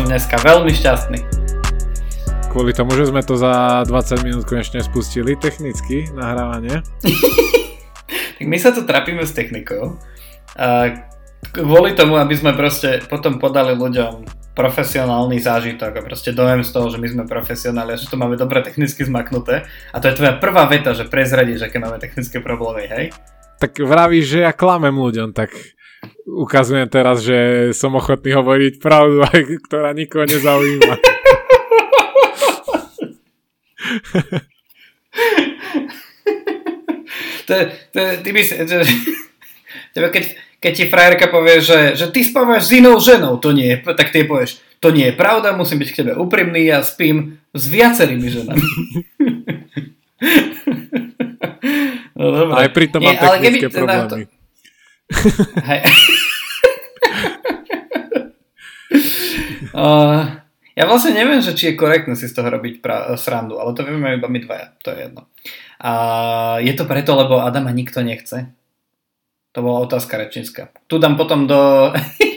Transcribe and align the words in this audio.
Som 0.00 0.08
dneska 0.08 0.40
veľmi 0.40 0.72
šťastný. 0.72 1.20
Kvôli 2.48 2.72
tomu, 2.72 2.96
že 2.96 3.12
sme 3.12 3.20
to 3.20 3.36
za 3.36 3.84
20 3.84 4.24
minút 4.24 4.48
konečne 4.48 4.80
spustili 4.80 5.36
technicky 5.36 6.08
nahrávanie. 6.16 6.80
tak 8.40 8.46
my 8.48 8.56
sa 8.56 8.72
tu 8.72 8.88
trapíme 8.88 9.20
s 9.28 9.36
technikou. 9.36 10.00
kvôli 11.52 11.92
tomu, 11.92 12.16
aby 12.16 12.32
sme 12.32 12.56
proste 12.56 13.04
potom 13.12 13.36
podali 13.36 13.76
ľuďom 13.76 14.24
profesionálny 14.56 15.36
zážitok 15.36 15.92
a 15.92 16.00
proste 16.00 16.32
dojem 16.32 16.64
z 16.64 16.72
toho, 16.72 16.88
že 16.88 16.96
my 16.96 17.08
sme 17.20 17.24
profesionáli 17.28 17.92
a 17.92 18.00
že 18.00 18.08
to 18.08 18.16
máme 18.16 18.40
dobre 18.40 18.64
technicky 18.64 19.04
zmaknuté. 19.04 19.68
A 19.92 20.00
to 20.00 20.08
je 20.08 20.16
tvoja 20.16 20.32
prvá 20.40 20.64
veta, 20.64 20.96
že 20.96 21.12
prezradíš, 21.12 21.68
aké 21.68 21.76
máme 21.76 22.00
technické 22.00 22.40
problémy, 22.40 22.88
hej? 22.88 23.04
Tak 23.60 23.76
vravíš, 23.76 24.24
že 24.32 24.48
ja 24.48 24.56
klamem 24.56 24.96
ľuďom, 24.96 25.36
tak 25.36 25.52
ukazujem 26.26 26.88
teraz, 26.88 27.22
že 27.24 27.70
som 27.74 27.96
ochotný 27.96 28.32
hovoriť 28.36 28.78
pravdu, 28.80 29.22
aj 29.28 29.40
ktorá 29.68 29.92
nikoho 29.92 30.24
nezaujíma. 30.26 30.94
to, 37.48 37.54
to, 37.90 38.00
ty 38.22 38.30
by 38.30 38.42
si, 38.44 38.54
to, 38.54 38.76
tebe 39.90 40.08
keď, 40.14 40.24
keď 40.62 40.72
ti 40.76 40.84
frajerka 40.86 41.26
povie, 41.28 41.58
že, 41.60 41.98
že 41.98 42.06
ty 42.14 42.22
spávaš 42.22 42.70
s 42.70 42.78
inou 42.78 43.00
ženou, 43.02 43.36
to 43.42 43.50
nie 43.50 43.74
je, 43.74 43.82
tak 43.82 44.14
ty 44.14 44.22
povieš, 44.22 44.62
to 44.78 44.94
nie 44.94 45.10
je 45.10 45.14
pravda, 45.18 45.56
musím 45.56 45.82
byť 45.82 45.90
k 45.92 45.98
tebe 46.04 46.12
úprimný, 46.16 46.70
ja 46.70 46.80
spím 46.86 47.42
s 47.52 47.66
viacerými 47.66 48.28
ženami. 48.30 48.62
no 52.16 52.24
dobré. 52.30 52.54
Aj 52.54 52.70
pritom 52.70 53.02
mám 53.02 53.18
technické 53.18 53.66
keby, 53.68 53.74
problémy. 53.74 54.08
To... 54.08 54.39
Uh, 59.70 60.26
ja 60.74 60.84
vlastne 60.84 61.14
neviem, 61.14 61.38
že 61.38 61.54
či 61.54 61.72
je 61.72 61.78
korektné 61.78 62.18
si 62.18 62.26
z 62.26 62.34
toho 62.34 62.50
robiť 62.50 62.82
pra- 62.82 63.14
srandu, 63.14 63.62
ale 63.62 63.70
to 63.72 63.86
vieme 63.86 64.18
iba 64.18 64.26
my 64.26 64.38
dvaja, 64.42 64.66
to 64.82 64.90
je 64.90 64.98
jedno. 65.06 65.30
A 65.80 65.92
je 66.60 66.74
to 66.74 66.84
preto, 66.84 67.14
lebo 67.16 67.40
Adama 67.40 67.70
nikto 67.70 68.02
nechce? 68.02 68.50
To 69.50 69.58
bola 69.62 69.82
otázka 69.86 70.16
rečnícka. 70.16 70.70
Tu 70.86 70.98
dám 70.98 71.16
potom 71.16 71.46
do... 71.46 71.90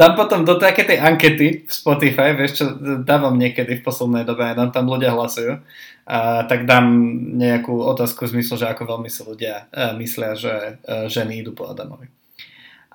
dám 0.00 0.16
potom 0.16 0.48
do 0.48 0.56
také 0.56 0.88
tej 0.88 0.96
ankety 0.96 1.68
v 1.68 1.72
Spotify, 1.72 2.32
vieš 2.32 2.64
čo, 2.64 2.64
dávam 3.04 3.36
niekedy 3.36 3.76
v 3.76 3.84
poslednej 3.84 4.24
dobe, 4.24 4.56
tam 4.56 4.72
tam 4.72 4.88
ľudia 4.88 5.12
hlasujú, 5.12 5.60
a 6.08 6.48
tak 6.48 6.64
dám 6.64 6.88
nejakú 7.36 7.76
otázku 7.84 8.24
v 8.24 8.40
zmysle, 8.40 8.56
že 8.56 8.66
ako 8.72 8.96
veľmi 8.96 9.12
si 9.12 9.20
ľudia 9.20 9.68
uh, 9.68 9.92
myslia, 10.00 10.32
že 10.32 10.80
uh, 10.80 11.04
ženy 11.12 11.44
idú 11.44 11.52
po 11.52 11.68
Adamovi. 11.68 12.08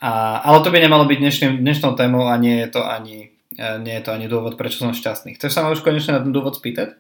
A, 0.02 0.42
ale 0.42 0.66
to 0.66 0.74
by 0.74 0.82
nemalo 0.82 1.06
byť 1.06 1.20
dnešným, 1.22 1.52
dnešnou 1.62 1.94
témou 1.94 2.26
a 2.28 2.36
nie 2.42 2.66
je 2.66 2.70
to 2.74 2.82
ani 2.82 3.36
nie 3.56 3.96
je 3.96 4.04
to 4.04 4.12
ani 4.12 4.28
dôvod, 4.28 4.60
prečo 4.60 4.84
som 4.84 4.92
šťastný. 4.92 5.40
Chceš 5.40 5.52
sa 5.56 5.64
ma 5.64 5.72
už 5.72 5.80
konečne 5.80 6.20
na 6.20 6.20
ten 6.20 6.36
dôvod 6.36 6.60
spýtať? 6.60 7.00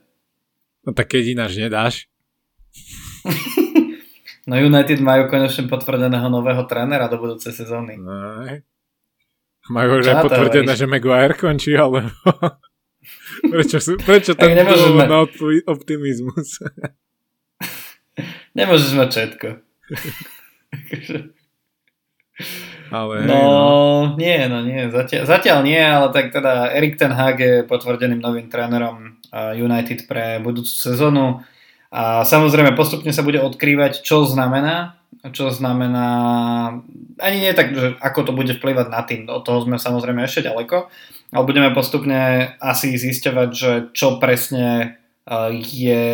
No 0.87 0.95
tak 0.95 1.11
keď 1.11 1.35
ináč 1.35 1.59
nedáš. 1.59 2.07
no 4.49 4.55
United 4.55 5.03
majú 5.03 5.27
konečne 5.27 5.67
potvrdeného 5.67 6.31
nového 6.31 6.63
trénera 6.63 7.11
do 7.11 7.19
budúcej 7.19 7.51
sezóny. 7.51 7.99
No, 7.99 8.47
majú 9.71 10.01
už 10.01 10.07
aj 10.13 10.17
potvrdené, 10.25 10.73
že 10.77 10.85
Maguire 10.89 11.33
končí, 11.37 11.73
ale 11.73 12.11
prečo, 13.53 13.77
sú, 13.81 13.97
prečo 13.97 14.37
ten 14.37 14.53
ma... 14.95 15.05
na 15.05 15.25
optimizmus? 15.65 16.61
nemôžeš 18.57 18.91
mať 18.95 19.09
všetko. 19.11 19.47
Ale, 22.91 23.25
no, 23.25 23.39
no, 23.39 24.19
nie, 24.19 24.45
no 24.51 24.59
nie, 24.61 24.91
zatiaľ, 24.91 25.23
zatiaľ 25.25 25.63
nie, 25.65 25.79
ale 25.79 26.11
tak 26.11 26.35
teda 26.35 26.69
Erik 26.75 26.99
Ten 26.99 27.15
Hag 27.15 27.39
je 27.39 27.63
potvrdeným 27.65 28.19
novým 28.21 28.51
trénerom 28.51 29.17
United 29.55 30.05
pre 30.05 30.37
budúcu 30.43 30.69
sezónu 30.69 31.41
a 31.95 32.27
samozrejme 32.27 32.75
postupne 32.75 33.09
sa 33.15 33.23
bude 33.23 33.39
odkrývať, 33.39 34.03
čo 34.03 34.27
znamená, 34.27 34.99
čo 35.31 35.49
znamená, 35.49 36.09
ani 37.17 37.37
nie 37.39 37.53
tak, 37.57 37.73
že 37.73 37.97
ako 37.97 38.19
to 38.27 38.31
bude 38.35 38.51
vplyvať 38.53 38.87
na 38.91 39.01
tým, 39.01 39.25
od 39.31 39.41
toho 39.41 39.63
sme 39.65 39.81
samozrejme 39.81 40.25
ešte 40.25 40.45
ďaleko, 40.45 40.91
ale 41.33 41.47
budeme 41.47 41.73
postupne 41.73 42.53
asi 42.61 42.93
zisťovať, 42.93 43.49
že 43.53 43.71
čo 43.95 44.21
presne 44.21 44.99
je 45.55 46.05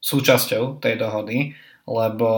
súčasťou 0.00 0.80
tej 0.80 0.94
dohody 0.96 1.52
lebo 1.84 2.30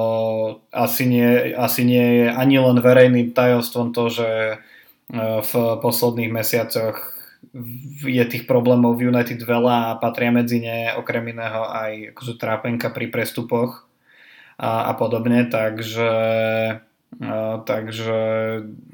asi 0.74 1.06
nie, 1.06 1.54
asi 1.54 1.86
nie 1.86 2.06
je 2.22 2.26
ani 2.34 2.58
len 2.58 2.82
verejným 2.82 3.30
tajomstvom 3.30 3.94
to, 3.94 4.10
že 4.10 4.30
e, 4.30 4.56
v 5.38 5.52
posledných 5.78 6.34
mesiacoch 6.34 7.14
je 8.02 8.24
tých 8.26 8.44
problémov 8.50 8.98
v 8.98 9.14
United 9.14 9.38
veľa 9.38 9.94
a 9.94 9.98
patria 10.02 10.34
medzi 10.34 10.58
ne 10.58 10.90
okrem 10.98 11.30
iného 11.30 11.62
aj 11.62 12.12
akože 12.12 12.34
trápenka 12.42 12.90
pri 12.90 13.06
prestupoch 13.06 13.85
a, 14.56 14.90
a 14.90 14.92
podobne, 14.96 15.46
takže 15.46 16.08
takže 17.64 18.18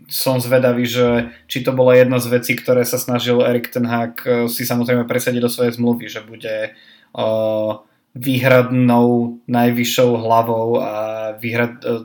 som 0.06 0.38
zvedavý, 0.38 0.86
že 0.86 1.32
či 1.50 1.64
to 1.64 1.74
bola 1.74 1.98
jedna 1.98 2.22
z 2.22 2.30
vecí, 2.38 2.52
ktoré 2.54 2.86
sa 2.86 3.00
snažil 3.00 3.42
Erik 3.42 3.72
Ten 3.72 3.88
Hag 3.88 4.22
e, 4.22 4.46
si 4.46 4.62
samozrejme 4.62 5.08
presadiť 5.08 5.40
do 5.42 5.50
svojej 5.50 5.74
zmluvy, 5.74 6.06
že 6.06 6.20
bude 6.22 6.76
o, 7.16 7.26
výhradnou 8.12 9.40
najvyššou 9.48 10.10
hlavou 10.22 10.78
a 10.78 10.92
výhrad, 11.40 11.82
e, 11.82 11.98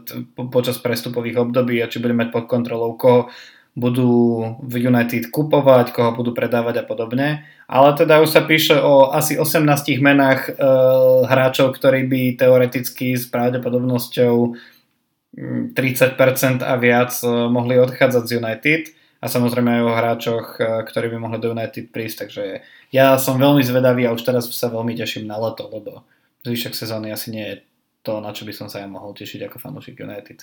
počas 0.50 0.80
prestupových 0.82 1.44
období 1.44 1.84
a 1.84 1.92
či 1.92 2.02
bude 2.02 2.16
mať 2.18 2.34
pod 2.34 2.50
kontrolou, 2.50 2.98
koho 2.98 3.30
budú 3.78 4.42
v 4.66 4.90
United 4.90 5.30
kupovať, 5.30 5.94
koho 5.94 6.18
budú 6.18 6.34
predávať 6.34 6.82
a 6.82 6.88
podobne. 6.90 7.46
Ale 7.70 7.94
teda 7.94 8.26
už 8.26 8.34
sa 8.34 8.42
píše 8.42 8.74
o 8.74 9.14
asi 9.14 9.38
18 9.38 9.70
menách 10.02 10.50
e, 10.50 10.52
hráčov, 11.30 11.78
ktorí 11.78 12.10
by 12.10 12.22
teoreticky 12.42 13.14
s 13.14 13.30
pravdepodobnosťou 13.30 14.58
30% 15.78 16.66
a 16.66 16.74
viac 16.82 17.14
e, 17.22 17.30
mohli 17.30 17.78
odchádzať 17.78 18.24
z 18.26 18.32
United 18.42 18.82
a 19.22 19.26
samozrejme 19.30 19.70
aj 19.70 19.84
o 19.86 19.94
hráčoch, 19.94 20.46
e, 20.58 20.64
ktorí 20.82 21.14
by 21.14 21.18
mohli 21.22 21.38
do 21.38 21.54
United 21.54 21.94
prísť, 21.94 22.18
takže 22.26 22.66
ja 22.90 23.14
som 23.22 23.38
veľmi 23.38 23.62
zvedavý 23.62 24.10
a 24.10 24.14
už 24.18 24.26
teraz 24.26 24.50
sa 24.58 24.74
veľmi 24.74 24.98
teším 24.98 25.30
na 25.30 25.38
leto, 25.38 25.70
lebo 25.70 26.02
zvyšok 26.50 26.74
sezóny 26.74 27.14
asi 27.14 27.30
nie 27.30 27.46
je 27.46 27.56
to, 28.08 28.24
na 28.24 28.32
čo 28.32 28.48
by 28.48 28.54
som 28.56 28.72
sa 28.72 28.80
ja 28.80 28.88
mohol 28.88 29.12
tešiť 29.12 29.52
ako 29.52 29.60
fanúšik 29.60 30.00
United. 30.00 30.40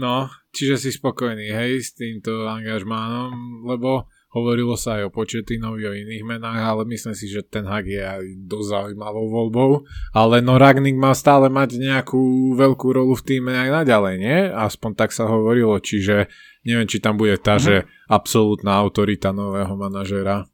No, 0.00 0.32
čiže 0.56 0.80
si 0.80 0.96
spokojný, 0.96 1.52
hej, 1.52 1.84
s 1.84 1.92
týmto 1.92 2.48
angažmánom, 2.48 3.68
lebo 3.68 4.08
hovorilo 4.30 4.78
sa 4.78 4.96
aj 4.96 5.10
o 5.10 5.14
Početinovi, 5.14 5.82
o 5.84 5.92
iných 5.92 6.24
menách, 6.24 6.62
ale 6.62 6.82
myslím 6.88 7.12
si, 7.18 7.26
že 7.28 7.44
ten 7.44 7.66
Hag 7.68 7.84
je 7.84 8.00
aj 8.00 8.22
dosť 8.46 8.68
zaujímavou 8.70 9.26
voľbou, 9.28 9.70
ale 10.14 10.40
no 10.40 10.56
Ragnik 10.56 10.96
má 10.96 11.12
stále 11.12 11.50
mať 11.52 11.76
nejakú 11.76 12.54
veľkú 12.56 12.88
rolu 12.94 13.18
v 13.18 13.26
týme 13.26 13.52
aj 13.52 13.84
naďalej, 13.84 14.14
nie? 14.22 14.38
Aspoň 14.54 14.90
tak 14.94 15.10
sa 15.10 15.26
hovorilo, 15.26 15.76
čiže 15.82 16.30
Neviem, 16.60 16.88
či 16.88 17.00
tam 17.00 17.16
bude 17.16 17.40
tá, 17.40 17.56
uh-huh. 17.56 17.64
že 17.64 17.74
absolútna 18.04 18.76
autorita 18.76 19.32
nového 19.32 19.72
manažera. 19.80 20.44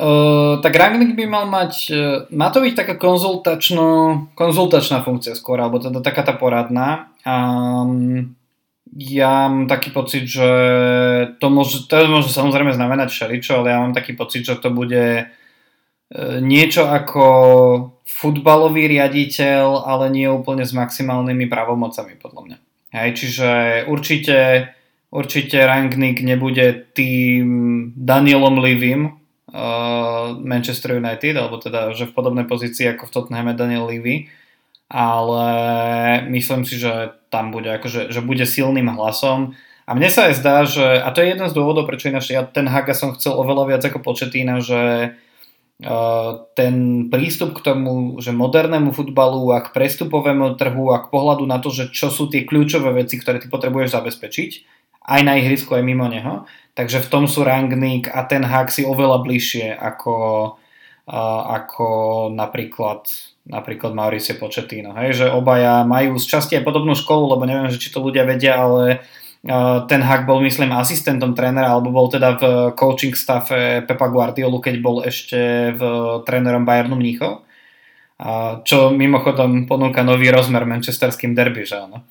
Tak 0.00 0.72
Rangnick 0.72 1.12
by 1.12 1.24
mal 1.28 1.44
mať, 1.44 1.72
uh, 1.92 2.24
má 2.32 2.48
to 2.48 2.64
byť 2.64 2.72
taká 2.72 2.94
konzultačno, 2.96 3.86
konzultačná 4.32 5.04
funkcia 5.04 5.36
skôr, 5.36 5.60
alebo 5.60 5.76
teda 5.76 6.00
taká 6.00 6.24
tá 6.24 6.32
poradná. 6.32 7.12
Um, 7.20 8.32
ja 8.96 9.52
mám 9.52 9.68
taký 9.68 9.92
pocit, 9.92 10.24
že 10.24 10.48
to 11.36 11.52
môže, 11.52 11.84
to 11.84 12.00
môže 12.08 12.32
samozrejme 12.32 12.72
znamenať 12.72 13.12
všeličo, 13.12 13.60
ale 13.60 13.76
ja 13.76 13.78
mám 13.84 13.92
taký 13.92 14.16
pocit, 14.16 14.40
že 14.40 14.56
to 14.56 14.72
bude 14.72 15.28
uh, 15.28 16.36
niečo 16.40 16.88
ako 16.88 17.24
futbalový 18.08 18.88
riaditeľ, 18.88 19.84
ale 19.84 20.08
nie 20.08 20.32
úplne 20.32 20.64
s 20.64 20.72
maximálnymi 20.72 21.44
pravomocami 21.44 22.16
podľa 22.16 22.40
mňa. 22.48 22.56
Hej, 22.96 23.10
čiže 23.20 23.48
určite, 23.84 24.72
určite 25.12 25.60
Rangnick 25.60 26.24
nebude 26.24 26.88
tým 26.96 27.92
Danielom 28.00 28.64
Livim 28.64 29.19
Manchester 30.40 30.98
United, 30.98 31.34
alebo 31.34 31.58
teda, 31.58 31.90
že 31.92 32.06
v 32.06 32.14
podobnej 32.14 32.46
pozícii 32.46 32.86
ako 32.90 33.10
v 33.10 33.14
Tottenhame 33.14 33.58
Daniel 33.58 33.90
Levy, 33.90 34.30
ale 34.90 35.46
myslím 36.30 36.66
si, 36.66 36.78
že 36.78 37.14
tam 37.30 37.54
bude, 37.54 37.70
akože, 37.70 38.10
že 38.10 38.20
bude 38.22 38.42
silným 38.42 38.90
hlasom. 38.90 39.54
A 39.86 39.94
mne 39.98 40.10
sa 40.10 40.30
aj 40.30 40.34
zdá, 40.38 40.62
že, 40.66 40.86
a 41.02 41.10
to 41.10 41.22
je 41.22 41.34
jeden 41.34 41.46
z 41.50 41.54
dôvodov, 41.54 41.86
prečo 41.86 42.10
ináč 42.10 42.30
ja 42.30 42.46
ten 42.46 42.70
Haga 42.70 42.94
som 42.94 43.14
chcel 43.14 43.34
oveľa 43.34 43.74
viac 43.74 43.82
ako 43.86 44.02
Početína, 44.02 44.62
že 44.62 45.14
ten 46.54 47.08
prístup 47.08 47.56
k 47.56 47.64
tomu, 47.64 48.20
že 48.20 48.36
modernému 48.36 48.92
futbalu 48.92 49.48
a 49.56 49.64
k 49.64 49.72
prestupovému 49.72 50.60
trhu 50.60 50.92
a 50.92 51.00
k 51.00 51.08
pohľadu 51.08 51.48
na 51.48 51.56
to, 51.56 51.72
že 51.72 51.88
čo 51.88 52.12
sú 52.12 52.28
tie 52.28 52.44
kľúčové 52.44 52.92
veci, 52.92 53.16
ktoré 53.16 53.40
ty 53.40 53.48
potrebuješ 53.48 53.96
zabezpečiť, 53.96 54.50
aj 55.04 55.20
na 55.24 55.36
ihrisku, 55.40 55.72
aj 55.74 55.84
mimo 55.84 56.06
neho. 56.06 56.44
Takže 56.76 57.02
v 57.02 57.10
tom 57.10 57.24
sú 57.26 57.44
Rangnick 57.44 58.08
a 58.08 58.24
ten 58.24 58.46
hák 58.46 58.72
si 58.72 58.86
oveľa 58.86 59.20
bližšie 59.26 59.74
ako, 59.74 60.14
ako 61.50 61.88
napríklad, 62.32 63.04
napríklad 63.44 63.92
Mauricio 63.92 64.38
Pochettino. 64.38 64.94
Hej? 64.96 65.24
Že 65.24 65.26
obaja 65.34 65.82
majú 65.84 66.16
z 66.16 66.26
časti 66.30 66.54
aj 66.56 66.64
podobnú 66.64 66.94
školu, 66.94 67.36
lebo 67.36 67.44
neviem, 67.44 67.68
že 67.68 67.82
či 67.82 67.92
to 67.92 68.00
ľudia 68.00 68.24
vedia, 68.24 68.60
ale 68.60 69.04
ten 69.88 70.04
Hak 70.04 70.28
bol, 70.28 70.44
myslím, 70.44 70.68
asistentom 70.76 71.32
trénera, 71.32 71.72
alebo 71.72 71.88
bol 71.88 72.12
teda 72.12 72.36
v 72.36 72.44
coaching 72.76 73.16
staffe 73.16 73.80
Pepa 73.88 74.12
Guardiolu, 74.12 74.60
keď 74.60 74.74
bol 74.84 75.00
ešte 75.00 75.72
v 75.72 75.82
trénerom 76.28 76.68
Bayernu 76.68 76.92
Mníchov. 77.00 77.48
Čo 78.68 78.92
mimochodom 78.92 79.64
ponúka 79.64 80.04
nový 80.04 80.28
rozmer 80.28 80.68
manchesterským 80.68 81.32
derby, 81.32 81.64
že 81.64 81.80
áno. 81.80 82.04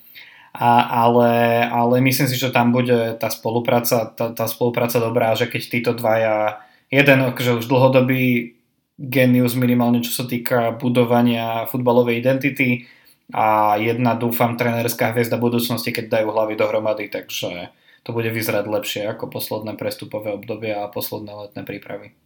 A, 0.50 0.82
ale, 1.06 1.62
ale 1.70 2.02
myslím 2.02 2.26
si, 2.26 2.34
že 2.34 2.50
tam 2.50 2.74
bude 2.74 3.14
tá 3.22 3.30
spolupráca, 3.30 4.10
tá, 4.10 4.34
tá 4.34 4.46
spolupráca 4.50 4.98
dobrá, 4.98 5.30
že 5.38 5.46
keď 5.46 5.62
títo 5.62 5.92
dvaja, 5.94 6.58
jeden 6.90 7.22
akože 7.22 7.62
už 7.62 7.70
dlhodobý 7.70 8.58
genius 8.98 9.54
minimálne 9.54 10.02
čo 10.02 10.10
sa 10.10 10.24
týka 10.26 10.74
budovania 10.76 11.70
futbalovej 11.70 12.18
identity, 12.18 12.90
a 13.30 13.78
jedna 13.78 14.18
dúfam 14.18 14.58
trenerská 14.58 15.14
hviezda 15.14 15.38
budúcnosti, 15.38 15.94
keď 15.94 16.18
dajú 16.18 16.34
hlavy 16.34 16.54
dohromady, 16.58 17.06
takže 17.06 17.70
to 18.02 18.10
bude 18.10 18.26
vyzerať 18.26 18.64
lepšie 18.66 19.02
ako 19.06 19.30
posledné 19.30 19.78
prestupové 19.78 20.34
obdobia 20.34 20.82
a 20.82 20.90
posledné 20.90 21.30
letné 21.46 21.62
prípravy. 21.62 22.16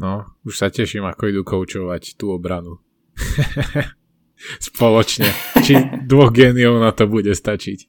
No, 0.00 0.32
už 0.48 0.56
sa 0.56 0.72
teším, 0.72 1.04
ako 1.04 1.22
idú 1.28 1.42
koučovať 1.44 2.16
tú 2.16 2.32
obranu. 2.32 2.80
Spoločne. 4.58 5.28
Či 5.60 6.04
dvoch 6.08 6.32
géniov 6.32 6.80
na 6.80 6.90
to 6.96 7.04
bude 7.04 7.32
stačiť. 7.32 7.86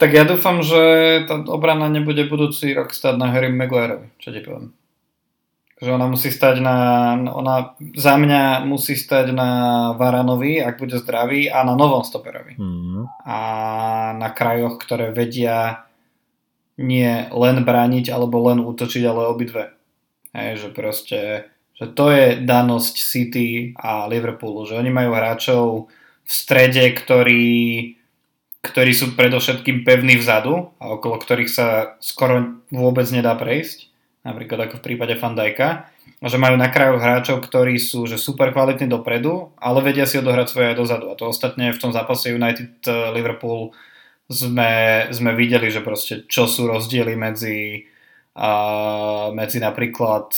Tak 0.00 0.10
ja 0.16 0.24
dúfam, 0.24 0.64
že 0.64 0.80
tá 1.28 1.36
obrana 1.44 1.92
nebude 1.92 2.24
budúci 2.24 2.72
rok 2.72 2.96
stať 2.96 3.20
na 3.20 3.28
Harry 3.28 3.52
Maguireovi, 3.52 4.16
čo 4.16 4.32
ti 4.32 4.40
poviem 4.40 4.72
že 5.80 5.96
ona 5.96 6.04
musí 6.04 6.28
stať 6.28 6.60
na, 6.60 6.76
ona 7.32 7.72
za 7.96 8.20
mňa 8.20 8.68
musí 8.68 9.00
stať 9.00 9.32
na 9.32 9.50
Varanovi, 9.96 10.60
ak 10.60 10.76
bude 10.76 11.00
zdravý, 11.00 11.48
a 11.48 11.64
na 11.64 11.72
novom 11.72 12.04
stoperovi. 12.04 12.60
Mm. 12.60 13.08
A 13.24 13.38
na 14.12 14.28
krajoch, 14.28 14.76
ktoré 14.76 15.08
vedia 15.08 15.88
nie 16.76 17.24
len 17.32 17.64
brániť, 17.64 18.12
alebo 18.12 18.44
len 18.44 18.60
útočiť, 18.60 19.02
ale 19.08 19.32
obidve. 19.32 19.72
Hej, 20.36 20.52
že 20.60 20.68
proste, 20.68 21.18
že 21.80 21.86
to 21.96 22.12
je 22.12 22.44
danosť 22.44 22.94
City 23.00 23.72
a 23.80 24.04
Liverpoolu, 24.04 24.68
že 24.68 24.76
oni 24.76 24.92
majú 24.92 25.16
hráčov 25.16 25.88
v 26.22 26.32
strede, 26.32 26.84
ktorí, 26.92 27.48
ktorí 28.60 28.92
sú 28.92 29.16
predovšetkým 29.16 29.82
pevní 29.82 30.20
vzadu 30.20 30.76
a 30.76 30.94
okolo 30.94 31.16
ktorých 31.16 31.50
sa 31.50 31.96
skoro 31.98 32.60
vôbec 32.68 33.08
nedá 33.08 33.32
prejsť 33.34 33.90
napríklad 34.20 34.68
ako 34.68 34.80
v 34.80 34.84
prípade 34.84 35.14
Fandajka, 35.16 35.88
že 36.20 36.36
majú 36.36 36.60
na 36.60 36.68
kraju 36.68 37.00
hráčov, 37.00 37.40
ktorí 37.40 37.80
sú 37.80 38.04
že 38.04 38.20
super 38.20 38.52
kvalitní 38.52 38.84
dopredu, 38.84 39.56
ale 39.56 39.80
vedia 39.80 40.04
si 40.04 40.20
odohrať 40.20 40.46
svoje 40.52 40.66
aj 40.72 40.76
dozadu. 40.76 41.06
A 41.08 41.16
to 41.16 41.32
ostatne 41.32 41.72
v 41.72 41.80
tom 41.80 41.92
zápase 41.96 42.28
United 42.28 42.84
eh, 42.84 43.16
sme, 44.30 44.72
sme 45.10 45.30
videli, 45.34 45.72
že 45.72 45.80
proste 45.80 46.28
čo 46.28 46.46
sú 46.46 46.70
rozdiely 46.70 47.18
medzi, 47.18 47.82
uh, 48.38 49.34
medzi 49.34 49.58
napríklad 49.58 50.30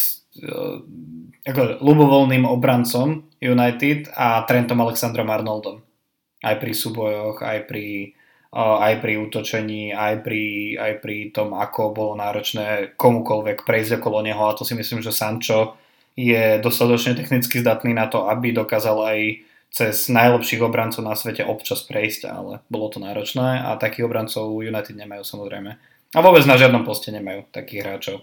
ako 1.43 1.61
ľubovoľným 1.82 2.49
obrancom 2.49 3.29
United 3.43 4.08
a 4.17 4.46
Trentom 4.49 4.81
Alexandrom 4.81 5.29
Arnoldom. 5.29 5.84
Aj 6.43 6.56
pri 6.58 6.73
súbojoch, 6.73 7.44
aj 7.44 7.69
pri 7.69 8.17
aj 8.52 9.00
pri 9.00 9.17
útočení, 9.17 9.96
aj 9.96 10.20
pri, 10.20 10.76
aj 10.76 10.93
pri 11.00 11.32
tom, 11.32 11.56
ako 11.56 11.96
bolo 11.96 12.12
náročné 12.20 12.93
komukolvek 13.00 13.64
prejsť 13.64 13.96
okolo 13.96 14.20
neho 14.20 14.44
a 14.44 14.52
to 14.52 14.61
si 14.61 14.76
myslím, 14.76 15.00
že 15.00 15.08
Sancho 15.08 15.81
je 16.12 16.61
dostatočne 16.61 17.17
technicky 17.17 17.64
zdatný 17.64 17.96
na 17.96 18.12
to, 18.12 18.29
aby 18.29 18.52
dokázal 18.52 19.08
aj 19.08 19.20
cez 19.73 20.12
najlepších 20.12 20.61
obrancov 20.61 21.00
na 21.00 21.17
svete 21.17 21.49
občas 21.49 21.81
prejsť, 21.88 22.29
ale 22.29 22.61
bolo 22.69 22.93
to 22.93 23.00
náročné 23.00 23.64
a 23.64 23.81
takých 23.81 24.05
obrancov 24.05 24.52
United 24.61 25.00
nemajú 25.00 25.25
samozrejme. 25.25 25.81
A 26.12 26.20
vôbec 26.20 26.44
na 26.44 26.61
žiadnom 26.61 26.85
poste 26.85 27.09
nemajú 27.09 27.49
takých 27.49 27.81
hráčov, 27.88 28.17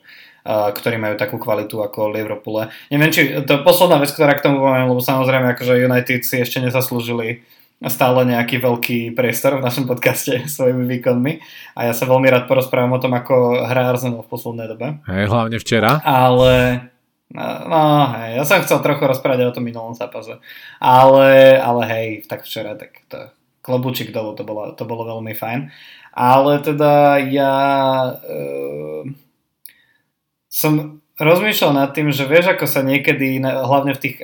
ktorí 0.48 1.02
majú 1.02 1.18
takú 1.18 1.42
kvalitu 1.42 1.82
ako 1.82 2.14
Liverpool. 2.14 2.70
Neviem, 2.94 3.10
či 3.10 3.22
to 3.50 3.66
posledná 3.66 3.98
vec, 3.98 4.14
ktorá 4.14 4.38
k 4.38 4.46
tomu 4.46 4.62
poviem, 4.62 4.86
lebo 4.94 5.02
samozrejme 5.02 5.58
akože 5.58 5.90
United 5.90 6.22
si 6.22 6.38
ešte 6.38 6.62
nezaslúžili 6.62 7.42
stále 7.88 8.28
nejaký 8.28 8.60
veľký 8.60 9.00
priestor 9.16 9.56
v 9.58 9.64
našom 9.64 9.88
podcaste 9.88 10.44
svojimi 10.56 10.84
výkonmi 11.00 11.40
a 11.80 11.88
ja 11.88 11.94
sa 11.96 12.04
veľmi 12.04 12.28
rád 12.28 12.46
porozprávam 12.52 13.00
o 13.00 13.02
tom, 13.02 13.16
ako 13.16 13.64
hrá 13.64 13.96
Arsenal 13.96 14.28
v 14.28 14.32
poslednej 14.32 14.68
dobe. 14.68 15.00
Hej, 15.08 15.32
hlavne 15.32 15.58
včera. 15.64 16.04
Ale 16.04 16.84
no, 17.32 17.46
no 17.72 17.82
hej, 18.20 18.38
ja 18.38 18.44
som 18.44 18.60
chcel 18.60 18.84
trochu 18.84 19.08
rozprávať 19.08 19.48
o 19.48 19.56
tom 19.56 19.64
minulom 19.64 19.96
zápase. 19.96 20.44
Ale, 20.84 21.56
ale 21.56 21.82
hej, 21.88 22.08
tak 22.28 22.44
včera, 22.44 22.76
tak 22.76 23.00
to 23.08 23.32
klobúčik 23.70 24.10
dolu, 24.10 24.34
to 24.34 24.42
bolo, 24.42 24.74
to 24.74 24.82
bolo 24.90 25.06
veľmi 25.06 25.38
fajn. 25.38 25.70
Ale 26.18 26.58
teda 26.66 27.22
ja 27.30 27.54
uh, 28.18 29.06
som 30.50 31.00
rozmýšľal 31.20 31.72
nad 31.76 31.92
tým, 31.92 32.10
že 32.10 32.26
vieš, 32.26 32.56
ako 32.56 32.66
sa 32.66 32.82
niekedy, 32.82 33.44
hlavne 33.44 33.94
v 33.94 34.02
tých 34.02 34.16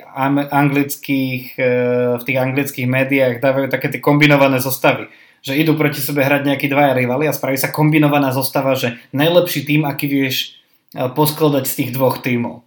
anglických, 0.50 1.44
e, 1.60 1.72
v 2.16 2.22
tých 2.24 2.38
anglických 2.40 2.88
médiách 2.88 3.44
dávajú 3.44 3.68
také 3.68 3.92
tie 3.92 4.00
kombinované 4.00 4.58
zostavy. 4.58 5.12
Že 5.44 5.60
idú 5.62 5.72
proti 5.76 6.00
sebe 6.00 6.24
hrať 6.24 6.48
nejakí 6.48 6.66
dvaja 6.66 6.96
rivali 6.96 7.28
a 7.28 7.36
spraví 7.36 7.60
sa 7.60 7.70
kombinovaná 7.70 8.32
zostava, 8.32 8.74
že 8.74 8.96
najlepší 9.12 9.68
tým, 9.68 9.84
aký 9.84 10.08
vieš 10.08 10.56
e, 10.96 11.06
poskladať 11.12 11.64
z 11.68 11.76
tých 11.84 11.90
dvoch 11.94 12.24
tímov. 12.24 12.64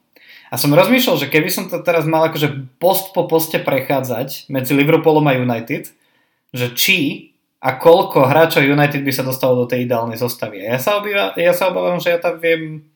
A 0.50 0.58
som 0.58 0.74
rozmýšľal, 0.74 1.26
že 1.26 1.30
keby 1.30 1.50
som 1.50 1.70
to 1.70 1.78
teraz 1.82 2.10
mal 2.10 2.26
akože 2.26 2.74
post 2.82 3.14
po 3.14 3.30
poste 3.30 3.62
prechádzať 3.62 4.50
medzi 4.50 4.74
Liverpoolom 4.74 5.26
a 5.30 5.38
United, 5.38 5.94
že 6.56 6.74
či 6.74 7.00
a 7.60 7.76
koľko 7.76 8.26
hráčov 8.26 8.64
United 8.64 9.04
by 9.04 9.12
sa 9.12 9.24
dostalo 9.28 9.64
do 9.64 9.66
tej 9.68 9.84
ideálnej 9.84 10.16
zostavy. 10.16 10.64
A 10.64 10.76
ja 10.76 10.80
sa, 10.80 10.98
obýva, 10.98 11.36
ja 11.36 11.52
sa 11.52 11.70
obávam, 11.70 12.00
že 12.00 12.16
ja 12.16 12.20
tam 12.20 12.40
viem 12.40 12.90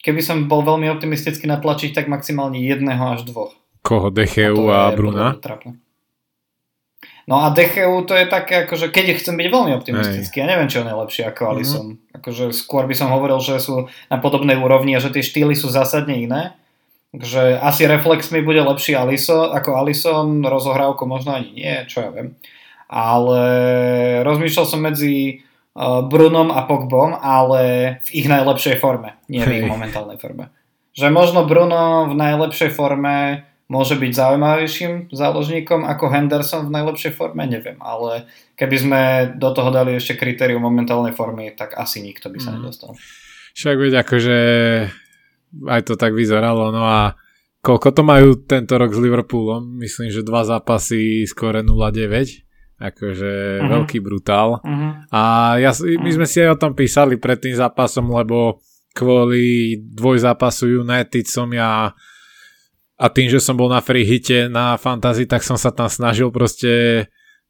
keby 0.00 0.20
som 0.24 0.48
bol 0.48 0.64
veľmi 0.64 0.88
optimisticky 0.88 1.44
natlačiť, 1.44 1.92
tak 1.92 2.08
maximálne 2.08 2.56
jedného 2.60 3.16
až 3.16 3.28
dvoch. 3.28 3.52
Koho? 3.84 4.12
Decheu 4.12 4.68
a, 4.68 4.92
a 4.92 4.96
Bruna? 4.96 5.36
No 7.28 7.46
a 7.46 7.54
Decheu 7.54 8.02
to 8.04 8.16
je 8.16 8.26
také, 8.26 8.66
akože 8.66 8.90
keď 8.90 9.20
chcem 9.20 9.38
byť 9.38 9.48
veľmi 9.48 9.72
optimistický, 9.76 10.40
Hej. 10.40 10.42
ja 10.42 10.50
neviem, 10.50 10.68
či 10.68 10.80
on 10.82 10.88
je 10.90 10.96
lepší 10.98 11.22
ako 11.28 11.40
mhm. 11.44 11.50
Alisson. 11.52 11.86
Mm-hmm. 11.86 12.16
Akože 12.20 12.44
skôr 12.56 12.84
by 12.90 12.94
som 12.96 13.12
hovoril, 13.12 13.38
že 13.38 13.62
sú 13.62 13.86
na 14.10 14.18
podobnej 14.18 14.58
úrovni 14.58 14.96
a 14.96 15.02
že 15.04 15.12
tie 15.14 15.24
štýly 15.24 15.54
sú 15.54 15.70
zásadne 15.70 16.16
iné. 16.16 16.56
Takže 17.10 17.58
asi 17.58 17.90
reflex 17.90 18.30
mi 18.30 18.38
bude 18.38 18.62
lepší 18.62 18.94
Alisson, 18.94 19.50
ako 19.50 19.82
Alisson, 19.82 20.46
rozohrávku 20.46 21.10
možno 21.10 21.34
ani 21.34 21.50
nie, 21.50 21.74
čo 21.90 22.06
ja 22.06 22.10
viem. 22.14 22.38
Ale 22.90 23.42
rozmýšľal 24.26 24.66
som 24.66 24.82
medzi 24.82 25.46
Uh, 25.70 26.02
Brunom 26.02 26.50
a 26.50 26.66
Pogbom, 26.66 27.14
ale 27.14 28.02
v 28.02 28.08
ich 28.10 28.26
najlepšej 28.26 28.82
forme, 28.82 29.22
nie 29.30 29.38
v 29.38 29.62
ich 29.62 29.66
momentálnej 29.70 30.18
forme. 30.18 30.50
Že 30.98 31.14
možno 31.14 31.46
Bruno 31.46 32.10
v 32.10 32.18
najlepšej 32.18 32.74
forme 32.74 33.46
môže 33.70 33.94
byť 33.94 34.10
zaujímavejším 34.10 35.14
záložníkom 35.14 35.86
ako 35.86 36.10
Henderson 36.10 36.66
v 36.66 36.74
najlepšej 36.74 37.14
forme, 37.14 37.46
neviem, 37.46 37.78
ale 37.78 38.26
keby 38.58 38.76
sme 38.82 39.00
do 39.38 39.54
toho 39.54 39.70
dali 39.70 39.94
ešte 39.94 40.18
kritérium 40.18 40.58
momentálnej 40.66 41.14
formy, 41.14 41.54
tak 41.54 41.78
asi 41.78 42.02
nikto 42.02 42.34
by 42.34 42.42
sa 42.42 42.50
mm. 42.50 42.54
nedostal. 42.58 42.98
Však 43.54 43.76
veď 43.78 43.92
akože 44.02 44.38
aj 45.70 45.80
to 45.86 45.94
tak 45.94 46.18
vyzeralo, 46.18 46.74
no 46.74 46.82
a 46.82 47.14
koľko 47.62 47.94
to 47.94 48.02
majú 48.02 48.42
tento 48.42 48.74
rok 48.74 48.90
s 48.90 48.98
Liverpoolom? 48.98 49.78
Myslím, 49.78 50.10
že 50.10 50.26
dva 50.26 50.42
zápasy 50.42 51.30
skore 51.30 51.62
0-9 51.62 52.49
akože 52.80 53.32
uh-huh. 53.60 53.68
veľký 53.68 54.00
brutál. 54.00 54.58
Uh-huh. 54.64 54.90
A 55.12 55.22
ja, 55.60 55.70
my 55.76 56.10
sme 56.10 56.24
si 56.24 56.40
aj 56.40 56.56
o 56.56 56.60
tom 56.60 56.72
písali 56.72 57.20
pred 57.20 57.36
tým 57.36 57.52
zápasom, 57.52 58.08
lebo 58.08 58.64
kvôli 58.96 59.78
dvojzápasu 59.94 60.82
United 60.82 61.28
som 61.28 61.46
ja 61.52 61.92
a 63.00 63.06
tým, 63.08 63.32
že 63.32 63.40
som 63.40 63.56
bol 63.56 63.72
na 63.72 63.80
free 63.80 64.04
hite 64.04 64.52
na 64.52 64.76
fantasy, 64.76 65.24
tak 65.24 65.40
som 65.40 65.56
sa 65.56 65.72
tam 65.72 65.88
snažil 65.88 66.28
proste 66.28 67.06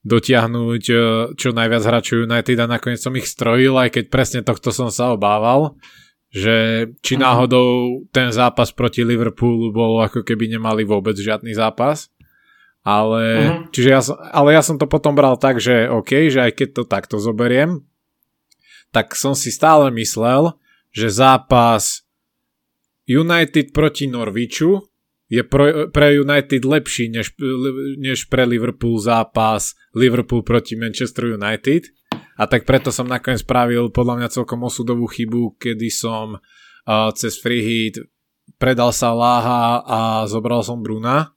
dotiahnuť 0.06 0.82
e, 0.86 0.94
čo 1.34 1.50
najviac 1.50 1.82
hráčov 1.82 2.24
United 2.24 2.56
a 2.62 2.70
nakoniec 2.70 3.02
som 3.02 3.12
ich 3.18 3.26
strojil, 3.26 3.74
aj 3.74 3.98
keď 3.98 4.04
presne 4.08 4.40
tohto 4.46 4.70
som 4.70 4.94
sa 4.94 5.10
obával, 5.10 5.74
že 6.30 6.86
či 7.02 7.18
náhodou 7.18 8.00
ten 8.14 8.30
zápas 8.30 8.70
proti 8.70 9.02
Liverpoolu 9.02 9.74
bol 9.74 9.98
ako 9.98 10.22
keby 10.22 10.54
nemali 10.54 10.86
vôbec 10.86 11.18
žiadny 11.18 11.50
zápas 11.52 12.06
ale, 12.80 13.24
uh-huh. 13.24 13.68
čiže 13.72 13.88
ja, 13.92 14.00
ale 14.32 14.56
ja 14.56 14.62
som 14.64 14.80
to 14.80 14.88
potom 14.88 15.12
bral 15.12 15.36
tak, 15.36 15.60
že 15.60 15.88
OK, 15.88 16.32
že 16.32 16.48
aj 16.48 16.52
keď 16.56 16.68
to 16.72 16.82
takto 16.88 17.16
zoberiem, 17.20 17.84
tak 18.90 19.14
som 19.14 19.36
si 19.36 19.52
stále 19.52 19.92
myslel, 19.94 20.56
že 20.90 21.12
zápas 21.12 22.02
United 23.06 23.70
proti 23.70 24.10
Norviču 24.10 24.80
je 25.30 25.46
pro, 25.46 25.86
pre 25.94 26.18
United 26.18 26.62
lepší 26.66 27.06
než, 27.06 27.38
než 28.02 28.26
pre 28.26 28.42
Liverpool 28.42 28.98
zápas 28.98 29.78
Liverpool 29.94 30.42
proti 30.42 30.74
Manchester 30.74 31.38
United. 31.38 31.86
A 32.40 32.48
tak 32.50 32.66
preto 32.66 32.90
som 32.90 33.06
nakoniec 33.06 33.44
spravil 33.44 33.94
podľa 33.94 34.14
mňa 34.24 34.34
celkom 34.34 34.64
osudovú 34.66 35.06
chybu, 35.06 35.60
kedy 35.60 35.92
som 35.92 36.40
uh, 36.40 37.10
cez 37.14 37.38
free 37.38 37.62
hit 37.62 38.00
predal 38.58 38.90
sa 38.90 39.14
Láha 39.14 39.84
a 39.86 40.00
zobral 40.26 40.64
som 40.66 40.82
Bruna 40.82 41.30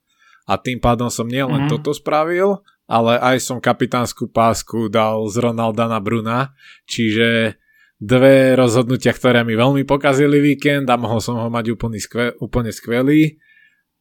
a 0.44 0.60
tým 0.60 0.78
pádom 0.80 1.08
som 1.08 1.24
nielen 1.24 1.66
mm-hmm. 1.66 1.72
toto 1.72 1.96
spravil, 1.96 2.60
ale 2.84 3.16
aj 3.16 3.40
som 3.40 3.58
kapitánsku 3.60 4.28
pásku 4.28 4.92
dal 4.92 5.24
z 5.32 5.40
Ronalda 5.40 5.88
na 5.88 6.00
Bruna, 6.00 6.52
čiže 6.84 7.56
dve 7.96 8.52
rozhodnutia, 8.52 9.16
ktoré 9.16 9.40
mi 9.40 9.56
veľmi 9.56 9.88
pokazili 9.88 10.42
víkend 10.44 10.84
a 10.92 11.00
mohol 11.00 11.24
som 11.24 11.40
ho 11.40 11.48
mať 11.48 11.72
úplne, 11.72 11.96
skve, 11.96 12.36
úplne 12.36 12.68
skvelý 12.68 13.40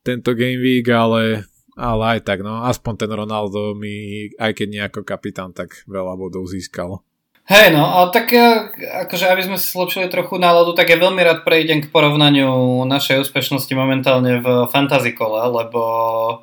tento 0.04 0.36
game 0.36 0.60
week, 0.60 0.92
ale, 0.92 1.48
ale 1.80 2.20
aj 2.20 2.28
tak, 2.28 2.44
no, 2.44 2.68
aspoň 2.68 2.94
ten 3.00 3.12
Ronaldo 3.16 3.72
mi, 3.80 4.28
aj 4.36 4.52
keď 4.52 4.68
nie 4.68 4.84
ako 4.84 5.08
kapitán, 5.08 5.56
tak 5.56 5.88
veľa 5.88 6.20
bodov 6.20 6.52
získal. 6.52 7.00
Hej, 7.44 7.76
no, 7.76 7.84
ale 7.84 8.08
tak 8.16 8.32
e, 8.32 8.40
akože 9.04 9.28
aby 9.28 9.44
sme 9.44 9.58
si 9.60 9.68
zlepšili 9.68 10.08
trochu 10.08 10.40
náladu, 10.40 10.72
tak 10.80 10.88
ja 10.88 10.96
veľmi 10.96 11.20
rád 11.28 11.44
prejdem 11.44 11.84
k 11.84 11.92
porovnaniu 11.92 12.88
našej 12.88 13.20
úspešnosti 13.20 13.68
momentálne 13.76 14.40
v 14.40 14.48
fantasy 14.72 15.12
kole, 15.12 15.44
lebo 15.52 15.82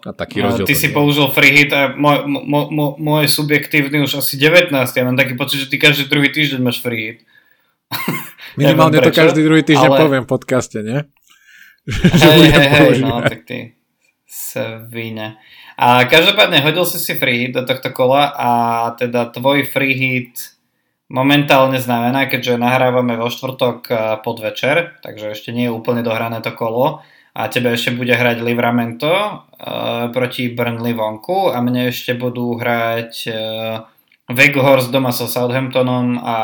a 0.04 0.12
taký 0.12 0.45
e, 0.45 0.61
ty 0.69 0.76
si 0.76 0.92
použil 0.92 1.33
free 1.33 1.57
hit 1.57 1.73
a 1.73 1.97
môj, 1.97 2.28
môj, 2.28 3.00
môj 3.00 3.25
subjektívny 3.33 4.04
už 4.04 4.21
asi 4.21 4.37
19, 4.37 4.76
ja 4.76 5.04
mám 5.09 5.16
taký 5.16 5.40
pocit, 5.40 5.64
že 5.64 5.73
ty 5.73 5.80
každý 5.80 6.04
druhý 6.04 6.28
týždeň 6.28 6.61
máš 6.61 6.85
free 6.85 7.16
hit. 7.16 7.19
Minimálne 8.61 9.00
to 9.00 9.09
každý 9.09 9.40
druhý 9.40 9.64
týždeň 9.64 9.88
ale... 9.97 10.00
poviem 10.04 10.23
v 10.28 10.30
podcaste, 10.37 10.85
nie? 10.85 11.00
hej, 12.28 12.40
hej, 12.45 12.69
hej, 12.76 12.92
no, 13.00 13.25
tak 13.25 13.49
ty 13.49 13.80
svine. 14.28 15.40
A 15.80 16.04
každopádne 16.04 16.61
hodil 16.61 16.85
si 16.85 17.00
si 17.00 17.16
free 17.16 17.49
hit 17.49 17.57
do 17.57 17.64
tohto 17.64 17.88
kola 17.88 18.37
a 18.37 18.50
teda 19.00 19.33
tvoj 19.33 19.64
free 19.64 19.97
hit 19.97 20.59
momentálne 21.10 21.82
znamená, 21.82 22.30
keďže 22.30 22.62
nahrávame 22.62 23.18
vo 23.18 23.28
štvrtok 23.28 23.78
eh, 23.90 23.96
podvečer, 24.22 25.02
takže 25.02 25.34
ešte 25.34 25.50
nie 25.50 25.68
je 25.68 25.74
úplne 25.74 26.06
dohrané 26.06 26.40
to 26.40 26.54
kolo 26.54 27.02
a 27.30 27.46
tebe 27.46 27.70
ešte 27.74 27.94
bude 27.94 28.10
hrať 28.10 28.42
Livramento 28.42 29.06
uh, 29.06 30.10
proti 30.10 30.50
Burnley 30.50 30.98
vonku 30.98 31.54
a 31.54 31.62
mne 31.62 31.94
ešte 31.94 32.18
budú 32.18 32.58
hrať 32.58 33.12
uh, 33.30 33.86
Weghorst 34.34 34.90
doma 34.90 35.14
so 35.14 35.30
Southamptonom 35.30 36.18
a 36.18 36.36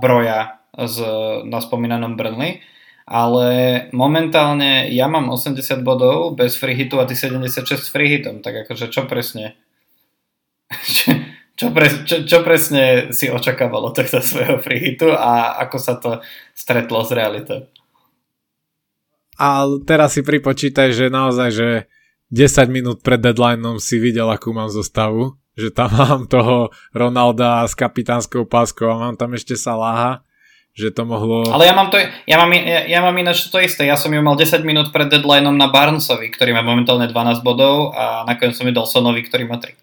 Broja 0.00 0.64
z, 0.72 1.04
na 1.44 1.60
spomínanom 1.60 2.16
Burnley. 2.16 2.64
Ale 3.10 3.48
momentálne 3.90 4.86
ja 4.88 5.10
mám 5.10 5.28
80 5.34 5.60
bodov 5.82 6.38
bez 6.38 6.54
free 6.56 6.78
hitu 6.78 6.96
a 7.02 7.04
ty 7.04 7.18
76 7.18 7.66
s 7.66 7.90
free 7.90 8.06
hitom, 8.06 8.40
tak 8.40 8.64
akože 8.64 8.86
čo 8.88 9.04
presne? 9.04 9.60
Čo, 11.60 11.76
pre, 11.76 11.92
čo, 12.08 12.24
čo 12.24 12.40
presne 12.40 13.12
si 13.12 13.28
očakávalo 13.28 13.92
tohto 13.92 14.24
svojho 14.32 14.56
freehitu 14.64 15.12
a 15.12 15.60
ako 15.60 15.76
sa 15.76 16.00
to 16.00 16.24
stretlo 16.56 17.04
s 17.04 17.12
realitou? 17.12 17.68
A 19.36 19.68
teraz 19.84 20.16
si 20.16 20.24
pripočítaj, 20.24 20.96
že 20.96 21.12
naozaj, 21.12 21.48
že 21.52 21.68
10 22.32 22.72
minút 22.72 23.04
pred 23.04 23.20
deadlineom 23.20 23.76
si 23.76 24.00
videl, 24.00 24.32
akú 24.32 24.56
mám 24.56 24.72
zostavu. 24.72 25.36
Že 25.60 25.68
tam 25.76 25.90
mám 26.00 26.24
toho 26.32 26.72
Ronalda 26.96 27.68
s 27.68 27.76
kapitánskou 27.76 28.48
páskou 28.48 28.88
a 28.88 28.96
mám 28.96 29.20
tam 29.20 29.36
ešte 29.36 29.52
Salaha 29.52 30.24
že 30.70 30.94
to 30.94 31.02
mohlo... 31.02 31.50
Ale 31.50 31.66
ja 31.66 31.74
mám, 31.74 31.90
to, 31.90 31.98
ja 31.98 32.36
mám, 32.38 32.50
ja, 32.54 32.86
ja 32.86 33.00
mám 33.02 33.12
ináč 33.18 33.50
to 33.50 33.58
isté. 33.58 33.90
Ja 33.90 33.98
som 33.98 34.14
ju 34.14 34.22
mal 34.22 34.38
10 34.38 34.62
minút 34.62 34.94
pred 34.94 35.10
deadlineom 35.10 35.58
na 35.58 35.66
Barnesovi, 35.66 36.30
ktorý 36.30 36.54
má 36.54 36.62
momentálne 36.62 37.10
12 37.10 37.42
bodov 37.42 37.90
a 37.92 38.22
nakoniec 38.22 38.54
som 38.54 38.64
ju 38.64 38.72
dal 38.72 38.86
Sonovi, 38.86 39.20
ktorý 39.26 39.50
má 39.50 39.58
3. 39.58 39.74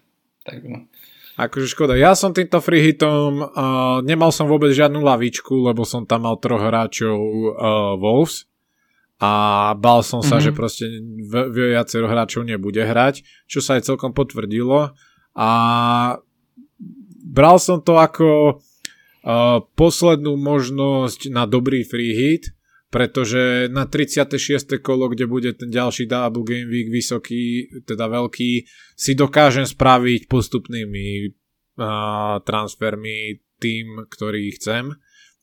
Tak, 0.48 0.56
no. 0.64 0.88
Akože 1.38 1.70
škoda. 1.70 1.94
Ja 1.94 2.18
som 2.18 2.34
týmto 2.34 2.58
free 2.58 2.82
hitom, 2.82 3.46
uh, 3.46 4.02
nemal 4.02 4.34
som 4.34 4.50
vôbec 4.50 4.74
žiadnu 4.74 4.98
lavičku, 4.98 5.70
lebo 5.70 5.86
som 5.86 6.02
tam 6.02 6.26
mal 6.26 6.34
troch 6.42 6.58
hráčov 6.58 7.14
uh, 7.14 7.94
Wolves 7.94 8.50
a 9.22 9.70
bál 9.78 10.02
som 10.02 10.18
sa, 10.18 10.42
mm-hmm. 10.42 10.46
že 10.46 10.50
proste 10.50 10.84
viacero 11.54 12.10
hráčov 12.10 12.42
nebude 12.42 12.82
hrať, 12.82 13.22
čo 13.46 13.62
sa 13.62 13.78
aj 13.78 13.86
celkom 13.86 14.10
potvrdilo 14.10 14.90
a 15.38 15.50
bral 17.22 17.62
som 17.62 17.78
to 17.78 17.94
ako 17.94 18.58
uh, 18.58 19.62
poslednú 19.78 20.34
možnosť 20.34 21.30
na 21.30 21.46
dobrý 21.46 21.86
free 21.86 22.18
hit, 22.18 22.50
pretože 22.88 23.68
na 23.68 23.84
36. 23.84 24.80
kolo, 24.80 25.12
kde 25.12 25.28
bude 25.28 25.52
ten 25.52 25.68
ďalší 25.68 26.08
double 26.08 26.44
game 26.44 26.68
week 26.72 26.88
vysoký, 26.88 27.68
teda 27.84 28.08
veľký, 28.08 28.64
si 28.96 29.12
dokážem 29.12 29.68
spraviť 29.68 30.24
postupnými 30.24 31.06
uh, 31.28 32.40
transfermi 32.40 33.44
tým, 33.60 34.08
ktorý 34.08 34.56
chcem. 34.56 34.96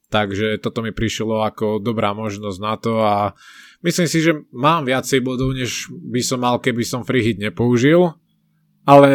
Takže 0.10 0.62
toto 0.62 0.86
mi 0.86 0.94
prišlo 0.94 1.46
ako 1.46 1.82
dobrá 1.82 2.14
možnosť 2.14 2.60
na 2.62 2.76
to 2.78 3.02
a 3.02 3.34
myslím 3.82 4.08
si, 4.10 4.22
že 4.22 4.38
mám 4.54 4.86
viacej 4.86 5.22
bodov, 5.22 5.54
než 5.54 5.90
by 5.92 6.22
som 6.22 6.42
mal, 6.42 6.62
keby 6.62 6.86
som 6.86 7.06
free 7.06 7.26
hit 7.26 7.38
nepoužil. 7.42 8.14
Ale 8.86 9.10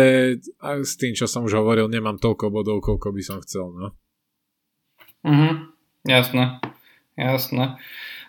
s 0.60 0.98
tým, 0.98 1.14
čo 1.14 1.30
som 1.30 1.46
už 1.46 1.62
hovoril, 1.62 1.86
nemám 1.86 2.18
toľko 2.18 2.50
bodov, 2.50 2.82
koľko 2.82 3.14
by 3.14 3.22
som 3.22 3.38
chcel. 3.38 3.70
No. 3.70 3.94
Mhm, 5.22 5.70
jasné, 6.10 6.58
jasné. 7.14 7.78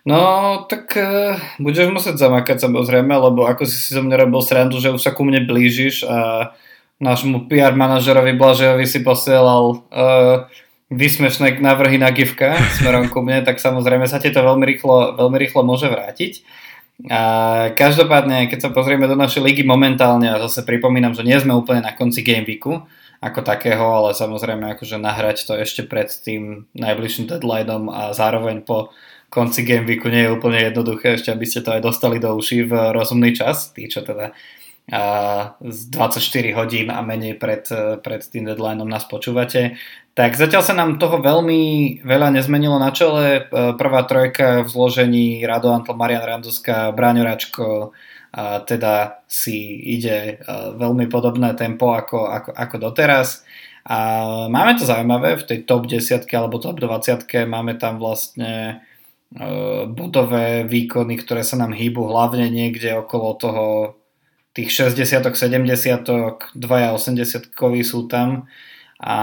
No, 0.02 0.20
tak 0.66 0.98
uh, 0.98 1.38
budeš 1.62 1.94
musieť 1.94 2.18
zamakať 2.18 2.58
samozrejme, 2.58 3.14
lebo 3.14 3.46
ako 3.46 3.70
si 3.70 3.78
si 3.78 3.90
zo 3.94 4.02
mňa 4.02 4.26
robil 4.26 4.42
srandu, 4.42 4.82
že 4.82 4.90
už 4.90 5.02
sa 5.02 5.14
ku 5.14 5.22
mne 5.22 5.46
blížiš 5.46 6.10
a 6.10 6.52
nášmu 6.98 7.46
PR 7.46 7.78
manažerovi 7.78 8.34
Blažejovi 8.34 8.86
si 8.90 9.06
posielal 9.06 9.86
uh, 9.94 10.50
vysmešné 10.90 11.62
návrhy 11.62 12.02
na 12.02 12.10
gifka 12.10 12.58
smerom 12.82 13.14
ku 13.14 13.22
mne, 13.22 13.46
tak 13.46 13.62
samozrejme 13.62 14.10
sa 14.10 14.18
ti 14.18 14.34
to 14.34 14.42
veľmi 14.42 14.66
rýchlo, 14.66 15.18
veľmi 15.22 15.38
rýchlo 15.38 15.62
môže 15.62 15.86
vrátiť. 15.86 16.42
A 17.10 17.22
každopádne, 17.74 18.46
keď 18.46 18.70
sa 18.70 18.70
pozrieme 18.70 19.10
do 19.10 19.18
našej 19.18 19.42
ligy 19.42 19.64
momentálne, 19.66 20.30
a 20.30 20.42
zase 20.46 20.62
pripomínam, 20.62 21.18
že 21.18 21.26
nie 21.26 21.38
sme 21.42 21.58
úplne 21.58 21.82
na 21.82 21.98
konci 21.98 22.22
game 22.22 22.46
weeku 22.46 22.86
ako 23.22 23.46
takého, 23.46 23.82
ale 23.82 24.18
samozrejme 24.18 24.78
akože 24.78 24.98
nahrať 24.98 25.46
to 25.46 25.54
ešte 25.58 25.86
pred 25.86 26.10
tým 26.10 26.70
najbližším 26.74 27.30
deadlineom 27.30 27.90
a 27.90 28.18
zároveň 28.18 28.66
po 28.66 28.94
konci 29.32 29.64
Game 29.64 29.88
nie 29.88 30.28
je 30.28 30.36
úplne 30.36 30.60
jednoduché, 30.60 31.16
ešte 31.16 31.32
aby 31.32 31.48
ste 31.48 31.64
to 31.64 31.72
aj 31.72 31.82
dostali 31.82 32.20
do 32.20 32.36
uší 32.36 32.68
v 32.68 32.92
rozumný 32.92 33.32
čas, 33.32 33.72
tí 33.72 33.88
čo 33.88 34.04
teda 34.04 34.36
z 35.62 35.80
24 35.88 36.52
hodín 36.52 36.92
a 36.92 37.00
menej 37.00 37.40
pred, 37.40 37.64
pred 38.04 38.22
tým 38.28 38.44
deadlineom 38.44 38.92
nás 38.92 39.08
počúvate. 39.08 39.80
Tak 40.12 40.36
zatiaľ 40.36 40.68
sa 40.68 40.76
nám 40.76 41.00
toho 41.00 41.24
veľmi 41.24 42.04
veľa 42.04 42.36
nezmenilo 42.36 42.76
na 42.76 42.92
čele. 42.92 43.48
Prvá 43.80 44.04
trojka 44.04 44.68
v 44.68 44.68
zložení 44.68 45.48
Rado 45.48 45.72
Antl, 45.72 45.96
Marian 45.96 46.28
Randuska, 46.28 46.92
Bráňo 46.92 47.24
Račko, 47.24 47.96
a 48.32 48.64
teda 48.68 49.24
si 49.32 49.80
ide 49.96 50.44
veľmi 50.76 51.08
podobné 51.08 51.56
tempo 51.56 51.96
ako, 51.96 52.28
ako, 52.28 52.52
ako 52.52 52.76
doteraz. 52.92 53.48
A 53.88 53.98
máme 54.52 54.76
to 54.76 54.84
zaujímavé, 54.84 55.40
v 55.40 55.48
tej 55.48 55.60
top 55.64 55.88
10 55.88 56.28
alebo 56.36 56.60
top 56.60 56.84
20 56.84 57.32
máme 57.48 57.80
tam 57.80 57.96
vlastne 57.96 58.84
bodové 59.88 60.68
výkony, 60.68 61.16
ktoré 61.16 61.48
sa 61.48 61.56
nám 61.56 61.72
hýbu 61.72 62.04
hlavne 62.04 62.52
niekde 62.52 63.00
okolo 63.00 63.40
toho 63.40 63.66
tých 64.52 64.92
60 64.92 65.24
70 65.24 66.60
dvaja 66.60 66.92
80 66.92 67.56
sú 67.88 68.00
tam 68.12 68.52
a, 69.02 69.16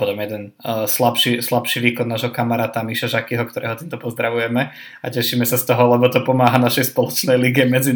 potom 0.00 0.16
jeden 0.16 0.56
uh, 0.64 0.88
slabší, 0.88 1.44
slabší 1.44 1.84
výkon 1.92 2.08
nášho 2.08 2.32
kamaráta 2.32 2.80
Miša 2.80 3.20
Žakyho, 3.20 3.44
ktorého 3.44 3.76
týmto 3.76 4.00
pozdravujeme 4.00 4.72
a 4.72 5.06
tešíme 5.12 5.44
sa 5.44 5.60
z 5.60 5.68
toho, 5.68 5.92
lebo 5.92 6.08
to 6.08 6.24
pomáha 6.24 6.56
našej 6.56 6.88
spoločnej 6.88 7.36
lige 7.36 7.68
medzi, 7.68 7.92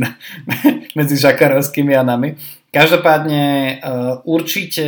medzi 0.99 1.17
Žakarovskými 1.17 1.97
a 1.97 2.05
nami. 2.05 2.37
Každopádne 2.69 3.43
uh, 3.81 4.21
určite 4.29 4.85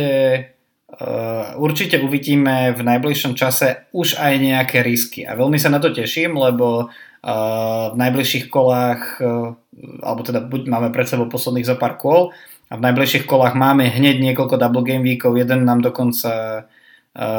určite 1.61 2.01
uvidíme 2.01 2.73
v 2.73 2.81
najbližšom 2.81 3.37
čase 3.37 3.85
už 3.93 4.17
aj 4.17 4.33
nejaké 4.41 4.81
risky. 4.81 5.21
A 5.29 5.37
veľmi 5.37 5.61
sa 5.61 5.69
na 5.69 5.77
to 5.77 5.93
teším, 5.93 6.33
lebo 6.33 6.89
uh, 6.89 7.93
v 7.93 7.95
najbližších 8.01 8.49
kolách, 8.49 9.21
uh, 9.21 9.53
alebo 10.01 10.21
teda 10.25 10.41
buď 10.41 10.61
máme 10.65 10.89
pred 10.89 11.05
sebou 11.05 11.29
posledných 11.29 11.69
za 11.69 11.77
pár 11.77 12.01
kol 12.01 12.33
a 12.67 12.73
v 12.75 12.81
najbližších 12.81 13.29
kolách 13.29 13.53
máme 13.53 13.85
hneď 13.87 14.19
niekoľko 14.19 14.57
double 14.57 14.83
game 14.83 15.05
weekov, 15.05 15.39
jeden 15.39 15.63
nám 15.63 15.79
dokonca, 15.79 16.67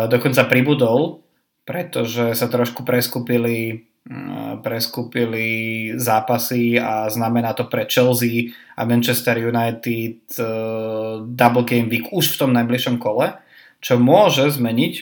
dokonca 0.08 0.42
pribudol, 0.48 1.20
pretože 1.68 2.32
sa 2.32 2.48
trošku 2.48 2.80
preskupili 2.80 3.84
preskúpili 4.64 5.46
zápasy 6.00 6.80
a 6.80 7.12
znamená 7.12 7.52
to 7.52 7.68
pre 7.68 7.84
Chelsea 7.84 8.56
a 8.72 8.88
Manchester 8.88 9.36
United 9.36 10.24
double 11.28 11.68
game 11.68 11.92
week 11.92 12.08
už 12.08 12.32
v 12.32 12.38
tom 12.40 12.56
najbližšom 12.56 12.96
kole, 12.96 13.36
čo 13.78 13.94
môže 13.94 14.50
zmeniť 14.50 14.94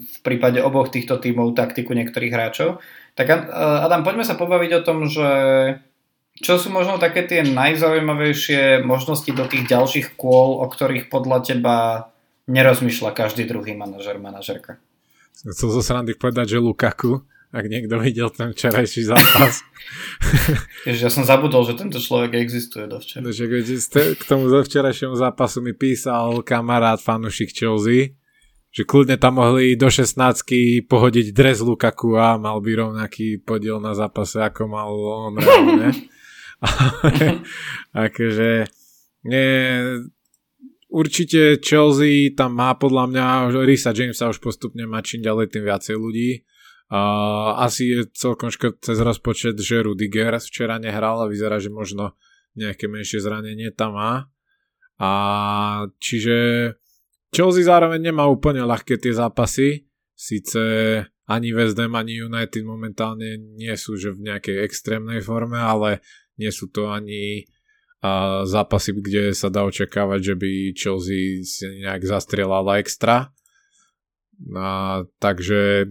v 0.00 0.16
prípade 0.24 0.58
oboch 0.64 0.88
týchto 0.88 1.20
tímov 1.20 1.52
taktiku 1.52 1.92
niektorých 1.92 2.32
hráčov. 2.32 2.80
Tak 3.12 3.52
Adam, 3.52 4.00
poďme 4.00 4.24
sa 4.24 4.40
pobaviť 4.40 4.70
o 4.80 4.84
tom, 4.84 5.04
že 5.04 5.28
čo 6.40 6.56
sú 6.56 6.72
možno 6.72 6.96
také 6.96 7.28
tie 7.28 7.44
najzaujímavejšie 7.44 8.80
možnosti 8.80 9.28
do 9.28 9.44
tých 9.44 9.68
ďalších 9.68 10.16
kôl, 10.16 10.64
o 10.64 10.66
ktorých 10.66 11.12
podľa 11.12 11.38
teba 11.44 11.76
nerozmýšľa 12.48 13.12
každý 13.12 13.44
druhý 13.44 13.76
manažer, 13.76 14.16
manažerka? 14.16 14.80
Chcel 15.32 15.68
zo 15.68 15.82
srandy 15.84 16.16
povedať, 16.16 16.56
že 16.56 16.64
Lukaku, 16.64 17.20
ak 17.52 17.64
niekto 17.68 18.00
videl 18.00 18.32
ten 18.32 18.56
včerajší 18.56 19.12
zápas. 19.12 19.60
Ježiš, 20.88 21.02
ja 21.04 21.10
som 21.12 21.28
zabudol, 21.28 21.68
že 21.68 21.76
tento 21.76 22.00
človek 22.00 22.32
existuje 22.40 22.88
do 22.88 22.96
včera. 22.96 23.28
K 24.16 24.22
tomu 24.24 24.48
zo 24.48 24.64
včerajšiemu 24.64 25.12
zápasu 25.20 25.60
mi 25.60 25.76
písal 25.76 26.40
kamarát 26.40 26.96
fanušik 26.96 27.52
Chelsea, 27.52 28.16
že 28.72 28.88
kľudne 28.88 29.20
tam 29.20 29.36
mohli 29.36 29.76
do 29.76 29.92
16 29.92 30.16
pohodiť 30.88 31.36
dres 31.36 31.60
Lukaku 31.60 32.16
a 32.16 32.40
mal 32.40 32.56
by 32.64 32.72
rovnaký 32.72 33.44
podiel 33.44 33.84
na 33.84 33.92
zápase, 33.92 34.40
ako 34.40 34.72
mal 34.72 34.88
on 35.28 35.36
reálne. 35.36 35.92
akože 38.06 38.50
nie, 39.22 39.50
určite 40.90 41.58
Chelsea 41.62 42.34
tam 42.34 42.58
má 42.58 42.74
podľa 42.74 43.04
mňa, 43.10 43.24
Risa 43.66 43.90
Jamesa 43.94 44.30
už 44.30 44.38
postupne 44.42 44.86
má 44.86 45.02
čím 45.02 45.22
ďalej 45.22 45.52
tým 45.52 45.64
viacej 45.66 45.96
ľudí. 45.98 46.30
Uh, 46.92 47.56
asi 47.56 47.88
je 47.88 48.00
celkom 48.12 48.52
škrt 48.52 48.84
cez 48.84 49.00
rozpočet, 49.00 49.56
že 49.56 49.80
Rudiger 49.80 50.36
včera 50.36 50.76
nehral 50.76 51.24
a 51.24 51.30
vyzerá, 51.30 51.56
že 51.56 51.72
možno 51.72 52.12
nejaké 52.52 52.84
menšie 52.84 53.24
zranenie 53.24 53.72
tam 53.72 53.96
má. 53.96 54.28
A 55.00 55.10
čiže 55.96 56.36
Chelsea 57.32 57.64
zároveň 57.64 58.12
nemá 58.12 58.28
úplne 58.28 58.60
ľahké 58.68 59.00
tie 59.00 59.16
zápasy. 59.16 59.88
Sice 60.12 60.60
ani 61.24 61.56
West 61.56 61.80
Ham, 61.80 61.96
ani 61.96 62.20
United 62.20 62.60
momentálne 62.60 63.40
nie 63.40 63.72
sú 63.80 63.96
že 63.96 64.12
v 64.12 64.28
nejakej 64.28 64.60
extrémnej 64.60 65.24
forme, 65.24 65.56
ale 65.56 66.04
nie 66.36 66.52
sú 66.52 66.68
to 66.68 66.92
ani 66.92 67.48
a 68.02 68.42
zápasy, 68.42 68.98
kde 68.98 69.30
sa 69.30 69.46
dá 69.46 69.62
očakávať, 69.62 70.20
že 70.20 70.34
by 70.34 70.50
Chelsea 70.74 71.46
si 71.46 71.86
nejak 71.86 72.02
zastrelala 72.02 72.82
extra. 72.82 73.30
A, 74.58 75.06
takže 75.22 75.86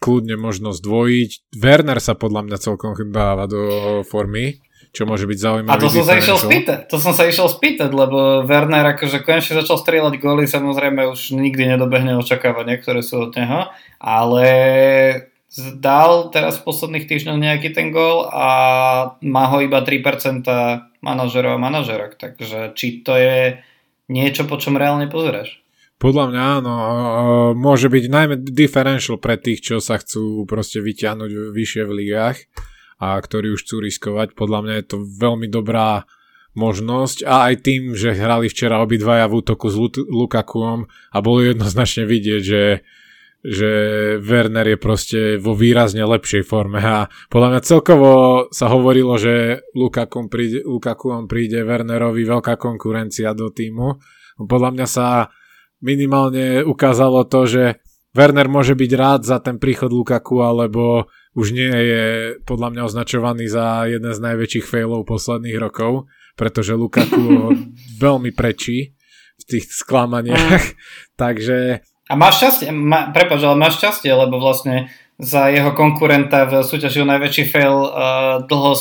kľudne 0.00 0.36
možno 0.36 0.72
zdvojiť. 0.76 1.56
Werner 1.56 2.00
sa 2.00 2.14
podľa 2.14 2.46
mňa 2.48 2.56
celkom 2.60 2.92
dáva 3.10 3.48
do 3.48 4.02
formy 4.04 4.60
čo 4.96 5.04
môže 5.04 5.28
byť 5.28 5.38
zaujímavé. 5.38 5.76
A 5.76 5.82
to 5.82 5.92
som 5.92 6.08
sa 6.08 6.16
išiel 6.16 6.38
spýtať, 6.40 6.78
to 6.88 6.96
som 6.96 7.12
sa 7.12 7.28
išiel 7.28 7.52
spýtať, 7.52 7.92
lebo 7.92 8.48
Werner 8.48 8.96
akože 8.96 9.28
konečne 9.28 9.60
začal 9.60 9.76
strieľať 9.76 10.16
góly, 10.16 10.48
samozrejme 10.48 11.04
už 11.12 11.36
nikdy 11.36 11.76
nedobehne 11.76 12.16
očakávania, 12.16 12.80
ktoré 12.80 13.04
sú 13.04 13.28
od 13.28 13.36
neho, 13.36 13.68
ale 14.00 14.48
dal 15.76 16.32
teraz 16.32 16.56
v 16.56 16.64
posledných 16.64 17.04
týždňoch 17.04 17.36
nejaký 17.36 17.76
ten 17.76 17.92
gól 17.92 18.24
a 18.32 18.48
má 19.20 19.44
ho 19.52 19.60
iba 19.60 19.84
3% 19.84 20.48
manažerov 21.04 21.60
a 21.60 21.62
manažerok, 21.62 22.16
takže 22.16 22.72
či 22.72 23.04
to 23.04 23.20
je 23.20 23.60
niečo, 24.08 24.48
po 24.48 24.56
čom 24.56 24.80
reálne 24.80 25.12
pozeráš? 25.12 25.60
Podľa 25.96 26.24
mňa 26.28 26.42
áno, 26.60 26.74
môže 27.56 27.88
byť 27.88 28.04
najmä 28.12 28.34
differential 28.44 29.16
pre 29.16 29.40
tých, 29.40 29.64
čo 29.64 29.76
sa 29.80 29.96
chcú 29.96 30.44
proste 30.44 30.84
vyťahnuť 30.84 31.30
vyššie 31.56 31.82
v 31.88 31.92
ligách 32.04 32.38
a 33.00 33.16
ktorí 33.16 33.56
už 33.56 33.64
chcú 33.64 33.80
riskovať. 33.80 34.36
Podľa 34.36 34.58
mňa 34.60 34.74
je 34.76 34.86
to 34.92 34.96
veľmi 35.00 35.48
dobrá 35.48 36.04
možnosť 36.56 37.24
a 37.28 37.52
aj 37.52 37.54
tým, 37.64 37.82
že 37.92 38.16
hrali 38.16 38.48
včera 38.48 38.80
obidvaja 38.80 39.28
v 39.28 39.40
útoku 39.44 39.68
s 39.68 39.76
Lukakuom 40.08 40.88
a 40.88 41.16
bolo 41.20 41.44
jednoznačne 41.44 42.04
vidieť, 42.04 42.42
že 42.44 42.62
že 43.46 43.70
Werner 44.18 44.74
je 44.74 44.78
proste 44.80 45.20
vo 45.38 45.54
výrazne 45.54 46.02
lepšej 46.02 46.42
forme 46.42 46.82
a 46.82 47.06
podľa 47.30 47.54
mňa 47.54 47.60
celkovo 47.62 48.10
sa 48.50 48.66
hovorilo, 48.66 49.14
že 49.14 49.62
Lukaku 49.70 50.26
príde, 50.26 50.66
Lukaku 50.66 51.14
príde 51.30 51.62
Wernerovi 51.62 52.26
veľká 52.26 52.58
konkurencia 52.58 53.38
do 53.38 53.54
týmu. 53.54 54.02
Podľa 54.50 54.70
mňa 54.74 54.86
sa 54.90 55.30
minimálne 55.86 56.66
ukázalo 56.66 57.22
to, 57.22 57.46
že 57.46 57.64
Werner 58.10 58.50
môže 58.50 58.74
byť 58.74 58.92
rád 58.98 59.20
za 59.22 59.38
ten 59.38 59.62
príchod 59.62 59.92
Lukaku, 59.94 60.42
alebo 60.42 61.06
už 61.36 61.52
nie 61.52 61.70
je 61.70 62.04
podľa 62.48 62.72
mňa 62.74 62.82
označovaný 62.88 63.46
za 63.46 63.86
jeden 63.86 64.10
z 64.10 64.18
najväčších 64.18 64.66
failov 64.66 65.06
posledných 65.06 65.60
rokov, 65.60 66.10
pretože 66.34 66.74
Lukaku 66.74 67.20
ho 67.22 67.48
veľmi 68.04 68.34
prečí 68.34 68.96
v 69.36 69.44
tých 69.46 69.68
sklamaniach. 69.70 70.64
Mm. 70.64 70.74
Takže... 71.22 71.86
A 72.08 72.14
máš 72.16 72.42
šťastie, 72.42 72.72
má, 72.72 73.12
prepáč, 73.12 73.44
ale 73.44 73.60
máš 73.60 73.78
šťastie, 73.78 74.10
lebo 74.10 74.40
vlastne 74.40 74.90
za 75.16 75.48
jeho 75.48 75.72
konkurenta 75.72 76.44
v 76.44 76.60
súťaži 76.60 77.04
o 77.04 77.08
najväčší 77.08 77.44
fail 77.48 77.76
uh, 77.88 78.44
dlho 78.44 78.72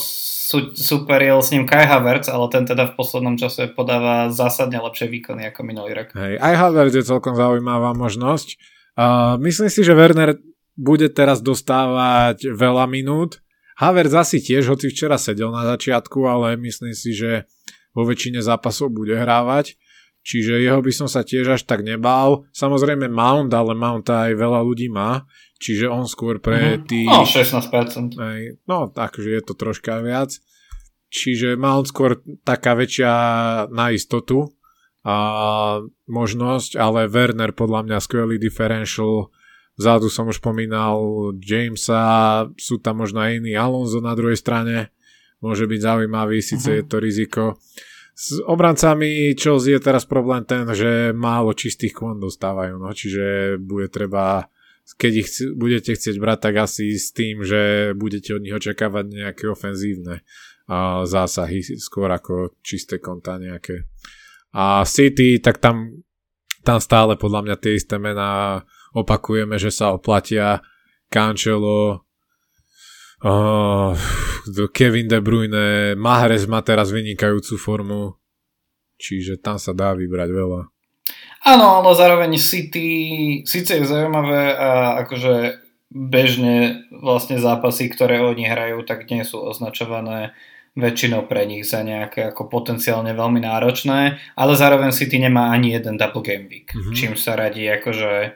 superil 0.77 1.41
s 1.41 1.49
ním 1.49 1.65
Kai 1.65 1.89
Havertz, 1.89 2.29
ale 2.29 2.45
ten 2.53 2.69
teda 2.69 2.93
v 2.93 2.93
poslednom 2.93 3.36
čase 3.36 3.71
podáva 3.73 4.29
zásadne 4.29 4.77
lepšie 4.77 5.10
výkony 5.10 5.49
ako 5.49 5.65
minulý 5.65 5.97
rok. 5.97 6.13
Hej, 6.13 6.38
aj 6.38 6.53
Havertz 6.53 6.95
je 6.95 7.10
celkom 7.10 7.34
zaujímavá 7.34 7.97
možnosť. 7.97 8.62
Uh, 8.95 9.36
myslím 9.41 9.69
si, 9.73 9.81
že 9.81 9.97
Werner 9.97 10.38
bude 10.77 11.10
teraz 11.10 11.41
dostávať 11.41 12.51
veľa 12.53 12.86
minút. 12.86 13.41
Havertz 13.75 14.15
asi 14.15 14.38
tiež, 14.39 14.71
hoci 14.71 14.88
včera 14.88 15.19
sedel 15.19 15.51
na 15.51 15.67
začiatku, 15.67 16.23
ale 16.23 16.55
myslím 16.62 16.95
si, 16.95 17.12
že 17.12 17.49
vo 17.91 18.08
väčšine 18.08 18.39
zápasov 18.39 18.91
bude 18.91 19.15
hrávať. 19.15 19.75
Čiže 20.25 20.58
jeho 20.58 20.81
by 20.81 20.91
som 20.91 21.05
sa 21.05 21.21
tiež 21.21 21.53
až 21.53 21.62
tak 21.69 21.86
nebál. 21.86 22.49
Samozrejme 22.49 23.05
Mount, 23.13 23.53
ale 23.53 23.77
Mount 23.77 24.10
aj 24.10 24.34
veľa 24.34 24.65
ľudí 24.65 24.89
má. 24.89 25.21
Čiže 25.55 25.87
on 25.87 26.05
skôr 26.05 26.43
pre 26.43 26.79
mm-hmm. 26.79 26.87
tých... 26.87 27.07
No, 27.07 27.23
16%. 27.23 28.19
Aj, 28.19 28.41
no, 28.67 28.79
takže 28.91 29.29
je 29.31 29.41
to 29.41 29.53
troška 29.55 30.03
viac. 30.03 30.35
Čiže 31.07 31.55
Mount 31.55 31.87
skôr 31.87 32.19
taká 32.43 32.75
väčšia 32.75 33.13
na 33.71 33.95
istotu 33.95 34.51
a 35.05 35.15
možnosť, 36.09 36.75
ale 36.75 37.07
Werner 37.07 37.55
podľa 37.55 37.87
mňa 37.87 37.97
skvelý 38.03 38.35
differential 38.35 39.31
Vzadu 39.75 40.07
som 40.07 40.31
už 40.31 40.39
spomínal 40.39 40.95
Jamesa, 41.35 42.47
sú 42.55 42.79
tam 42.79 43.03
možno 43.03 43.19
aj 43.19 43.43
iní 43.43 43.59
Alonso 43.59 43.99
na 43.99 44.15
druhej 44.15 44.39
strane, 44.39 44.95
môže 45.43 45.67
byť 45.67 45.79
zaujímavý, 45.83 46.39
síce 46.39 46.71
uh-huh. 46.71 46.79
je 46.79 46.83
to 46.87 46.97
riziko. 47.03 47.43
S 48.15 48.39
obrancami 48.47 49.35
Chelsea 49.35 49.75
je 49.75 49.83
teraz 49.83 50.07
problém 50.07 50.47
ten, 50.47 50.63
že 50.71 51.11
málo 51.11 51.51
čistých 51.51 51.91
kvon 51.91 52.23
dostávajú, 52.23 52.79
no, 52.79 52.87
čiže 52.95 53.59
bude 53.59 53.91
treba, 53.91 54.47
keď 54.93 55.12
ich 55.17 55.30
budete 55.58 55.98
chcieť 55.98 56.21
brať, 56.21 56.39
tak 56.45 56.56
asi 56.62 56.93
s 56.93 57.10
tým, 57.10 57.41
že 57.41 57.91
budete 57.98 58.38
od 58.38 58.45
nich 58.45 58.54
očakávať 58.54 59.06
nejaké 59.10 59.50
ofenzívne 59.50 60.21
zásahy, 61.06 61.62
skôr 61.78 62.10
ako 62.10 62.58
čisté 62.62 62.98
konta 63.02 63.38
nejaké. 63.38 63.86
A 64.54 64.86
City, 64.86 65.38
tak 65.41 65.58
tam, 65.62 66.06
tam 66.63 66.78
stále 66.82 67.17
podľa 67.17 67.41
mňa 67.45 67.56
tie 67.60 67.78
isté 67.78 68.02
mená 68.02 68.63
opakujeme, 68.95 69.60
že 69.60 69.69
sa 69.69 69.93
oplatia 69.93 70.63
Cancelo, 71.12 72.08
uh, 73.21 73.91
Kevin 74.74 75.08
De 75.12 75.19
Bruyne, 75.21 75.93
Mahrez 75.93 76.48
má 76.50 76.63
teraz 76.65 76.89
vynikajúcu 76.89 77.56
formu, 77.60 78.17
čiže 78.98 79.38
tam 79.38 79.62
sa 79.62 79.76
dá 79.76 79.93
vybrať 79.93 80.30
veľa. 80.34 80.74
Áno, 81.45 81.77
ale 81.77 81.93
zároveň 81.93 82.41
City, 82.41 82.89
síce 83.45 83.77
je 83.77 83.86
zaujímavé 83.86 84.58
a 84.58 84.97
akože 85.05 85.62
bežne 85.93 86.89
vlastne 86.89 87.38
zápasy, 87.38 87.88
ktoré 87.93 88.17
oni 88.17 88.49
hrajú, 88.49 88.81
tak 88.81 89.05
nie 89.13 89.21
sú 89.21 89.45
označované 89.45 90.34
väčšinou 90.75 91.29
pre 91.29 91.47
nich 91.47 91.63
za 91.63 91.86
nejaké 91.86 92.36
ako 92.36 92.51
potenciálne 92.51 93.15
veľmi 93.15 93.39
náročné, 93.45 94.19
ale 94.36 94.60
zároveň 94.60 94.91
City 94.91 95.21
nemá 95.21 95.55
ani 95.55 95.71
jeden 95.71 95.95
double 95.95 96.25
game 96.25 96.51
week, 96.51 96.75
mm-hmm. 96.75 96.95
čím 96.97 97.13
sa 97.15 97.39
radí 97.39 97.63
akože 97.69 98.36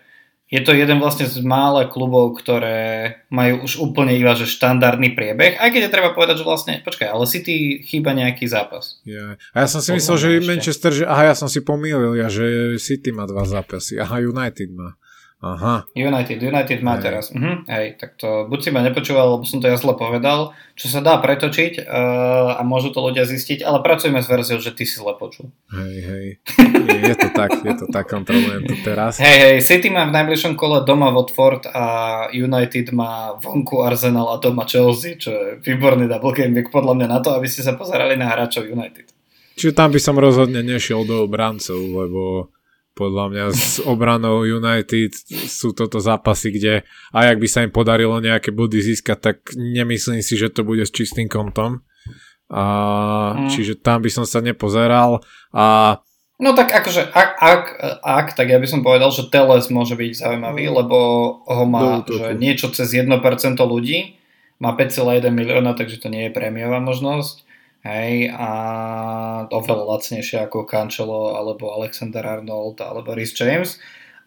je 0.49 0.61
to 0.65 0.73
jeden 0.73 0.97
vlastne 0.97 1.29
z 1.29 1.45
mála 1.45 1.85
klubov, 1.85 2.33
ktoré 2.41 3.21
majú 3.29 3.69
už 3.69 3.77
úplne 3.85 4.17
iba 4.17 4.33
že 4.33 4.49
štandardný 4.49 5.13
priebeh, 5.13 5.61
aj 5.61 5.69
keď 5.69 5.81
je 5.85 5.93
treba 5.93 6.17
povedať, 6.17 6.41
že 6.41 6.45
vlastne, 6.45 6.73
počkaj, 6.81 7.05
ale 7.05 7.29
City 7.29 7.85
chýba 7.85 8.17
nejaký 8.17 8.49
zápas. 8.49 8.97
Yeah. 9.05 9.37
A 9.53 9.65
ja 9.65 9.67
som 9.69 9.85
si 9.85 9.93
myslel, 9.93 10.17
že 10.17 10.27
ešte. 10.41 10.49
Manchester, 10.49 10.91
že 10.91 11.05
aha, 11.05 11.29
ja 11.29 11.35
som 11.37 11.45
si 11.45 11.61
pomýlil, 11.61 12.17
ja, 12.17 12.33
že 12.33 12.75
City 12.81 13.13
má 13.13 13.29
dva 13.29 13.45
zápasy, 13.45 14.01
aha, 14.01 14.25
United 14.25 14.73
má. 14.73 14.97
Aha. 15.39 15.87
United, 15.95 16.35
United 16.35 16.79
má 16.83 16.99
hej. 16.99 17.03
teraz. 17.07 17.31
Uh-huh. 17.31 17.63
Hej, 17.63 17.95
tak 17.95 18.19
to 18.19 18.43
buď 18.51 18.59
si 18.59 18.69
ma 18.75 18.83
nepočúval, 18.83 19.39
lebo 19.39 19.47
som 19.47 19.63
to 19.63 19.71
ja 19.71 19.79
zle 19.79 19.95
povedal, 19.95 20.51
čo 20.75 20.91
sa 20.91 20.99
dá 20.99 21.15
pretočiť 21.15 21.87
uh, 21.87 22.59
a 22.59 22.61
môžu 22.67 22.91
to 22.91 22.99
ľudia 22.99 23.23
zistiť, 23.23 23.63
ale 23.63 23.79
pracujeme 23.79 24.19
s 24.19 24.27
verziou, 24.27 24.59
že 24.59 24.75
ty 24.75 24.83
si 24.83 24.99
zle 24.99 25.15
počul. 25.15 25.47
Hej, 25.71 25.95
hej. 26.03 26.25
Je 27.07 27.15
to 27.15 27.31
tak, 27.31 27.55
je 27.63 27.71
to 27.71 27.87
tak, 27.87 28.11
kontrolujem 28.11 28.67
to 28.67 28.75
teraz. 28.83 29.15
Hej, 29.23 29.37
hej, 29.39 29.57
City 29.63 29.87
má 29.87 30.03
v 30.11 30.15
najbližšom 30.19 30.59
kole 30.59 30.83
doma 30.83 31.07
Watford 31.15 31.71
a 31.71 31.85
United 32.35 32.91
má 32.91 33.39
vonku 33.39 33.79
Arsenal 33.79 34.35
a 34.35 34.43
doma 34.43 34.67
Chelsea, 34.67 35.15
čo 35.15 35.31
je 35.31 35.43
výborný 35.63 36.11
double 36.11 36.35
game 36.35 36.51
week 36.51 36.67
podľa 36.67 36.99
mňa 36.99 37.07
na 37.07 37.19
to, 37.23 37.31
aby 37.31 37.47
ste 37.47 37.63
sa 37.63 37.79
pozerali 37.79 38.19
na 38.19 38.27
hráčov 38.27 38.67
United. 38.67 39.07
Čiže 39.55 39.71
tam 39.71 39.95
by 39.95 39.99
som 40.03 40.19
rozhodne 40.19 40.59
nešiel 40.63 41.07
do 41.07 41.23
obrancov, 41.23 41.79
lebo 41.79 42.51
podľa 42.99 43.25
mňa 43.31 43.45
s 43.55 43.79
obranou 43.87 44.43
United 44.43 45.15
sú 45.47 45.71
toto 45.71 46.03
zápasy, 46.03 46.51
kde 46.51 46.73
aj 47.15 47.25
ak 47.31 47.37
by 47.39 47.47
sa 47.47 47.63
im 47.63 47.71
podarilo 47.71 48.19
nejaké 48.19 48.51
body 48.51 48.83
získať, 48.83 49.17
tak 49.23 49.37
nemyslím 49.55 50.19
si, 50.19 50.35
že 50.35 50.51
to 50.51 50.67
bude 50.67 50.83
s 50.83 50.91
čistým 50.91 51.31
kontom. 51.31 51.79
A, 52.51 52.63
mm. 53.39 53.55
Čiže 53.55 53.79
tam 53.79 54.03
by 54.03 54.11
som 54.11 54.27
sa 54.27 54.43
nepozeral 54.43 55.23
a 55.55 55.97
No 56.39 56.55
tak 56.55 56.71
akože, 56.71 57.11
ak, 57.11 57.29
ak, 57.35 57.63
ak, 57.99 58.27
tak 58.31 58.47
ja 58.47 58.55
by 58.63 58.63
som 58.63 58.79
povedal, 58.79 59.11
že 59.11 59.27
Teles 59.27 59.67
môže 59.67 59.99
byť 59.99 60.23
zaujímavý, 60.23 60.71
lebo 60.71 60.97
ho 61.43 61.63
má 61.67 61.99
že 62.07 62.31
niečo 62.39 62.71
cez 62.71 62.95
1% 62.95 63.11
ľudí, 63.59 64.15
má 64.55 64.71
5,1 64.71 65.35
milióna, 65.35 65.75
takže 65.75 65.99
to 65.99 66.07
nie 66.07 66.31
je 66.31 66.35
prémiová 66.35 66.79
možnosť. 66.79 67.43
Hej, 67.79 68.35
a 68.35 68.49
oveľa 69.47 69.85
lacnejšie 69.95 70.43
ako 70.43 70.67
Cancelo, 70.67 71.39
alebo 71.39 71.71
Alexander 71.71 72.27
Arnold, 72.27 72.75
alebo 72.83 73.15
Rhys 73.15 73.31
James. 73.31 73.79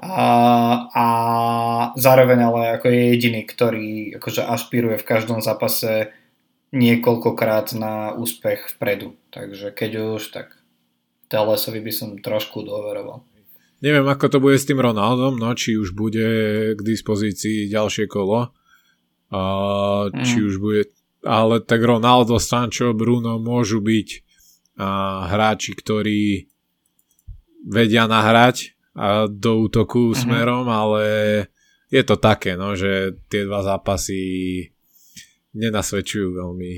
A, 0.03 0.27
a 0.89 1.07
zároveň 1.95 2.49
ale 2.49 2.61
ako 2.81 2.91
je 2.91 3.01
jediný, 3.13 3.45
ktorý 3.45 4.17
akože 4.19 4.43
ašpiruje 4.43 4.97
v 4.99 5.09
každom 5.09 5.45
zápase 5.45 6.11
niekoľkokrát 6.73 7.77
na 7.77 8.17
úspech 8.17 8.73
vpredu. 8.75 9.15
Takže 9.29 9.71
keď 9.71 10.17
už, 10.17 10.33
tak 10.33 10.57
Telesovi 11.29 11.85
by 11.85 11.93
som 11.93 12.11
trošku 12.19 12.65
dôveroval. 12.65 13.21
Neviem, 13.85 14.07
ako 14.09 14.27
to 14.33 14.39
bude 14.41 14.57
s 14.57 14.67
tým 14.67 14.81
Ronaldom, 14.81 15.37
no, 15.37 15.53
či 15.53 15.77
už 15.77 15.93
bude 15.93 16.27
k 16.73 16.81
dispozícii 16.81 17.69
ďalšie 17.69 18.09
kolo, 18.09 18.55
a, 19.29 19.41
mm. 20.09 20.25
či 20.25 20.39
už 20.41 20.57
bude, 20.59 20.89
ale 21.23 21.63
tak 21.63 21.81
Ronaldo, 21.83 22.37
Sancho, 22.43 22.93
Bruno 22.93 23.39
môžu 23.39 23.79
byť 23.79 24.09
a, 24.79 25.27
hráči, 25.31 25.73
ktorí 25.79 26.51
vedia 27.67 28.11
nahrať 28.11 28.75
a, 28.93 29.31
do 29.31 29.67
útoku 29.67 30.13
mm-hmm. 30.13 30.21
smerom, 30.21 30.67
ale 30.67 31.05
je 31.93 32.03
to 32.03 32.17
také, 32.19 32.59
no, 32.59 32.75
že 32.75 33.15
tie 33.31 33.47
dva 33.47 33.63
zápasy 33.63 34.21
nenasvedčujú 35.53 36.41
veľmi 36.41 36.73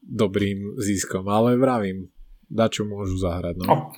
dobrým 0.00 0.80
ziskom, 0.80 1.28
ale 1.28 1.60
vravím, 1.60 2.08
na 2.48 2.70
čo 2.70 2.86
môžu 2.86 3.18
zahrať. 3.20 3.54
No. 3.62 3.92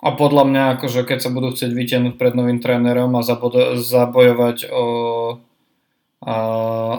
A, 0.00 0.16
podľa 0.16 0.44
mňa, 0.48 0.62
akože 0.76 1.04
keď 1.04 1.18
sa 1.20 1.30
budú 1.30 1.52
chcieť 1.52 1.70
vytiahnuť 1.76 2.14
pred 2.16 2.32
novým 2.32 2.56
trénerom 2.58 3.12
a 3.14 3.22
zabojovať 3.22 4.72
o, 4.72 4.84
a, 6.20 6.36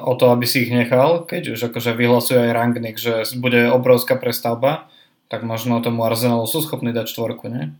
o 0.01 0.13
to, 0.17 0.33
aby 0.33 0.49
si 0.49 0.65
ich 0.65 0.73
nechal, 0.73 1.29
keď 1.29 1.53
už 1.53 1.69
akože 1.69 1.93
vyhlasuje 1.93 2.41
aj 2.41 2.55
Rangnick, 2.57 2.97
že 2.97 3.21
bude 3.37 3.69
obrovská 3.69 4.17
prestavba, 4.17 4.89
tak 5.29 5.45
možno 5.45 5.77
tomu 5.79 6.01
Arsenalu 6.03 6.49
sú 6.49 6.65
schopní 6.65 6.89
dať 6.89 7.05
štvorku, 7.07 7.45
nie? 7.47 7.71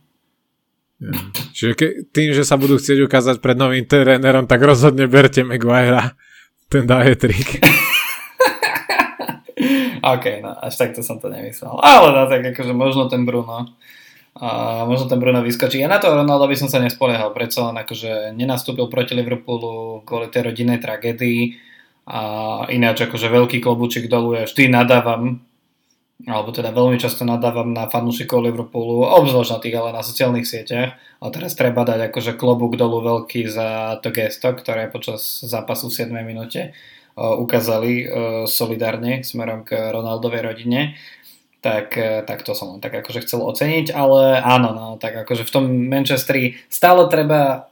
Ja. 1.01 1.17
Čiže 1.57 1.73
ke, 1.73 1.87
tým, 2.13 2.37
že 2.37 2.45
sa 2.45 2.61
budú 2.61 2.77
chcieť 2.77 3.01
ukázať 3.09 3.41
pred 3.41 3.57
novým 3.57 3.89
trénerom, 3.89 4.45
tak 4.45 4.61
rozhodne 4.61 5.09
berte 5.09 5.41
Maguire. 5.41 6.13
Ten 6.69 6.85
dá 6.85 7.01
je 7.03 7.17
trik. 7.17 7.57
OK, 10.13 10.25
no 10.45 10.53
až 10.61 10.73
takto 10.77 11.01
som 11.01 11.17
to 11.17 11.29
nemyslel. 11.29 11.77
Ale 11.81 12.13
no, 12.13 12.29
tak 12.29 12.41
akože 12.53 12.73
možno 12.77 13.09
ten 13.09 13.25
Bruno 13.25 13.65
a 14.31 14.83
možno 14.87 15.11
ten 15.11 15.19
Bruno 15.19 15.43
vyskočí. 15.43 15.83
Ja 15.83 15.91
na 15.91 15.99
to 15.99 16.11
Ronaldo 16.11 16.47
by 16.47 16.55
som 16.55 16.71
sa 16.71 16.79
nespoliehal, 16.79 17.35
predsa 17.35 17.67
len 17.67 17.75
akože 17.81 18.31
nenastúpil 18.31 18.87
proti 18.87 19.11
Liverpoolu 19.11 20.03
kvôli 20.07 20.31
tej 20.31 20.51
rodinnej 20.51 20.79
tragédii 20.79 21.59
a 22.07 22.21
ináč 22.71 23.03
akože 23.05 23.27
veľký 23.27 23.59
klobúčik 23.59 24.07
dolu 24.07 24.39
ja 24.39 24.47
vždy 24.47 24.71
nadávam 24.71 25.43
alebo 26.21 26.53
teda 26.53 26.69
veľmi 26.69 27.01
často 27.01 27.25
nadávam 27.25 27.73
na 27.73 27.89
fanúšikov 27.89 28.45
Liverpoolu, 28.45 29.09
obzvlášť 29.09 29.51
na 29.57 29.59
tých, 29.59 29.75
ale 29.81 29.89
na 29.89 30.05
sociálnych 30.05 30.45
sieťach. 30.45 30.93
A 31.17 31.25
teraz 31.33 31.57
treba 31.57 31.81
dať 31.81 32.13
akože 32.13 32.37
klobúk 32.37 32.77
dolu 32.77 33.01
veľký 33.01 33.49
za 33.49 33.97
to 34.05 34.13
gesto, 34.13 34.53
ktoré 34.53 34.85
počas 34.93 35.41
zápasu 35.41 35.89
v 35.89 35.97
7 35.97 36.13
minúte 36.21 36.77
ukázali 37.17 38.07
solidárne 38.47 39.25
smerom 39.25 39.67
k 39.67 39.91
Ronaldovej 39.91 40.41
rodine 40.45 40.95
tak, 41.61 41.93
e, 41.97 42.25
tak 42.25 42.41
to 42.41 42.57
som 42.57 42.75
len 42.75 42.81
tak 42.81 42.97
akože 42.97 43.21
chcel 43.21 43.45
oceniť, 43.45 43.93
ale 43.93 44.41
áno, 44.41 44.73
no, 44.73 44.87
tak 44.97 45.13
akože 45.13 45.45
v 45.45 45.53
tom 45.53 45.65
Manchesteri 45.87 46.57
stále 46.67 47.05
treba 47.07 47.71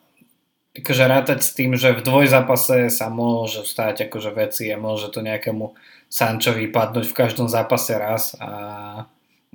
akože 0.77 1.03
rátať 1.09 1.39
s 1.41 1.51
tým, 1.57 1.73
že 1.73 1.97
v 1.97 2.05
dvojzápase 2.05 2.93
sa 2.93 3.09
môže 3.09 3.65
stať 3.65 4.07
akože 4.07 4.31
veci 4.37 4.69
a 4.69 4.77
môže 4.77 5.09
to 5.09 5.25
nejakému 5.25 5.73
Sančovi 6.07 6.69
padnúť 6.69 7.09
v 7.09 7.17
každom 7.17 7.49
zápase 7.49 7.97
raz 7.97 8.37
a, 8.37 8.51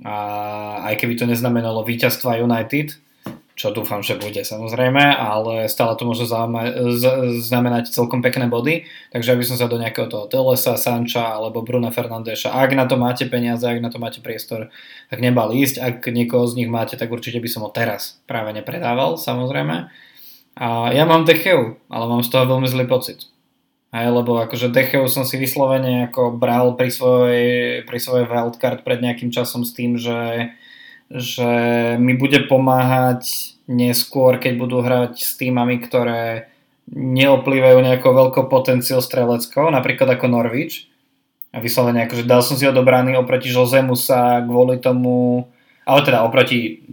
a 0.03 0.15
aj 0.91 0.95
keby 0.99 1.15
to 1.15 1.25
neznamenalo 1.25 1.87
víťazstva 1.87 2.43
United, 2.43 2.99
čo 3.55 3.71
dúfam, 3.71 4.03
že 4.03 4.19
bude 4.19 4.43
samozrejme, 4.43 5.15
ale 5.15 5.71
stále 5.71 5.95
to 5.95 6.03
môže 6.03 6.27
znamenať 7.39 7.87
celkom 7.87 8.19
pekné 8.19 8.51
body, 8.51 8.83
takže 9.15 9.31
aby 9.31 9.47
som 9.47 9.55
sa 9.55 9.71
do 9.71 9.79
nejakého 9.79 10.11
toho 10.11 10.27
Telesa, 10.27 10.75
Sancha 10.75 11.39
alebo 11.39 11.63
Bruna 11.63 11.87
Fernandeša, 11.87 12.51
ak 12.51 12.75
na 12.75 12.83
to 12.83 12.99
máte 12.99 13.23
peniaze, 13.31 13.63
ak 13.63 13.79
na 13.79 13.87
to 13.87 13.95
máte 13.95 14.19
priestor, 14.19 14.67
tak 15.07 15.23
nebal 15.23 15.55
ísť, 15.55 15.79
ak 15.79 16.03
niekoho 16.11 16.43
z 16.51 16.59
nich 16.59 16.67
máte, 16.67 16.99
tak 16.99 17.07
určite 17.07 17.39
by 17.39 17.47
som 17.47 17.63
ho 17.63 17.71
teraz 17.71 18.19
práve 18.27 18.51
nepredával, 18.51 19.15
samozrejme. 19.15 19.87
A 20.59 20.67
ja 20.91 21.07
mám 21.07 21.23
Decheu, 21.23 21.79
ale 21.87 22.05
mám 22.11 22.27
z 22.27 22.35
toho 22.35 22.47
veľmi 22.47 22.67
zlý 22.67 22.91
pocit. 22.91 23.31
Aj, 23.95 24.03
lebo 24.11 24.35
akože 24.35 24.75
Decheu 24.75 25.07
som 25.07 25.23
si 25.23 25.39
vyslovene 25.39 26.11
ako 26.11 26.35
bral 26.35 26.75
pri 26.75 26.91
svojej, 26.91 27.87
pri 27.87 27.99
svojej 28.03 28.27
wildcard 28.27 28.83
pred 28.83 28.99
nejakým 28.99 29.31
časom 29.31 29.63
s 29.63 29.71
tým, 29.71 29.95
že 29.95 30.51
že 31.09 31.49
mi 32.01 32.17
bude 32.17 32.49
pomáhať 32.49 33.53
neskôr, 33.69 34.37
keď 34.37 34.53
budú 34.57 34.81
hrať 34.81 35.21
s 35.21 35.37
týmami, 35.37 35.81
ktoré 35.81 36.49
neoplývajú 36.93 37.77
nejakou 37.81 38.13
veľkou 38.13 38.45
potenciou 38.45 39.01
streleckou, 39.01 39.69
napríklad 39.73 40.17
ako 40.17 40.29
Norwich. 40.29 40.89
A 41.55 41.63
vyslovene 41.63 42.05
akože 42.05 42.27
dal 42.27 42.43
som 42.43 42.59
si 42.59 42.67
odobraný 42.67 43.15
oproti 43.15 43.47
Josemu 43.47 43.95
sa 43.95 44.43
kvôli 44.43 44.77
tomu, 44.77 45.47
ale 45.87 45.99
teda 46.03 46.27
oproti 46.27 46.83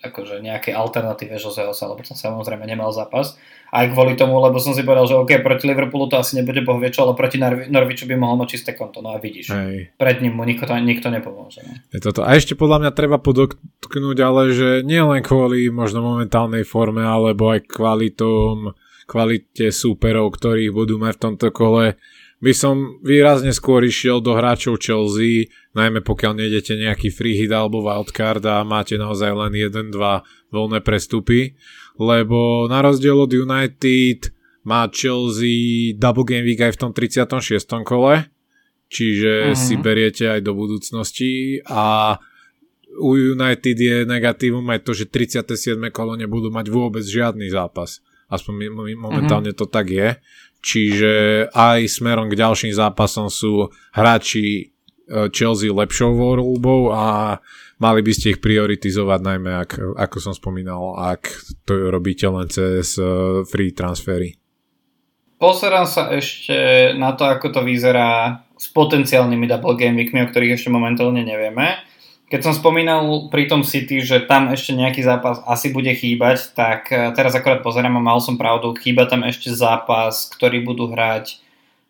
akože 0.00 0.40
nejakej 0.40 0.72
alternatíve 0.72 1.36
Joseho 1.36 1.76
sa, 1.76 1.84
lebo 1.92 2.00
som 2.02 2.16
samozrejme 2.16 2.64
nemal 2.64 2.88
zápas. 2.90 3.36
Aj 3.70 3.86
kvôli 3.86 4.18
tomu, 4.18 4.40
lebo 4.42 4.58
som 4.58 4.74
si 4.74 4.82
povedal, 4.82 5.06
že 5.06 5.14
OK, 5.14 5.46
proti 5.46 5.70
Liverpoolu 5.70 6.10
to 6.10 6.18
asi 6.18 6.34
nebude 6.40 6.64
bohviečo, 6.66 7.06
ale 7.06 7.14
proti 7.14 7.38
Norviču 7.70 8.08
by 8.08 8.18
mohol 8.18 8.42
mať 8.42 8.48
čisté 8.58 8.70
konto. 8.74 8.98
No 8.98 9.14
a 9.14 9.22
vidíš, 9.22 9.54
Hej. 9.54 9.94
pred 9.94 10.18
ním 10.24 10.40
mu 10.40 10.42
nikto, 10.42 10.66
nikto 10.74 11.12
nepomôže. 11.12 11.62
Ne? 11.62 11.84
Je 11.94 12.02
toto. 12.02 12.26
A 12.26 12.34
ešte 12.34 12.58
podľa 12.58 12.82
mňa 12.82 12.90
treba 12.96 13.22
podotknúť, 13.22 14.18
ale 14.24 14.42
že 14.50 14.68
nie 14.82 14.98
len 14.98 15.22
kvôli 15.22 15.70
možno 15.70 16.02
momentálnej 16.02 16.66
forme, 16.66 17.06
alebo 17.06 17.54
aj 17.54 17.70
kvalitom, 17.70 18.74
kvalite 19.06 19.74
súperov, 19.74 20.34
ktorých 20.34 20.74
budú 20.74 20.98
mať 20.98 21.14
v 21.18 21.22
tomto 21.30 21.48
kole, 21.54 21.98
by 22.40 22.52
som 22.56 22.96
výrazne 23.04 23.52
skôr 23.52 23.84
išiel 23.84 24.24
do 24.24 24.32
hráčov 24.32 24.80
Chelsea, 24.80 25.52
najmä 25.76 26.00
pokiaľ 26.00 26.40
nejdete 26.40 26.72
nejaký 26.72 27.12
free 27.12 27.36
hit 27.36 27.52
alebo 27.52 27.84
wildcard 27.84 28.40
a 28.48 28.64
máte 28.64 28.96
naozaj 28.96 29.28
len 29.28 29.52
1-2 29.52 29.92
voľné 30.48 30.80
prestupy, 30.80 31.52
lebo 32.00 32.64
na 32.64 32.80
rozdiel 32.80 33.20
od 33.20 33.28
United 33.28 34.32
má 34.64 34.88
Chelsea 34.88 35.92
double 35.96 36.24
game 36.24 36.48
week 36.48 36.64
aj 36.64 36.76
v 36.76 36.80
tom 36.80 36.92
36. 36.96 37.84
kole, 37.84 38.32
čiže 38.88 39.52
uh-huh. 39.52 39.56
si 39.56 39.76
beriete 39.76 40.24
aj 40.32 40.40
do 40.40 40.56
budúcnosti 40.56 41.60
a 41.68 42.16
u 43.00 43.16
United 43.16 43.76
je 43.76 43.96
negatívum 44.08 44.64
aj 44.72 44.80
to, 44.82 44.96
že 44.96 45.12
37. 45.12 45.76
kolo 45.92 46.16
nebudú 46.16 46.48
mať 46.48 46.72
vôbec 46.72 47.04
žiadny 47.04 47.52
zápas. 47.52 48.00
Aspoň 48.32 48.72
momentálne 48.96 49.52
uh-huh. 49.52 49.60
to 49.60 49.70
tak 49.70 49.92
je. 49.92 50.08
Čiže 50.60 51.48
aj 51.56 51.88
smerom 51.88 52.28
k 52.28 52.36
ďalším 52.36 52.76
zápasom 52.76 53.32
sú 53.32 53.72
hráči 53.96 54.44
e, 54.44 54.62
Chelsea 55.32 55.72
lepšou 55.72 56.12
voľbou 56.12 56.92
a 56.92 57.40
mali 57.80 58.00
by 58.04 58.12
ste 58.12 58.36
ich 58.36 58.44
prioritizovať 58.44 59.20
najmä, 59.24 59.50
ak, 59.56 59.70
ako 59.96 60.16
som 60.20 60.36
spomínal, 60.36 61.00
ak 61.00 61.32
to 61.64 61.88
robíte 61.88 62.28
len 62.28 62.52
cez 62.52 63.00
e, 63.00 63.40
free 63.48 63.72
transfery. 63.72 64.36
Pozerám 65.40 65.88
sa 65.88 66.12
ešte 66.12 66.92
na 67.00 67.16
to, 67.16 67.24
ako 67.24 67.48
to 67.48 67.60
vyzerá 67.64 68.44
s 68.60 68.68
potenciálnymi 68.68 69.48
double 69.48 69.80
game 69.80 69.96
weekmi, 69.96 70.20
o 70.20 70.28
ktorých 70.28 70.60
ešte 70.60 70.68
momentálne 70.68 71.24
nevieme. 71.24 71.80
Keď 72.30 72.40
som 72.46 72.54
spomínal 72.54 73.26
pri 73.26 73.50
tom 73.50 73.66
City, 73.66 74.06
že 74.06 74.22
tam 74.22 74.54
ešte 74.54 74.70
nejaký 74.70 75.02
zápas 75.02 75.42
asi 75.50 75.74
bude 75.74 75.90
chýbať, 75.90 76.54
tak 76.54 76.86
eh, 76.94 77.10
teraz 77.10 77.34
akorát 77.34 77.66
pozerám 77.66 77.98
a 77.98 78.06
mal 78.14 78.22
som 78.22 78.38
pravdu, 78.38 78.70
chýba 78.78 79.10
tam 79.10 79.26
ešte 79.26 79.50
zápas, 79.50 80.30
ktorý 80.30 80.62
budú 80.62 80.94
hrať 80.94 81.42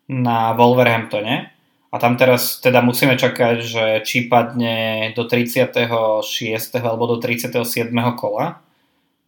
na 0.09 0.57
Wolverhamptone. 0.57 1.53
A 1.91 1.95
tam 1.99 2.15
teraz 2.15 2.57
teda 2.57 2.81
musíme 2.81 3.19
čakať, 3.19 3.55
že 3.61 3.85
či 4.07 4.25
padne 4.25 5.11
do 5.11 5.27
36. 5.27 6.23
alebo 6.79 7.03
do 7.05 7.19
37. 7.19 7.91
kola. 8.15 8.63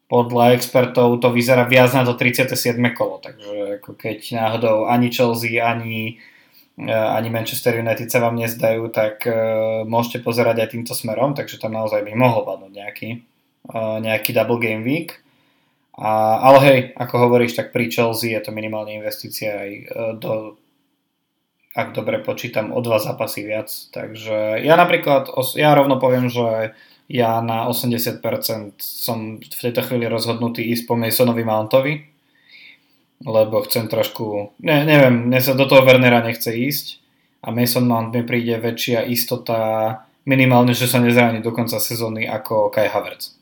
Podľa 0.08 0.56
expertov 0.56 1.19
to 1.19 1.30
vyzerá 1.30 1.67
viac 1.67 1.91
na 1.91 2.08
to 2.08 2.15
37. 2.15 2.80
kolo, 2.95 3.19
takže 3.19 3.84
ako 3.84 3.91
keď 3.99 4.19
náhodou 4.39 4.88
ani 4.88 5.12
Chelsea, 5.12 5.60
ani 5.60 6.17
E, 6.17 6.33
ani 6.81 7.29
Manchester 7.29 7.77
United 7.77 8.09
sa 8.09 8.17
vám 8.17 8.33
nezdajú, 8.33 8.89
tak 8.89 9.29
e, 9.29 9.33
môžete 9.86 10.25
pozerať 10.25 10.65
aj 10.65 10.71
týmto 10.73 10.93
smerom, 10.97 11.38
takže 11.38 11.62
tam 11.62 11.77
naozaj 11.77 12.01
by 12.01 12.17
mohol 12.17 12.41
padnúť 12.41 12.73
nejaký, 12.73 13.09
e, 13.69 13.79
nejaký 14.01 14.33
double 14.33 14.57
game 14.57 14.81
week. 14.81 15.21
A, 15.93 16.41
ale 16.41 16.57
hej, 16.65 16.79
ako 16.97 17.29
hovoríš, 17.29 17.53
tak 17.53 17.69
pri 17.69 17.93
Chelsea 17.93 18.33
je 18.33 18.41
to 18.41 18.49
minimálne 18.49 18.97
investícia 18.97 19.53
aj 19.53 19.71
do, 20.17 20.57
ak 21.77 21.93
dobre 21.93 22.21
počítam, 22.21 22.73
o 22.73 22.81
dva 22.81 22.97
zápasy 22.97 23.45
viac. 23.45 23.69
Takže 23.93 24.62
ja 24.62 24.73
napríklad, 24.73 25.29
ja 25.53 25.77
rovno 25.77 26.01
poviem, 26.01 26.29
že 26.29 26.73
ja 27.09 27.41
na 27.45 27.69
80% 27.69 28.21
som 28.81 29.38
v 29.38 29.62
tejto 29.62 29.86
chvíli 29.86 30.09
rozhodnutý 30.09 30.65
ísť 30.73 30.89
po 30.89 30.97
Masonovi 30.97 31.45
Mountovi, 31.45 32.12
lebo 33.23 33.63
chcem 33.63 33.88
trošku, 33.88 34.55
ne, 34.59 34.83
neviem, 34.83 35.31
mne 35.31 35.39
sa 35.39 35.55
do 35.55 35.63
toho 35.63 35.83
Wernera 35.88 36.19
nechce 36.19 36.51
ísť 36.51 36.99
a 37.43 37.51
Mason 37.51 37.88
Mount 37.88 38.12
mi 38.12 38.23
príde 38.23 38.59
väčšia 38.59 39.07
istota 39.07 39.59
minimálne, 40.27 40.71
že 40.75 40.88
sa 40.88 40.99
nezráni 40.99 41.43
do 41.43 41.51
konca 41.51 41.79
sezóny 41.79 42.27
ako 42.27 42.71
Kai 42.71 42.88
Havertz. 42.88 43.36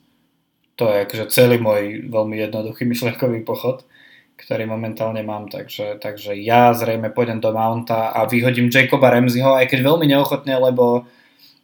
To 0.77 0.89
je 0.89 1.05
akože 1.05 1.25
celý 1.29 1.61
môj 1.61 2.09
veľmi 2.09 2.41
jednoduchý 2.41 2.89
myšlenkový 2.89 3.45
pochod, 3.45 3.85
ktorý 4.41 4.65
momentálne 4.65 5.21
mám, 5.21 5.49
takže, 5.49 6.01
takže 6.01 6.33
ja 6.33 6.73
zrejme 6.73 7.13
pôjdem 7.13 7.37
do 7.37 7.53
Mounta 7.53 8.09
a 8.09 8.25
vyhodím 8.25 8.73
Jacoba 8.73 9.13
Ramseyho, 9.13 9.53
aj 9.53 9.69
keď 9.69 9.79
veľmi 9.85 10.05
neochotne, 10.09 10.57
lebo 10.57 11.05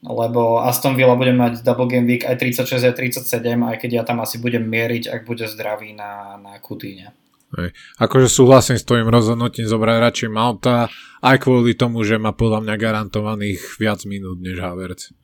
lebo 0.06 0.62
Aston 0.62 0.94
Villa 0.94 1.18
bude 1.18 1.34
mať 1.34 1.66
double 1.66 1.90
game 1.90 2.06
week 2.06 2.22
aj 2.22 2.38
36 2.38 2.86
aj 2.86 2.94
37, 2.94 3.42
aj 3.42 3.78
keď 3.82 3.90
ja 3.90 4.04
tam 4.06 4.22
asi 4.22 4.38
budem 4.38 4.62
mieriť, 4.62 5.10
ak 5.10 5.26
bude 5.26 5.50
zdravý 5.50 5.98
na, 5.98 6.38
na 6.38 6.62
Kutíne. 6.62 7.18
Hej. 7.56 7.72
Akože 8.04 8.28
súhlasím 8.28 8.76
s 8.76 8.84
tvojim 8.84 9.08
rozhodnutím 9.08 9.72
zobrať 9.72 9.98
radšej 10.04 10.30
Malta, 10.36 10.92
aj 11.24 11.38
kvôli 11.40 11.80
tomu, 11.80 12.04
že 12.04 12.20
má 12.20 12.36
podľa 12.36 12.68
mňa 12.68 12.76
garantovaných 12.76 13.80
viac 13.80 14.04
minút 14.04 14.44
než 14.44 14.60
Havertz. 14.60 15.16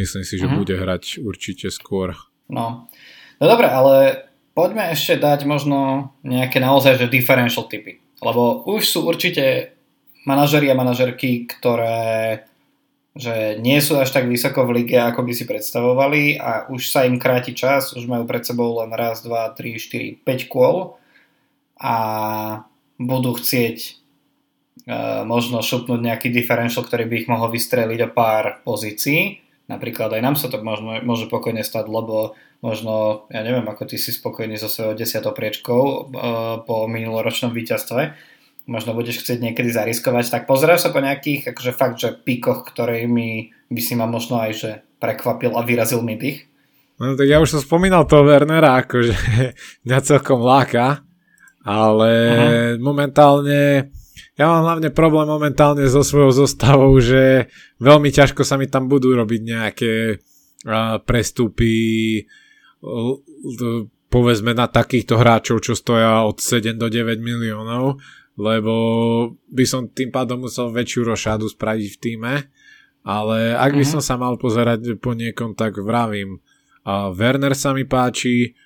Myslím 0.00 0.24
si, 0.24 0.40
že 0.40 0.48
uh-huh. 0.48 0.56
bude 0.56 0.72
hrať 0.78 1.20
určite 1.20 1.68
skôr. 1.68 2.16
No. 2.48 2.88
no 3.36 3.44
dobre, 3.44 3.68
ale 3.68 4.24
poďme 4.56 4.88
ešte 4.94 5.20
dať 5.20 5.44
možno 5.44 6.10
nejaké 6.24 6.64
naozaj 6.64 6.96
že 6.96 7.12
differential 7.12 7.68
typy. 7.68 8.00
Lebo 8.24 8.64
už 8.64 8.80
sú 8.88 9.04
určite 9.04 9.76
manažeri 10.24 10.72
a 10.72 10.78
manažerky, 10.78 11.44
ktoré 11.44 12.44
že 13.10 13.58
nie 13.58 13.82
sú 13.82 13.98
až 13.98 14.14
tak 14.14 14.30
vysoko 14.30 14.62
v 14.70 14.80
lige, 14.80 14.94
ako 14.94 15.26
by 15.26 15.32
si 15.34 15.42
predstavovali 15.42 16.38
a 16.38 16.70
už 16.70 16.94
sa 16.94 17.02
im 17.02 17.18
kráti 17.18 17.58
čas, 17.58 17.90
už 17.90 18.06
majú 18.06 18.22
pred 18.22 18.46
sebou 18.46 18.78
len 18.78 18.94
raz, 18.94 19.26
dva, 19.26 19.50
tri, 19.50 19.74
štyri, 19.82 20.22
5 20.22 20.46
kôl 20.46 20.99
a 21.80 21.96
budú 23.00 23.32
chcieť 23.32 23.78
uh, 24.84 25.24
možno 25.24 25.64
šupnúť 25.64 26.00
nejaký 26.04 26.28
differential, 26.28 26.84
ktorý 26.84 27.08
by 27.08 27.14
ich 27.24 27.30
mohol 27.32 27.48
vystreliť 27.48 28.00
o 28.04 28.12
pár 28.12 28.60
pozícií. 28.60 29.40
Napríklad 29.72 30.12
aj 30.12 30.22
nám 30.22 30.36
sa 30.36 30.52
to 30.52 30.60
možno, 30.60 31.00
môže 31.00 31.32
pokojne 31.32 31.64
stať, 31.64 31.88
lebo 31.88 32.36
možno, 32.60 33.24
ja 33.32 33.40
neviem, 33.40 33.64
ako 33.64 33.88
ty 33.88 33.96
si 33.96 34.12
spokojný 34.12 34.60
so 34.60 34.68
svojou 34.68 34.92
desiatou 34.92 35.32
priečkou 35.32 35.80
uh, 35.80 36.60
po 36.68 36.84
minuloročnom 36.84 37.56
víťazstve, 37.56 38.12
možno 38.68 38.92
budeš 38.92 39.24
chcieť 39.24 39.40
niekedy 39.40 39.72
zariskovať, 39.72 40.28
tak 40.28 40.42
pozeráš 40.44 40.84
sa 40.84 40.90
po 40.92 41.00
nejakých 41.00 41.56
akože 41.56 41.72
fakt, 41.72 41.96
že 41.96 42.12
píkoch, 42.12 42.68
ktorými 42.68 43.56
by 43.72 43.80
si 43.80 43.94
ma 43.96 44.04
možno 44.04 44.36
aj 44.38 44.52
že 44.52 44.70
prekvapil 45.00 45.56
a 45.56 45.64
vyrazil 45.64 46.04
mi 46.04 46.20
dých? 46.20 46.44
No 47.00 47.16
tak 47.16 47.32
ja 47.32 47.40
už 47.40 47.56
som 47.56 47.64
spomínal 47.64 48.04
toho 48.04 48.28
Wernera, 48.28 48.84
akože 48.84 49.16
mňa 49.88 49.98
celkom 50.04 50.44
láka, 50.44 51.00
ale 51.64 52.10
uh-huh. 52.12 52.72
momentálne 52.80 53.92
ja 54.40 54.48
mám 54.48 54.64
hlavne 54.64 54.88
problém 54.88 55.28
momentálne 55.28 55.84
so 55.84 56.00
svojou 56.00 56.32
zostavou, 56.32 56.96
že 56.96 57.52
veľmi 57.76 58.08
ťažko 58.08 58.40
sa 58.40 58.56
mi 58.56 58.64
tam 58.72 58.88
budú 58.88 59.12
robiť 59.12 59.40
nejaké 59.44 59.92
uh, 60.16 60.96
prestupy 61.04 61.72
uh, 62.80 63.14
povedzme 64.08 64.56
na 64.56 64.66
takýchto 64.66 65.20
hráčov, 65.20 65.60
čo 65.60 65.76
stoja 65.76 66.24
od 66.24 66.40
7 66.40 66.80
do 66.80 66.88
9 66.88 67.20
miliónov 67.20 68.00
lebo 68.40 68.74
by 69.52 69.64
som 69.68 69.92
tým 69.92 70.08
pádom 70.08 70.48
musel 70.48 70.72
väčšiu 70.72 71.04
rošádu 71.04 71.44
spraviť 71.52 71.86
v 71.92 72.00
týme, 72.00 72.34
ale 73.04 73.52
ak 73.52 73.76
by 73.76 73.84
mm-hmm. 73.84 73.92
som 73.98 74.02
sa 74.02 74.16
mal 74.16 74.40
pozerať 74.40 74.96
po 74.96 75.12
niekom, 75.12 75.52
tak 75.52 75.76
vravím, 75.76 76.40
a 76.88 77.12
Werner 77.12 77.52
sa 77.52 77.76
mi 77.76 77.84
páči, 77.84 78.56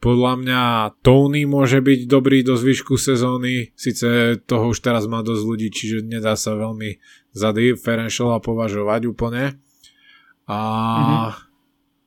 podľa 0.00 0.32
mňa 0.40 0.62
Tony 1.04 1.44
môže 1.44 1.84
byť 1.84 2.08
dobrý 2.08 2.40
do 2.40 2.56
zvyšku 2.56 2.96
sezóny, 2.96 3.76
síce 3.76 4.40
toho 4.48 4.72
už 4.72 4.80
teraz 4.80 5.04
má 5.04 5.20
dosť 5.20 5.42
ľudí, 5.44 5.68
čiže 5.68 6.08
nedá 6.08 6.40
sa 6.40 6.56
veľmi 6.56 6.96
za 7.36 7.52
differentiala 7.52 8.40
považovať 8.40 9.00
úplne. 9.06 9.60
A 10.48 10.58
mm-hmm. 10.58 11.30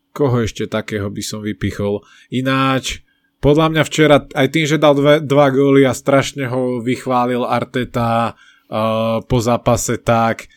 koho 0.10 0.42
ešte 0.42 0.66
takého 0.66 1.06
by 1.14 1.22
som 1.22 1.46
vypichol? 1.46 2.02
Ináč, 2.34 3.06
podľa 3.38 3.70
mňa 3.70 3.84
včera 3.86 4.18
aj 4.26 4.48
tým, 4.50 4.66
že 4.66 4.82
dal 4.82 4.98
dve, 4.98 5.22
dva 5.22 5.54
góly 5.54 5.86
a 5.86 5.94
strašne 5.94 6.50
ho 6.50 6.82
vychválil 6.82 7.46
Arteta 7.46 8.34
uh, 8.34 9.22
po 9.22 9.38
zápase, 9.38 10.02
tak 10.02 10.50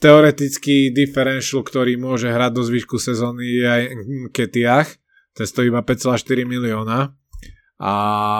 teoretický 0.00 0.90
differential, 0.90 1.62
ktorý 1.62 2.00
môže 2.00 2.32
hrať 2.32 2.50
do 2.50 2.62
zvyšku 2.66 2.96
sezóny 2.98 3.44
je 3.46 3.66
aj 3.68 3.82
Ketiach. 4.34 4.88
Ten 5.36 5.46
stojí 5.46 5.70
iba 5.70 5.82
5,4 5.82 6.46
milióna. 6.46 7.14
A 7.80 7.90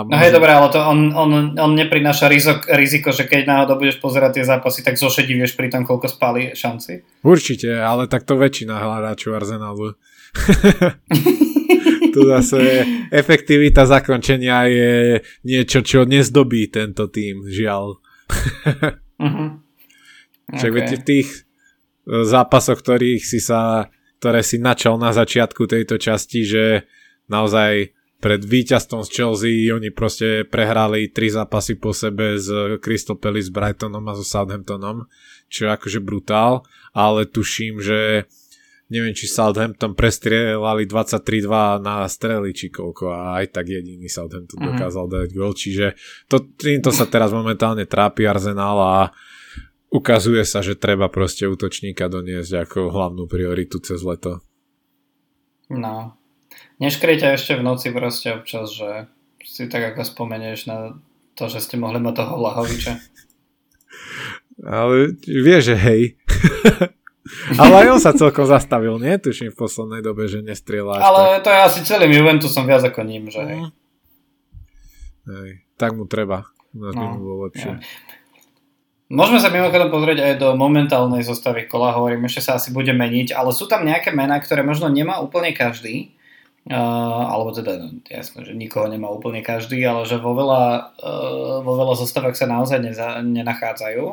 môže... 0.04 0.12
No 0.12 0.16
hej, 0.20 0.32
dobré, 0.36 0.52
ale 0.52 0.68
to 0.68 0.76
on, 0.84 1.16
on, 1.16 1.56
on 1.56 1.72
neprináša 1.72 2.28
riziko, 2.28 2.60
riziko, 2.76 3.08
že 3.08 3.24
keď 3.24 3.48
náhodou 3.48 3.80
budeš 3.80 3.96
pozerať 3.96 4.36
tie 4.36 4.44
zápasy, 4.44 4.84
tak 4.84 5.00
zošedivieš 5.00 5.56
pri 5.56 5.72
tom, 5.72 5.88
koľko 5.88 6.12
spáli 6.12 6.52
šanci. 6.52 7.24
Určite, 7.24 7.72
ale 7.80 8.04
tak 8.04 8.28
to 8.28 8.36
väčšina 8.36 8.76
hľadáčov 8.76 9.40
Arsenalu. 9.40 9.96
tu 12.12 12.20
zase 12.28 12.84
efektivita 13.08 13.88
zakončenia 13.88 14.68
je 14.68 15.24
niečo, 15.46 15.80
čo 15.80 16.04
nezdobí 16.04 16.68
tento 16.68 17.08
tým, 17.08 17.48
žiaľ. 17.48 17.96
uh-huh. 19.24 19.48
Čak 20.52 20.70
okay. 20.74 21.00
v 21.00 21.04
tých 21.06 21.28
e, 21.32 21.38
zápasoch, 22.26 22.82
ktorých 22.82 23.22
si 23.22 23.38
sa, 23.38 23.88
ktoré 24.20 24.44
si 24.44 24.60
načal 24.60 25.00
na 25.00 25.16
začiatku 25.16 25.64
tejto 25.64 25.96
časti, 25.96 26.44
že 26.44 26.84
naozaj 27.32 27.96
pred 28.20 28.44
víťazstvom 28.44 29.00
z 29.08 29.10
Chelsea 29.16 29.72
oni 29.72 29.88
proste 29.88 30.44
prehrali 30.44 31.08
tri 31.08 31.32
zápasy 31.32 31.80
po 31.80 31.96
sebe 31.96 32.36
s 32.36 32.52
Crystal 32.84 33.16
Palace, 33.16 33.48
s 33.48 33.54
Brightonom 33.54 34.04
a 34.04 34.12
so 34.12 34.20
Southamptonom, 34.20 35.08
čo 35.48 35.66
je 35.66 35.70
akože 35.72 36.04
brutál, 36.04 36.68
ale 36.92 37.24
tuším, 37.24 37.80
že 37.80 38.28
neviem, 38.92 39.16
či 39.16 39.24
Southampton 39.24 39.96
prestrelali 39.96 40.84
23-2 40.84 41.80
na 41.80 42.04
strely, 42.04 42.52
či 42.52 42.68
koľko 42.68 43.08
a 43.08 43.40
aj 43.40 43.56
tak 43.56 43.72
jediný 43.72 44.10
Southampton 44.10 44.60
mm-hmm. 44.60 44.76
dokázal 44.76 45.04
dať 45.08 45.28
gol, 45.32 45.56
čiže 45.56 45.96
to, 46.28 46.44
týmto 46.60 46.92
sa 46.92 47.08
teraz 47.08 47.32
momentálne 47.32 47.88
trápi 47.88 48.28
Arsenal 48.28 48.76
a 48.76 49.00
ukazuje 49.90 50.46
sa, 50.46 50.62
že 50.62 50.78
treba 50.78 51.10
proste 51.10 51.50
útočníka 51.50 52.06
doniesť 52.06 52.64
ako 52.64 52.94
hlavnú 52.94 53.26
prioritu 53.26 53.82
cez 53.82 54.00
leto. 54.06 54.40
No. 55.70 56.14
Neškriete 56.78 57.30
ešte 57.34 57.58
v 57.58 57.66
noci 57.66 57.92
proste 57.92 58.34
občas, 58.34 58.72
že 58.72 59.10
si 59.44 59.66
tak 59.66 59.94
ako 59.94 60.06
spomenieš 60.06 60.70
na 60.70 60.96
to, 61.34 61.50
že 61.50 61.60
ste 61.62 61.76
mohli 61.76 61.98
mať 62.00 62.14
toho 62.24 62.34
Vlahoviča. 62.38 62.92
Ale 64.60 65.16
vieš, 65.24 65.72
že 65.72 65.76
hej. 65.76 66.02
Ale 67.60 67.86
aj 67.86 67.88
on 67.96 68.00
sa 68.02 68.12
celkom 68.12 68.44
zastavil, 68.44 68.98
nie? 69.00 69.16
Tuším 69.16 69.54
v 69.54 69.60
poslednej 69.60 70.02
dobe, 70.04 70.28
že 70.28 70.44
nestrieľa. 70.44 71.00
Ale 71.00 71.22
tak. 71.38 71.44
to 71.44 71.48
je 71.48 71.60
asi 71.60 71.80
celým 71.86 72.12
Juventusom 72.12 72.68
viac 72.68 72.84
ako 72.84 73.00
ním, 73.06 73.32
že 73.32 73.40
hej. 73.40 73.60
Mm. 73.60 73.70
hej. 75.32 75.50
Tak 75.80 75.96
mu 75.96 76.04
treba. 76.04 76.50
Na 76.76 76.92
no, 76.92 77.18
bolo 77.18 77.48
lepšie. 77.48 77.80
Ja. 77.80 78.19
Môžeme 79.10 79.42
sa 79.42 79.50
mimochodom 79.50 79.90
pozrieť 79.90 80.22
aj 80.22 80.34
do 80.38 80.48
momentálnej 80.54 81.26
zostavy 81.26 81.66
kola, 81.66 81.98
hovorím, 81.98 82.30
ešte 82.30 82.46
sa 82.46 82.62
asi 82.62 82.70
bude 82.70 82.94
meniť, 82.94 83.34
ale 83.34 83.50
sú 83.50 83.66
tam 83.66 83.82
nejaké 83.82 84.14
mená, 84.14 84.38
ktoré 84.38 84.62
možno 84.62 84.86
nemá 84.86 85.18
úplne 85.18 85.50
každý, 85.50 86.14
uh, 86.70 87.26
alebo 87.26 87.50
teda, 87.50 87.82
no, 87.82 87.98
jasné, 88.06 88.46
že 88.46 88.54
nikoho 88.54 88.86
nemá 88.86 89.10
úplne 89.10 89.42
každý, 89.42 89.82
ale 89.82 90.06
že 90.06 90.14
vo 90.14 90.30
veľa, 90.38 90.94
uh, 91.02 91.58
vo 91.58 91.72
veľa 91.74 91.98
zostavách 91.98 92.38
sa 92.38 92.46
naozaj 92.46 92.78
neza, 92.78 93.18
nenachádzajú 93.18 94.04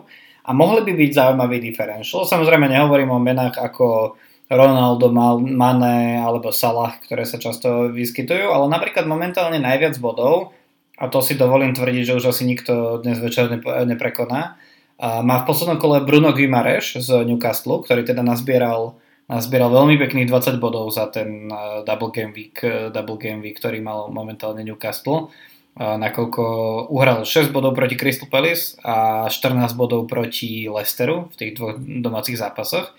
a 0.41 0.49
mohli 0.57 0.81
by 0.81 0.93
byť 0.97 1.11
zaujímavý 1.13 1.61
differential. 1.61 2.25
Samozrejme 2.25 2.65
nehovorím 2.65 3.13
o 3.13 3.21
menách 3.21 3.61
ako 3.61 4.17
Ronaldo, 4.49 5.13
Mane 5.45 6.25
alebo 6.25 6.49
Salah, 6.49 6.97
ktoré 6.97 7.21
sa 7.29 7.37
často 7.37 7.93
vyskytujú, 7.93 8.49
ale 8.49 8.65
napríklad 8.65 9.05
momentálne 9.05 9.61
najviac 9.61 9.93
bodov, 10.01 10.57
a 10.97 11.05
to 11.05 11.21
si 11.21 11.37
dovolím 11.37 11.77
tvrdiť, 11.77 12.03
že 12.09 12.17
už 12.17 12.33
asi 12.33 12.49
nikto 12.49 12.97
dnes 13.05 13.21
večer 13.21 13.45
neprekoná, 13.61 14.57
a 14.97 15.21
má 15.21 15.45
v 15.45 15.47
poslednom 15.47 15.77
kole 15.77 16.01
Bruno 16.01 16.33
Guimareš 16.33 17.05
z 17.05 17.21
Newcastle, 17.25 17.85
ktorý 17.85 18.01
teda 18.01 18.25
nazbieral, 18.25 18.97
nazbieral 19.29 19.69
veľmi 19.69 19.97
pekných 20.01 20.29
20 20.29 20.57
bodov 20.57 20.89
za 20.89 21.09
ten 21.13 21.49
double 21.85 22.09
game 22.09 22.33
week, 22.33 22.65
double 22.89 23.21
game 23.21 23.45
week 23.45 23.61
ktorý 23.61 23.81
mal 23.81 24.09
momentálne 24.09 24.65
Newcastle 24.65 25.29
nakoľko 25.77 26.43
uhral 26.89 27.21
6 27.21 27.53
bodov 27.53 27.77
proti 27.77 27.93
Crystal 27.93 28.25
Palace 28.25 28.73
a 28.81 29.29
14 29.29 29.77
bodov 29.77 30.09
proti 30.09 30.65
Leicesteru 30.65 31.29
v 31.29 31.35
tých 31.37 31.51
dvoch 31.53 31.77
domácich 31.77 32.37
zápasoch. 32.37 32.97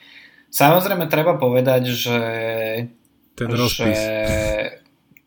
Samozrejme 0.48 1.10
treba 1.10 1.34
povedať, 1.36 1.90
že, 1.90 2.20
Ten 3.34 3.50
rozpis. 3.50 3.98
že 3.98 4.06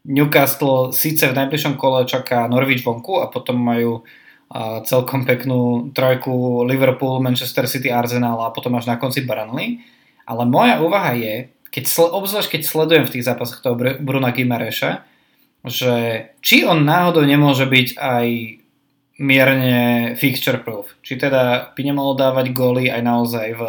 Newcastle 0.08 0.96
síce 0.96 1.30
v 1.30 1.38
najbližšom 1.38 1.76
kole 1.78 2.08
čaká 2.08 2.48
Norwich 2.48 2.82
vonku 2.82 3.22
a 3.22 3.30
potom 3.30 3.60
majú 3.60 4.02
celkom 4.84 5.24
peknú 5.24 5.92
trojku 5.96 6.64
Liverpool, 6.68 7.24
Manchester 7.24 7.68
City, 7.72 7.88
Arsenal 7.88 8.40
a 8.44 8.54
potom 8.54 8.76
až 8.76 8.92
na 8.92 9.00
konci 9.00 9.24
Burnley. 9.24 9.80
Ale 10.28 10.44
moja 10.44 10.84
úvaha 10.84 11.16
je, 11.16 11.48
keď, 11.72 11.84
obzvlášť 11.88 12.60
keď 12.60 12.62
sledujem 12.68 13.06
v 13.08 13.14
tých 13.16 13.28
zápasoch 13.28 13.64
toho 13.64 13.76
Bruna 13.80 14.36
Gimareša, 14.36 15.08
že 15.64 15.94
či 16.44 16.68
on 16.68 16.84
náhodou 16.84 17.24
nemôže 17.24 17.70
byť 17.70 17.96
aj 17.96 18.28
mierne 19.22 19.80
fixture 20.18 20.60
proof. 20.60 20.98
Či 21.06 21.22
teda 21.22 21.72
by 21.78 21.82
nemalo 21.86 22.18
dávať 22.18 22.52
góly 22.52 22.90
aj 22.90 23.02
naozaj 23.06 23.48
v 23.54 23.64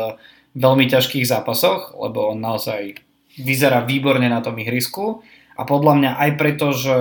veľmi 0.57 0.89
ťažkých 0.89 1.29
zápasoch, 1.29 1.95
lebo 1.95 2.33
on 2.33 2.41
naozaj 2.41 2.97
vyzerá 3.37 3.85
výborne 3.85 4.29
na 4.29 4.41
tom 4.45 4.57
ihrisku 4.61 5.25
a 5.57 5.63
podľa 5.65 5.93
mňa 6.01 6.11
aj 6.17 6.31
preto, 6.37 6.67
že 6.73 6.99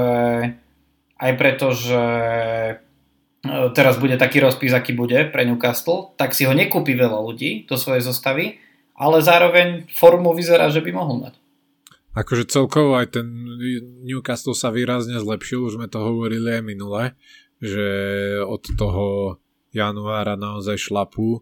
aj 1.19 1.31
preto, 1.39 1.67
že 1.75 2.03
teraz 3.45 3.97
bude 3.97 4.15
taký 4.21 4.37
rozpis, 4.41 4.73
aký 4.73 4.93
bude 4.93 5.29
pre 5.33 5.45
Newcastle, 5.45 6.13
tak 6.17 6.37
si 6.37 6.45
ho 6.45 6.53
nekúpi 6.53 6.93
veľa 6.93 7.17
ľudí 7.17 7.65
do 7.65 7.75
svojej 7.75 8.05
zostavy, 8.05 8.61
ale 8.93 9.25
zároveň 9.25 9.89
formu 9.89 10.37
vyzerá, 10.37 10.69
že 10.69 10.85
by 10.85 10.91
mohol 10.93 11.25
mať. 11.25 11.33
Akože 12.11 12.51
celkovo 12.51 12.99
aj 12.99 13.17
ten 13.17 13.27
Newcastle 14.03 14.53
sa 14.53 14.69
výrazne 14.69 15.17
zlepšil, 15.17 15.63
už 15.63 15.79
sme 15.79 15.87
to 15.87 16.03
hovorili 16.03 16.59
aj 16.59 16.63
minule, 16.63 17.15
že 17.63 17.87
od 18.43 18.61
toho 18.75 19.05
januára 19.71 20.35
naozaj 20.35 20.91
šlapú, 20.91 21.39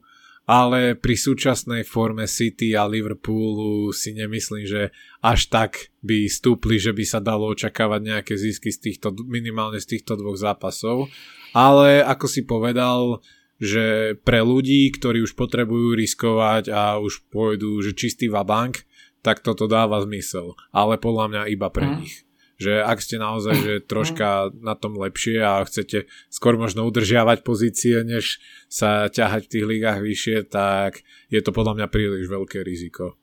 ale 0.50 0.94
pri 0.98 1.14
súčasnej 1.18 1.86
forme 1.86 2.26
City 2.26 2.78
a 2.78 2.86
Liverpoolu 2.86 3.90
si 3.94 4.14
nemyslím, 4.14 4.66
že 4.66 4.94
až 5.22 5.50
tak 5.50 5.94
by 6.06 6.30
stúpli, 6.30 6.78
že 6.78 6.94
by 6.94 7.06
sa 7.06 7.20
dalo 7.22 7.50
očakávať 7.50 8.02
nejaké 8.06 8.34
zisky 8.38 8.70
z 8.70 8.90
týchto, 8.90 9.14
minimálne 9.26 9.82
z 9.82 9.98
týchto 9.98 10.18
dvoch 10.18 10.38
zápasov. 10.38 11.10
Ale 11.54 12.06
ako 12.06 12.26
si 12.30 12.42
povedal, 12.46 13.22
že 13.60 14.16
pre 14.24 14.40
ľudí, 14.40 14.88
ktorí 14.96 15.20
už 15.20 15.36
potrebujú 15.36 15.94
riskovať 16.00 16.72
a 16.72 16.96
už 16.98 17.28
pôjdu, 17.28 17.84
že 17.84 17.92
čistý 17.92 18.32
vabank, 18.32 18.88
tak 19.20 19.44
toto 19.44 19.68
dáva 19.68 20.00
zmysel. 20.00 20.56
Ale 20.72 20.96
podľa 20.96 21.26
mňa 21.28 21.42
iba 21.52 21.68
pre 21.68 21.86
mm. 21.86 21.96
nich. 22.00 22.24
Že 22.60 22.84
ak 22.84 23.00
ste 23.04 23.16
naozaj 23.20 23.56
že 23.60 23.74
troška 23.92 24.56
na 24.64 24.80
tom 24.80 24.96
lepšie 24.96 25.44
a 25.44 25.64
chcete 25.68 26.08
skôr 26.32 26.56
možno 26.56 26.88
udržiavať 26.88 27.44
pozície, 27.44 28.00
než 28.08 28.40
sa 28.72 29.12
ťahať 29.12 29.48
v 29.48 29.52
tých 29.52 29.66
ligách 29.68 30.00
vyššie, 30.00 30.38
tak 30.48 31.04
je 31.28 31.40
to 31.44 31.52
podľa 31.52 31.84
mňa 31.84 31.88
príliš 31.92 32.32
veľké 32.32 32.64
riziko. 32.64 33.20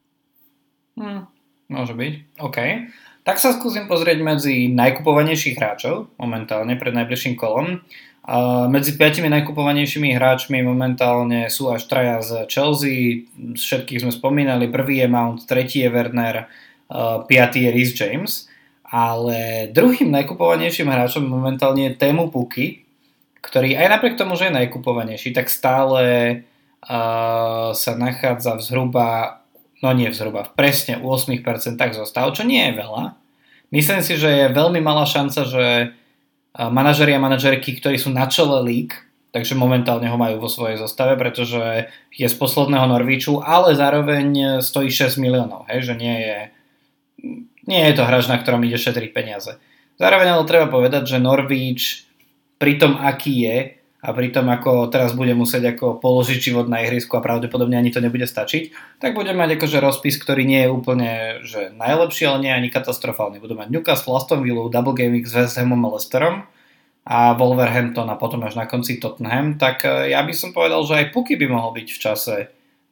Mm, 1.01 1.29
môže 1.73 1.97
byť, 1.97 2.13
OK. 2.45 2.59
Tak 3.27 3.43
sa 3.43 3.51
skúsim 3.59 3.91
pozrieť 3.91 4.23
medzi 4.23 4.71
najkupovanejších 4.71 5.59
hráčov 5.59 6.15
momentálne 6.15 6.79
pred 6.79 6.95
najbližším 6.95 7.35
kolom. 7.35 7.83
A 8.27 8.67
medzi 8.67 8.99
piatimi 8.99 9.31
najkupovanejšími 9.31 10.19
hráčmi 10.19 10.59
momentálne 10.67 11.47
sú 11.47 11.71
až 11.71 11.87
traja 11.87 12.19
z 12.27 12.31
Chelsea, 12.51 13.31
všetkých 13.55 14.03
sme 14.03 14.11
spomínali, 14.11 14.67
prvý 14.67 14.99
je 14.99 15.07
Mount, 15.07 15.47
tretí 15.47 15.87
je 15.87 15.91
Werner, 15.95 16.51
piatý 17.31 17.67
je 17.67 17.71
Rhys 17.71 17.95
James, 17.95 18.51
ale 18.83 19.71
druhým 19.71 20.11
najkupovanejším 20.11 20.91
hráčom 20.91 21.23
momentálne 21.23 21.91
je 21.91 21.99
Temu 21.99 22.27
Puky, 22.27 22.83
ktorý 23.47 23.79
aj 23.79 23.95
napriek 23.95 24.19
tomu, 24.19 24.35
že 24.35 24.51
je 24.51 24.59
najkupovanejší, 24.59 25.31
tak 25.31 25.47
stále 25.47 26.03
uh, 26.83 27.71
sa 27.71 27.93
nachádza 27.95 28.59
v 28.59 28.63
zhruba, 28.67 29.07
no 29.87 29.95
nie 29.95 30.11
v 30.11 30.19
zhruba, 30.19 30.51
v 30.51 30.55
presne 30.59 30.99
u 30.99 31.15
8% 31.15 31.47
zostal, 31.95 32.27
čo 32.35 32.43
nie 32.43 32.59
je 32.71 32.75
veľa. 32.75 33.15
Myslím 33.71 34.03
si, 34.03 34.19
že 34.19 34.31
je 34.31 34.55
veľmi 34.55 34.83
malá 34.83 35.07
šanca, 35.07 35.47
že 35.47 35.95
manažeri 36.57 37.13
a 37.13 37.21
manažerky, 37.21 37.77
ktorí 37.77 38.01
sú 38.01 38.09
na 38.11 38.25
čele 38.27 38.65
lík, 38.65 38.97
takže 39.37 39.53
momentálne 39.53 40.09
ho 40.09 40.17
majú 40.17 40.41
vo 40.41 40.49
svojej 40.49 40.81
zostave, 40.81 41.21
pretože 41.21 41.93
je 42.17 42.25
z 42.25 42.37
posledného 42.41 42.89
Norvíču, 42.89 43.45
ale 43.45 43.77
zároveň 43.77 44.61
stojí 44.65 44.89
6 44.89 45.21
miliónov, 45.21 45.69
hej, 45.69 45.93
že 45.93 45.95
nie 46.01 46.17
je, 46.25 46.39
nie 47.69 47.83
je 47.85 47.93
to 47.93 48.09
hráč, 48.09 48.33
na 48.33 48.41
ktorom 48.41 48.65
ide 48.65 48.81
šetriť 48.81 49.13
peniaze. 49.13 49.61
Zároveň 50.01 50.33
ale 50.33 50.49
treba 50.49 50.73
povedať, 50.73 51.05
že 51.05 51.21
Norvíč 51.21 52.09
pri 52.57 52.81
tom, 52.81 52.97
aký 52.97 53.45
je, 53.45 53.57
a 54.07 54.15
pritom 54.15 54.47
ako 54.47 54.87
teraz 54.87 55.19
bude 55.19 55.35
musieť 55.35 55.75
ako 55.75 55.99
položiť 55.99 56.39
život 56.39 56.71
na 56.71 56.87
ihrisku 56.87 57.19
a 57.19 57.25
pravdepodobne 57.27 57.75
ani 57.75 57.91
to 57.91 57.99
nebude 57.99 58.23
stačiť, 58.23 58.71
tak 59.03 59.19
bude 59.19 59.35
mať 59.35 59.59
akože 59.59 59.83
rozpis, 59.83 60.15
ktorý 60.23 60.47
nie 60.47 60.63
je 60.63 60.71
úplne 60.71 61.11
že 61.43 61.75
najlepší, 61.75 62.31
ale 62.31 62.39
nie 62.47 62.51
je 62.55 62.59
ani 62.63 62.69
katastrofálny. 62.71 63.43
Budú 63.43 63.59
mať 63.59 63.75
Newcastle, 63.75 64.15
Aston 64.15 64.47
Villa, 64.47 64.71
Double 64.71 64.95
Game 64.95 65.19
s 65.19 65.35
West 65.35 65.59
Hamom 65.59 65.83
a 65.83 65.99
Leicesterom 65.99 66.47
a 67.03 67.35
Wolverhampton 67.35 68.07
a 68.07 68.15
potom 68.15 68.47
až 68.47 68.55
na 68.55 68.71
konci 68.71 69.03
Tottenham, 69.03 69.59
tak 69.59 69.83
e, 69.83 70.15
ja 70.15 70.23
by 70.23 70.35
som 70.35 70.55
povedal, 70.55 70.83
že 70.87 70.95
aj 71.03 71.11
Puky 71.11 71.35
by 71.39 71.47
mohol 71.51 71.75
byť 71.75 71.89
v 71.91 71.99
čase 71.99 72.35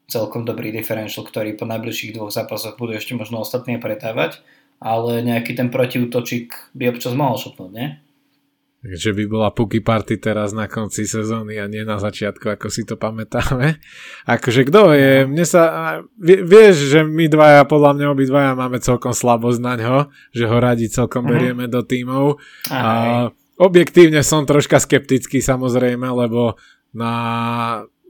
celkom 0.06 0.42
dobrý 0.42 0.70
differential, 0.70 1.26
ktorý 1.26 1.54
po 1.54 1.66
najbližších 1.66 2.14
dvoch 2.14 2.30
zápasoch 2.30 2.78
budú 2.78 2.94
ešte 2.94 3.14
možno 3.18 3.42
ostatní 3.42 3.78
pretávať, 3.78 4.38
ale 4.78 5.22
nejaký 5.22 5.58
ten 5.58 5.70
protiútočík 5.70 6.74
by 6.74 6.94
občas 6.94 7.14
mohol 7.14 7.38
šupnúť, 7.38 7.70
nie? 7.74 7.88
Že 8.84 9.16
by 9.16 9.24
bola 9.24 9.48
Puky 9.48 9.80
Party 9.80 10.20
teraz 10.20 10.52
na 10.52 10.68
konci 10.68 11.08
sezóny 11.08 11.56
a 11.56 11.64
nie 11.64 11.88
na 11.88 11.96
začiatku, 11.96 12.52
ako 12.52 12.68
si 12.68 12.84
to 12.84 13.00
pamätáme. 13.00 13.80
Akože 14.28 14.68
kto 14.68 14.92
je, 14.92 15.24
mne 15.24 15.44
sa, 15.48 15.64
vieš, 16.20 16.92
že 16.92 17.00
my 17.00 17.32
dvaja, 17.32 17.64
podľa 17.64 17.96
mňa 17.96 18.06
obidvaja 18.12 18.52
máme 18.52 18.76
celkom 18.84 19.16
slabosť 19.16 19.60
na 19.64 19.74
ňo, 19.80 19.96
že 20.36 20.44
ho 20.44 20.56
radi 20.60 20.92
celkom 20.92 21.24
uh-huh. 21.24 21.32
berieme 21.32 21.64
do 21.64 21.80
tímov. 21.80 22.36
A 22.68 23.32
objektívne 23.56 24.20
som 24.20 24.44
troška 24.44 24.76
skeptický 24.76 25.40
samozrejme, 25.40 26.04
lebo 26.04 26.60
na, 26.92 27.16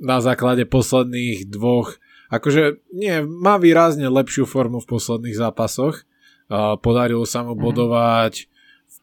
na 0.03 0.19
základe 0.19 0.67
posledných 0.67 1.55
dvoch, 1.55 2.03
akože 2.35 2.83
nie, 2.99 3.23
má 3.23 3.63
výrazne 3.63 4.11
lepšiu 4.11 4.43
formu 4.43 4.83
v 4.83 4.91
posledných 4.91 5.39
zápasoch. 5.39 6.03
Podarilo 6.83 7.23
sa 7.31 7.47
mu 7.47 7.55
uh-huh. 7.55 7.63
bodovať 7.63 8.51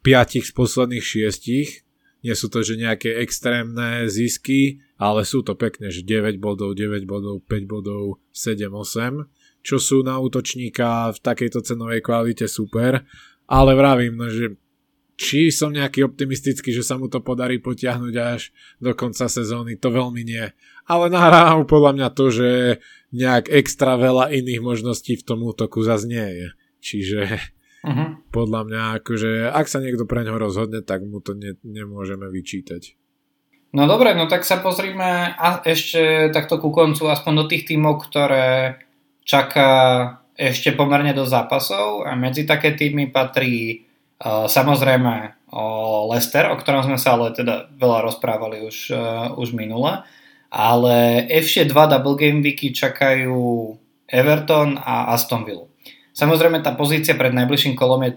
piatich 0.02 0.50
z 0.50 0.52
posledných 0.52 1.02
šiestich. 1.02 1.86
Nie 2.22 2.38
sú 2.38 2.46
to, 2.46 2.62
že 2.62 2.78
nejaké 2.78 3.18
extrémne 3.18 4.06
zisky, 4.06 4.78
ale 4.94 5.26
sú 5.26 5.42
to 5.42 5.58
pekne, 5.58 5.90
že 5.90 6.06
9 6.06 6.38
bodov, 6.38 6.78
9 6.78 7.02
bodov, 7.02 7.42
5 7.50 7.66
bodov, 7.66 8.22
7, 8.30 8.70
8, 8.70 9.66
čo 9.66 9.76
sú 9.82 10.06
na 10.06 10.22
útočníka 10.22 11.10
v 11.10 11.18
takejto 11.18 11.66
cenovej 11.66 12.02
kvalite 12.02 12.46
super. 12.46 13.02
Ale 13.50 13.74
vravím, 13.74 14.14
no, 14.14 14.30
že 14.30 14.54
či 15.18 15.54
som 15.54 15.74
nejaký 15.74 16.02
optimistický, 16.06 16.74
že 16.74 16.82
sa 16.82 16.98
mu 16.98 17.06
to 17.06 17.22
podarí 17.22 17.62
potiahnuť 17.62 18.14
až 18.18 18.50
do 18.82 18.90
konca 18.94 19.30
sezóny, 19.30 19.78
to 19.78 19.94
veľmi 19.94 20.22
nie. 20.26 20.46
Ale 20.86 21.06
nahrá 21.12 21.54
podľa 21.62 21.92
mňa 21.94 22.08
to, 22.14 22.24
že 22.32 22.50
nejak 23.14 23.52
extra 23.52 23.94
veľa 23.94 24.34
iných 24.34 24.62
možností 24.64 25.14
v 25.20 25.26
tom 25.26 25.46
útoku 25.46 25.84
zase 25.84 26.10
nie 26.10 26.26
je. 26.26 26.48
Čiže 26.82 27.20
Uh-huh. 27.82 28.14
Podľa 28.30 28.60
mňa, 28.70 28.82
akože 29.02 29.50
ak 29.50 29.66
sa 29.66 29.82
niekto 29.82 30.06
pre 30.06 30.22
ňo 30.22 30.38
rozhodne, 30.38 30.86
tak 30.86 31.02
mu 31.02 31.18
to 31.18 31.34
ne, 31.34 31.58
nemôžeme 31.66 32.30
vyčítať. 32.30 32.94
No 33.72 33.88
dobre, 33.88 34.12
no 34.14 34.28
tak 34.28 34.44
sa 34.44 34.60
pozrime 34.60 35.32
a 35.34 35.64
ešte 35.64 36.30
takto 36.30 36.60
ku 36.60 36.70
koncu 36.70 37.08
aspoň 37.08 37.32
do 37.42 37.44
tých 37.48 37.64
tímov, 37.66 38.04
ktoré 38.04 38.78
čaká 39.24 39.70
ešte 40.36 40.76
pomerne 40.76 41.16
do 41.16 41.24
zápasov 41.24 42.04
a 42.04 42.12
medzi 42.12 42.44
také 42.44 42.76
týmy 42.76 43.08
patrí 43.08 43.88
uh, 44.20 44.44
samozrejme 44.44 45.14
uh, 45.48 46.00
Leicester, 46.12 46.52
o 46.52 46.60
ktorom 46.60 46.84
sme 46.84 47.00
sa 47.00 47.16
ale 47.16 47.32
teda 47.32 47.72
veľa 47.72 48.12
rozprávali 48.12 48.60
už, 48.60 48.76
uh, 48.92 49.32
už 49.40 49.56
minule, 49.56 50.04
ale 50.52 51.24
ešte 51.32 51.64
dva 51.72 51.88
double 51.88 52.20
game 52.20 52.44
weeky 52.44 52.76
čakajú 52.76 53.72
Everton 54.04 54.76
a 54.76 55.16
Aston 55.16 55.48
Villa. 55.48 55.71
Samozrejme 56.12 56.60
tá 56.60 56.76
pozícia 56.76 57.16
pred 57.16 57.32
najbližším 57.32 57.76
kolom 57.76 58.04
je 58.04 58.12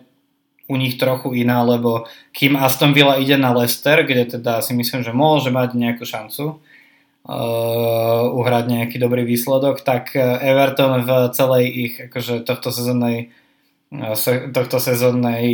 u 0.66 0.76
nich 0.76 0.98
trochu 0.98 1.38
iná, 1.38 1.62
lebo 1.62 2.10
kým 2.34 2.58
Aston 2.58 2.92
Villa 2.92 3.22
ide 3.22 3.38
na 3.38 3.54
Leicester, 3.54 4.02
kde 4.02 4.38
teda 4.38 4.66
si 4.66 4.74
myslím, 4.74 5.06
že 5.06 5.14
môže 5.14 5.54
mať 5.54 5.78
nejakú 5.78 6.04
šancu 6.10 6.58
uh, 6.58 8.24
uhrať 8.34 8.66
nejaký 8.74 8.98
dobrý 8.98 9.30
výsledok, 9.30 9.86
tak 9.86 10.18
Everton 10.18 11.06
v 11.06 11.10
celej 11.38 11.66
ich 11.70 11.93
akože 12.10 12.41
tohto 12.41 12.74
sezónnej 12.74 13.30
uh, 13.30 14.18
tohto 14.52 14.82
sezónnej 14.82 15.46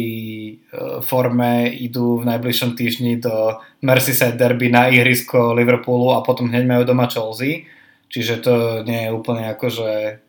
forme 1.03 1.67
idú 1.69 2.23
v 2.23 2.27
najbližšom 2.31 2.79
týždni 2.79 3.19
do 3.19 3.59
Merseyside 3.83 4.39
derby 4.39 4.71
na 4.71 4.87
ihrisko 4.87 5.53
Liverpoolu 5.53 6.15
a 6.15 6.23
potom 6.23 6.47
hneď 6.47 6.65
majú 6.65 6.83
doma 6.87 7.11
Chelsea. 7.11 7.67
Čiže 8.11 8.43
to 8.43 8.53
nie 8.83 9.07
je 9.07 9.15
úplne 9.15 9.47
akože 9.55 10.19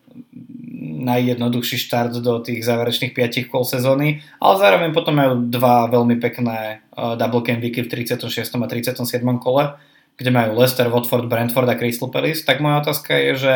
najjednoduchší 1.03 1.77
štart 1.79 2.19
do 2.23 2.39
tých 2.39 2.63
záverečných 2.63 3.11
5 3.11 3.51
kol 3.51 3.67
sezóny, 3.67 4.23
ale 4.39 4.53
zároveň 4.59 4.89
potom 4.95 5.15
majú 5.15 5.33
dva 5.51 5.91
veľmi 5.91 6.15
pekné 6.19 6.85
uh, 6.95 7.19
double 7.19 7.43
game 7.43 7.59
v 7.59 7.71
36. 7.71 8.23
a 8.39 8.67
37. 8.67 9.03
kole, 9.39 9.75
kde 10.15 10.31
majú 10.31 10.59
Leicester, 10.59 10.87
Watford, 10.87 11.27
Brentford 11.27 11.67
a 11.67 11.75
Crystal 11.75 12.13
Palace. 12.13 12.45
Tak 12.45 12.63
moja 12.63 12.85
otázka 12.85 13.17
je, 13.19 13.31
že 13.35 13.53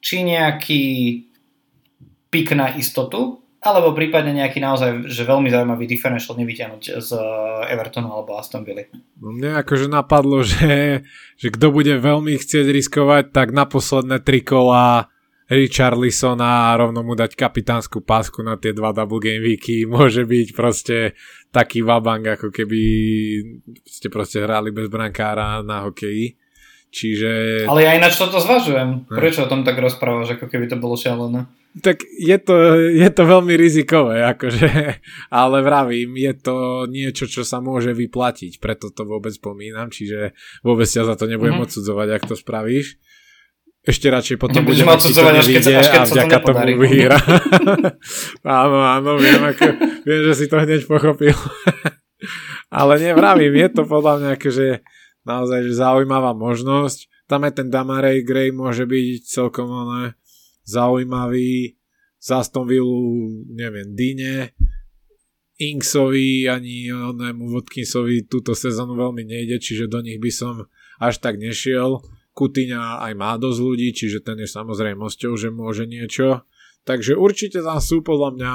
či 0.00 0.24
nejaký 0.24 0.82
pik 2.32 2.56
na 2.56 2.72
istotu, 2.74 3.42
alebo 3.60 3.92
prípadne 3.92 4.32
nejaký 4.32 4.56
naozaj 4.56 5.04
že 5.04 5.28
veľmi 5.28 5.52
zaujímavý 5.52 5.84
differential 5.84 6.32
nevyťahnuť 6.40 6.82
z 6.96 7.10
Evertonu 7.68 8.08
alebo 8.08 8.40
Aston 8.40 8.64
Villa. 8.64 8.88
Mne 9.20 9.60
akože 9.60 9.84
napadlo, 9.92 10.40
že, 10.40 11.04
že 11.36 11.48
kto 11.52 11.68
bude 11.68 11.92
veľmi 12.00 12.40
chcieť 12.40 12.66
riskovať, 12.72 13.36
tak 13.36 13.52
na 13.52 13.68
posledné 13.68 14.24
tri 14.24 14.40
kola 14.40 15.12
Richarlisona 15.50 16.70
a 16.70 16.78
rovno 16.78 17.02
mu 17.02 17.18
dať 17.18 17.34
kapitánsku 17.34 18.06
pásku 18.06 18.38
na 18.46 18.54
tie 18.54 18.70
dva 18.70 18.94
double 18.94 19.18
game 19.18 19.42
weeky 19.42 19.82
môže 19.90 20.22
byť 20.22 20.48
proste 20.54 21.18
taký 21.50 21.82
vabang, 21.82 22.22
ako 22.22 22.54
keby 22.54 22.82
ste 23.82 24.06
proste 24.06 24.46
hrali 24.46 24.70
bez 24.70 24.86
brankára 24.86 25.58
na 25.66 25.90
hokeji. 25.90 26.38
Čiže... 26.90 27.30
Ale 27.70 27.86
ja 27.86 27.94
ináč 27.94 28.18
toto 28.18 28.42
zvažujem. 28.42 29.06
Prečo 29.06 29.46
o 29.46 29.50
tom 29.50 29.62
tak 29.62 29.78
rozprávaš, 29.78 30.34
ako 30.38 30.50
keby 30.50 30.66
to 30.66 30.78
bolo 30.78 30.98
šialené? 30.98 31.46
Tak 31.70 32.02
je 32.02 32.34
to, 32.42 32.82
je 32.82 33.10
to 33.14 33.22
veľmi 33.22 33.54
rizikové, 33.54 34.26
akože, 34.26 34.98
ale 35.42 35.56
vravím, 35.62 36.18
je 36.18 36.34
to 36.34 36.56
niečo, 36.90 37.30
čo 37.30 37.46
sa 37.46 37.62
môže 37.62 37.94
vyplatiť, 37.94 38.58
preto 38.58 38.90
to 38.90 39.06
vôbec 39.06 39.30
pomínam, 39.38 39.86
čiže 39.86 40.34
vôbec 40.66 40.90
ťa 40.90 41.06
za 41.06 41.14
to 41.14 41.30
nebudem 41.30 41.62
mm-hmm. 41.62 41.70
odsudzovať, 41.70 42.08
ak 42.10 42.26
to 42.26 42.34
spravíš. 42.34 42.98
Ešte 43.80 44.12
radšej 44.12 44.36
potom 44.36 44.60
budem, 44.68 44.84
ak 44.84 45.00
ti 45.00 45.16
to 45.16 45.24
nevíde 45.24 45.72
a 45.72 46.04
vďaka 46.04 46.36
to 46.44 46.52
tomu 46.52 46.84
vyhýra. 46.84 47.16
áno, 48.44 48.78
áno, 48.84 49.16
viem, 49.16 49.40
ako, 49.40 49.66
viem, 50.04 50.20
že 50.28 50.32
si 50.36 50.46
to 50.52 50.60
hneď 50.60 50.84
pochopil. 50.84 51.32
Ale 52.80 53.00
nevravím, 53.00 53.56
je 53.56 53.68
to 53.72 53.82
podľa 53.88 54.20
mňa 54.20 54.30
akože 54.36 54.66
naozaj 55.24 55.64
že 55.64 55.80
zaujímavá 55.80 56.36
možnosť. 56.36 57.08
Tam 57.24 57.40
aj 57.48 57.56
ten 57.56 57.68
Damarej 57.72 58.20
Gray 58.20 58.52
môže 58.52 58.84
byť 58.84 59.24
celkom 59.24 59.72
oné, 59.72 60.12
zaujímavý. 60.68 61.80
Zastonville, 62.20 63.48
neviem, 63.48 63.96
Dine, 63.96 64.52
Inksovi 65.56 66.48
ani 66.52 66.92
onému 66.92 67.48
Vodkinsovi 67.48 68.28
túto 68.28 68.52
sezónu 68.52 68.92
veľmi 68.92 69.24
nejde, 69.24 69.56
čiže 69.56 69.88
do 69.88 70.04
nich 70.04 70.20
by 70.20 70.28
som 70.28 70.68
až 71.00 71.16
tak 71.16 71.40
nešiel 71.40 72.04
Kutyňa 72.40 73.04
aj 73.04 73.12
má 73.20 73.36
dosť 73.36 73.60
ľudí, 73.60 73.92
čiže 73.92 74.24
ten 74.24 74.40
je 74.40 74.48
samozrejmosťou, 74.48 75.36
že 75.36 75.52
môže 75.52 75.84
niečo. 75.84 76.48
Takže 76.88 77.12
určite 77.20 77.60
tam 77.60 77.76
sú 77.84 78.00
podľa 78.00 78.30
mňa 78.40 78.54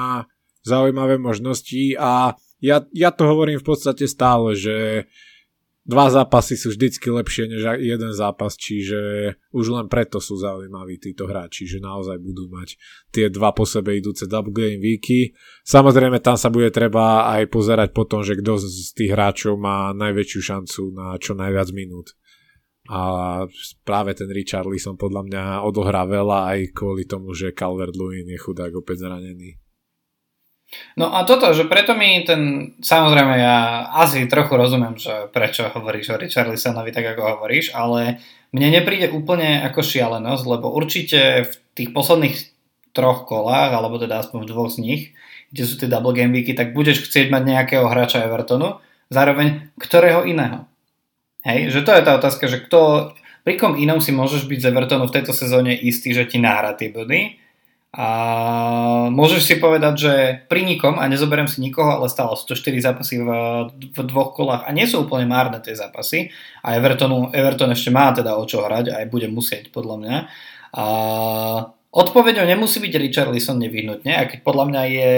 zaujímavé 0.65 1.21
možnosti 1.21 1.93
a 2.01 2.33
ja, 2.57 2.81
ja 2.89 3.13
to 3.13 3.29
hovorím 3.29 3.61
v 3.61 3.67
podstate 3.69 4.09
stále, 4.09 4.57
že 4.57 5.05
dva 5.85 6.09
zápasy 6.09 6.57
sú 6.57 6.73
vždycky 6.73 7.13
lepšie 7.13 7.45
než 7.45 7.61
jeden 7.77 8.09
zápas, 8.09 8.57
čiže 8.57 9.31
už 9.53 9.65
len 9.69 9.85
preto 9.85 10.17
sú 10.17 10.33
zaujímaví 10.33 10.97
títo 10.97 11.29
hráči, 11.29 11.69
že 11.69 11.77
naozaj 11.77 12.17
budú 12.17 12.49
mať 12.49 12.81
tie 13.13 13.29
dva 13.29 13.53
po 13.53 13.69
sebe 13.69 13.93
idúce 13.93 14.25
double 14.25 14.49
game 14.49 14.81
weeky. 14.81 15.37
Samozrejme 15.61 16.17
tam 16.25 16.41
sa 16.41 16.49
bude 16.49 16.73
treba 16.73 17.29
aj 17.37 17.53
pozerať 17.53 17.93
po 17.93 18.09
tom, 18.09 18.25
že 18.25 18.33
kto 18.41 18.57
z 18.57 18.97
tých 18.97 19.13
hráčov 19.13 19.61
má 19.61 19.93
najväčšiu 19.93 20.41
šancu 20.41 20.81
na 20.97 21.21
čo 21.21 21.37
najviac 21.37 21.69
minút 21.69 22.17
a 22.85 23.01
práve 23.81 24.13
ten 24.13 24.29
Richard 24.29 24.69
Lee 24.69 24.81
som 24.81 24.93
podľa 24.93 25.25
mňa 25.25 25.43
odohrá 25.65 26.05
veľa 26.05 26.53
aj 26.53 26.59
kvôli 26.77 27.09
tomu, 27.09 27.33
že 27.33 27.55
Calvert 27.55 27.97
Lewin 27.97 28.29
je 28.29 28.37
chudák 28.37 28.73
opäť 28.77 29.09
zranený. 29.09 29.57
No 30.97 31.13
a 31.13 31.23
toto, 31.23 31.53
že 31.53 31.69
preto 31.69 31.93
mi 31.93 32.25
ten, 32.25 32.73
samozrejme 32.81 33.37
ja 33.37 33.89
asi 34.01 34.25
trochu 34.25 34.57
rozumiem, 34.57 34.97
že 34.97 35.29
prečo 35.29 35.69
hovoríš 35.69 36.13
o 36.13 36.19
Richarlisonovi 36.19 36.89
tak 36.89 37.15
ako 37.15 37.37
hovoríš, 37.37 37.73
ale 37.73 38.21
mne 38.49 38.81
nepríde 38.81 39.13
úplne 39.13 39.61
ako 39.61 39.85
šialenosť, 39.85 40.43
lebo 40.45 40.73
určite 40.73 41.49
v 41.49 41.53
tých 41.77 41.89
posledných 41.93 42.35
troch 42.95 43.27
kolách, 43.27 43.71
alebo 43.75 44.01
teda 44.01 44.23
aspoň 44.23 44.45
v 44.45 44.49
dvoch 44.49 44.71
z 44.71 44.77
nich, 44.81 45.01
kde 45.51 45.63
sú 45.67 45.75
tie 45.77 45.91
double 45.91 46.15
game 46.15 46.33
weeky, 46.33 46.55
tak 46.55 46.71
budeš 46.71 47.05
chcieť 47.05 47.29
mať 47.29 47.43
nejakého 47.45 47.85
hráča 47.85 48.25
Evertonu, 48.25 48.81
zároveň 49.11 49.69
ktorého 49.77 50.25
iného. 50.25 50.65
Hej, 51.45 51.69
že 51.69 51.85
to 51.85 51.93
je 51.93 52.01
tá 52.01 52.17
otázka, 52.17 52.49
že 52.49 52.57
kto, 52.65 53.13
pri 53.45 53.53
kom 53.61 53.77
inom 53.77 54.01
si 54.01 54.09
môžeš 54.09 54.49
byť 54.49 54.59
z 54.65 54.67
Evertonu 54.73 55.05
v 55.05 55.15
tejto 55.21 55.29
sezóne 55.29 55.77
istý, 55.77 56.09
že 56.09 56.25
ti 56.25 56.41
nahrá 56.41 56.73
tie 56.73 56.89
body. 56.89 57.37
A 57.95 58.07
môžeš 59.07 59.41
si 59.45 59.55
povedať, 59.55 59.93
že 59.95 60.13
pri 60.51 60.67
nikom, 60.67 60.99
a 60.99 61.07
nezoberiem 61.07 61.47
si 61.47 61.63
nikoho, 61.63 62.01
ale 62.01 62.11
stále 62.11 62.35
sú 62.35 62.49
to 62.49 62.57
4 62.57 62.75
zápasy 62.81 63.21
v, 63.23 63.29
v 63.71 63.97
dvoch 64.03 64.35
kolách 64.35 64.67
a 64.67 64.73
nie 64.75 64.83
sú 64.83 65.07
úplne 65.07 65.29
márne 65.29 65.63
tie 65.63 65.77
zápasy. 65.77 66.33
A 66.65 66.75
Evertonu, 66.75 67.31
Everton 67.31 67.71
ešte 67.71 67.93
má 67.93 68.11
teda 68.11 68.35
o 68.35 68.43
čo 68.43 68.65
hrať 68.65 68.91
aj 68.91 69.05
bude 69.07 69.31
musieť 69.31 69.71
podľa 69.71 69.95
mňa. 70.01 70.15
A 70.75 70.85
odpoveďou 71.93 72.43
nemusí 72.43 72.83
byť 72.83 72.93
Richard 72.99 73.31
Lisson 73.31 73.61
nevyhnutne, 73.61 74.11
a 74.11 74.27
keď 74.27 74.43
podľa 74.43 74.65
mňa 74.67 74.81
je 74.91 75.13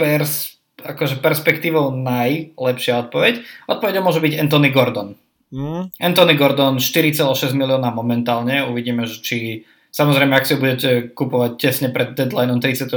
pers 0.00 0.59
akože 0.84 1.20
perspektívou 1.20 1.92
najlepšia 1.94 3.08
odpoveď. 3.08 3.44
Odpoveďou 3.68 4.02
môže 4.04 4.20
byť 4.20 4.32
Anthony 4.40 4.70
Gordon. 4.72 5.18
Mm. 5.50 5.90
Anthony 5.98 6.34
Gordon 6.38 6.78
4,6 6.78 7.52
milióna 7.58 7.90
momentálne. 7.90 8.66
Uvidíme, 8.66 9.04
že 9.04 9.18
či 9.20 9.38
Samozrejme, 9.90 10.38
ak 10.38 10.46
si 10.46 10.54
ho 10.54 10.62
budete 10.62 11.10
kupovať 11.18 11.58
tesne 11.58 11.88
pred 11.90 12.14
deadlineom 12.14 12.62
36. 12.62 12.94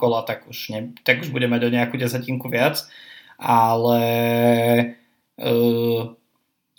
kola, 0.00 0.24
tak 0.24 0.48
už, 0.48 0.72
ne, 0.72 0.96
tak 1.04 1.20
už 1.20 1.28
bude 1.28 1.44
mať 1.44 1.68
o 1.68 1.70
nejakú 1.72 2.00
desatinku 2.00 2.48
viac. 2.48 2.80
Ale 3.36 4.00
uh, 5.36 6.00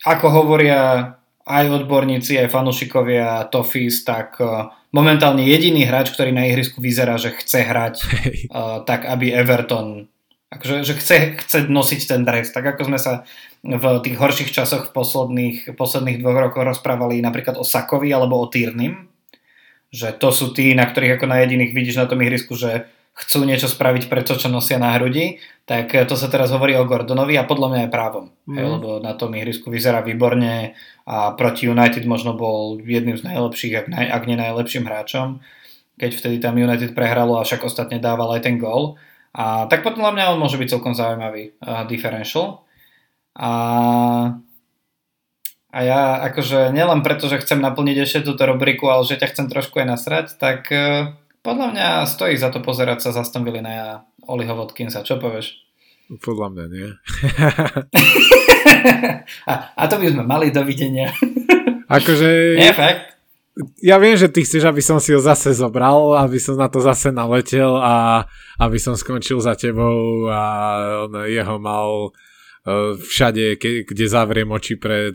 ako 0.02 0.28
hovoria 0.34 1.14
aj 1.46 1.66
odborníci, 1.78 2.42
aj 2.42 2.50
fanúšikovia 2.50 3.46
Tofis, 3.54 4.02
tak 4.02 4.42
uh, 4.42 4.74
momentálne 4.90 5.46
jediný 5.46 5.86
hráč, 5.86 6.10
ktorý 6.10 6.34
na 6.34 6.50
ihrisku 6.50 6.82
vyzerá, 6.82 7.22
že 7.22 7.30
chce 7.38 7.62
hrať 7.62 7.96
uh, 8.50 8.82
tak, 8.90 9.06
aby 9.06 9.30
Everton 9.30 10.10
akože, 10.52 10.76
že 10.84 10.94
chce, 11.00 11.18
chce 11.40 11.58
nosiť 11.72 12.02
ten 12.12 12.22
dres. 12.28 12.52
Tak 12.52 12.76
ako 12.76 12.92
sme 12.92 13.00
sa 13.00 13.24
v 13.64 13.86
tých 14.04 14.20
horších 14.20 14.52
časoch 14.52 14.92
v 14.92 14.96
posledných, 14.96 15.58
posledných 15.80 16.20
dvoch 16.20 16.52
rokoch 16.52 16.68
rozprávali 16.68 17.24
napríklad 17.24 17.56
o 17.56 17.64
Sakovi 17.64 18.12
alebo 18.12 18.38
o 18.44 18.52
Týrnym, 18.52 19.08
že 19.92 20.12
to 20.16 20.32
sú 20.36 20.52
tí, 20.52 20.76
na 20.76 20.88
ktorých 20.88 21.20
ako 21.20 21.26
na 21.28 21.40
jediných 21.44 21.76
vidíš 21.76 22.00
na 22.00 22.08
tom 22.08 22.20
ihrisku, 22.24 22.56
že 22.56 22.88
chcú 23.12 23.44
niečo 23.44 23.68
spraviť 23.68 24.08
pre 24.08 24.24
to, 24.24 24.40
čo 24.40 24.48
nosia 24.48 24.80
na 24.80 24.96
hrudi, 24.96 25.44
tak 25.68 25.92
to 26.08 26.16
sa 26.16 26.32
teraz 26.32 26.48
hovorí 26.56 26.80
o 26.80 26.88
Gordonovi 26.88 27.36
a 27.36 27.44
podľa 27.44 27.68
mňa 27.68 27.80
aj 27.88 27.92
právom. 27.92 28.32
Mm. 28.48 28.56
Hej, 28.56 28.66
lebo 28.72 28.90
na 29.04 29.14
tom 29.20 29.36
ihrisku 29.36 29.68
vyzerá 29.68 30.00
výborne 30.00 30.80
a 31.04 31.36
proti 31.36 31.68
United 31.68 32.08
možno 32.08 32.40
bol 32.40 32.80
jedným 32.80 33.20
z 33.20 33.28
najlepších, 33.28 33.74
ak, 33.84 33.88
naj, 33.92 34.06
ak 34.16 34.24
nie 34.32 34.40
najlepším 34.40 34.88
hráčom, 34.88 35.44
keď 36.00 36.12
vtedy 36.16 36.36
tam 36.40 36.56
United 36.56 36.96
prehralo 36.96 37.36
a 37.36 37.44
však 37.44 37.68
ostatne 37.68 38.00
dával 38.00 38.32
aj 38.32 38.48
ten 38.48 38.56
gól. 38.56 38.96
A 39.32 39.64
tak 39.72 39.88
podľa 39.88 40.12
mňa 40.12 40.36
on 40.36 40.44
môže 40.44 40.60
byť 40.60 40.76
celkom 40.76 40.92
zaujímavý 40.92 41.56
uh, 41.64 41.88
differential. 41.88 42.68
A, 43.32 43.52
a 45.72 45.80
ja 45.80 46.20
akože 46.28 46.76
nielen 46.76 47.00
preto, 47.00 47.32
že 47.32 47.40
chcem 47.40 47.64
naplniť 47.64 47.98
ešte 48.04 48.28
túto 48.28 48.44
rubriku, 48.44 48.92
ale 48.92 49.08
že 49.08 49.16
ťa 49.16 49.32
chcem 49.32 49.48
trošku 49.48 49.80
aj 49.80 49.88
nasrať, 49.88 50.36
tak 50.36 50.68
uh, 50.76 51.16
podľa 51.40 51.68
mňa 51.72 51.88
stojí 52.12 52.36
za 52.36 52.52
to 52.52 52.60
pozerať 52.60 53.08
sa 53.08 53.16
za 53.16 53.24
Aston 53.24 53.48
Villina 53.48 53.72
a 53.72 54.04
Oliho 54.28 54.52
Watkinsa. 54.52 55.08
Čo 55.08 55.16
povieš? 55.16 55.64
Podľa 56.12 56.48
mňa 56.52 56.66
nie. 56.68 56.92
a, 59.52 59.54
a 59.80 59.84
to 59.88 59.96
by 59.96 60.12
sme 60.12 60.28
mali 60.28 60.52
dovidenia. 60.52 61.08
akože... 61.88 62.60
Nie, 62.60 62.76
fakt 62.76 63.11
ja 63.84 64.00
viem, 64.00 64.16
že 64.16 64.32
ty 64.32 64.48
chceš, 64.48 64.64
aby 64.64 64.80
som 64.80 64.98
si 64.98 65.12
ho 65.12 65.20
zase 65.20 65.52
zobral, 65.52 66.16
aby 66.16 66.40
som 66.40 66.56
na 66.56 66.72
to 66.72 66.80
zase 66.80 67.12
naletel 67.12 67.76
a 67.76 68.24
aby 68.64 68.80
som 68.80 68.96
skončil 68.96 69.44
za 69.44 69.60
tebou 69.60 70.32
a 70.32 70.42
on 71.08 71.28
jeho 71.28 71.60
mal 71.60 72.10
uh, 72.10 72.96
všade, 72.96 73.60
kde 73.60 74.06
zavriem 74.08 74.48
oči 74.48 74.80
pred, 74.80 75.14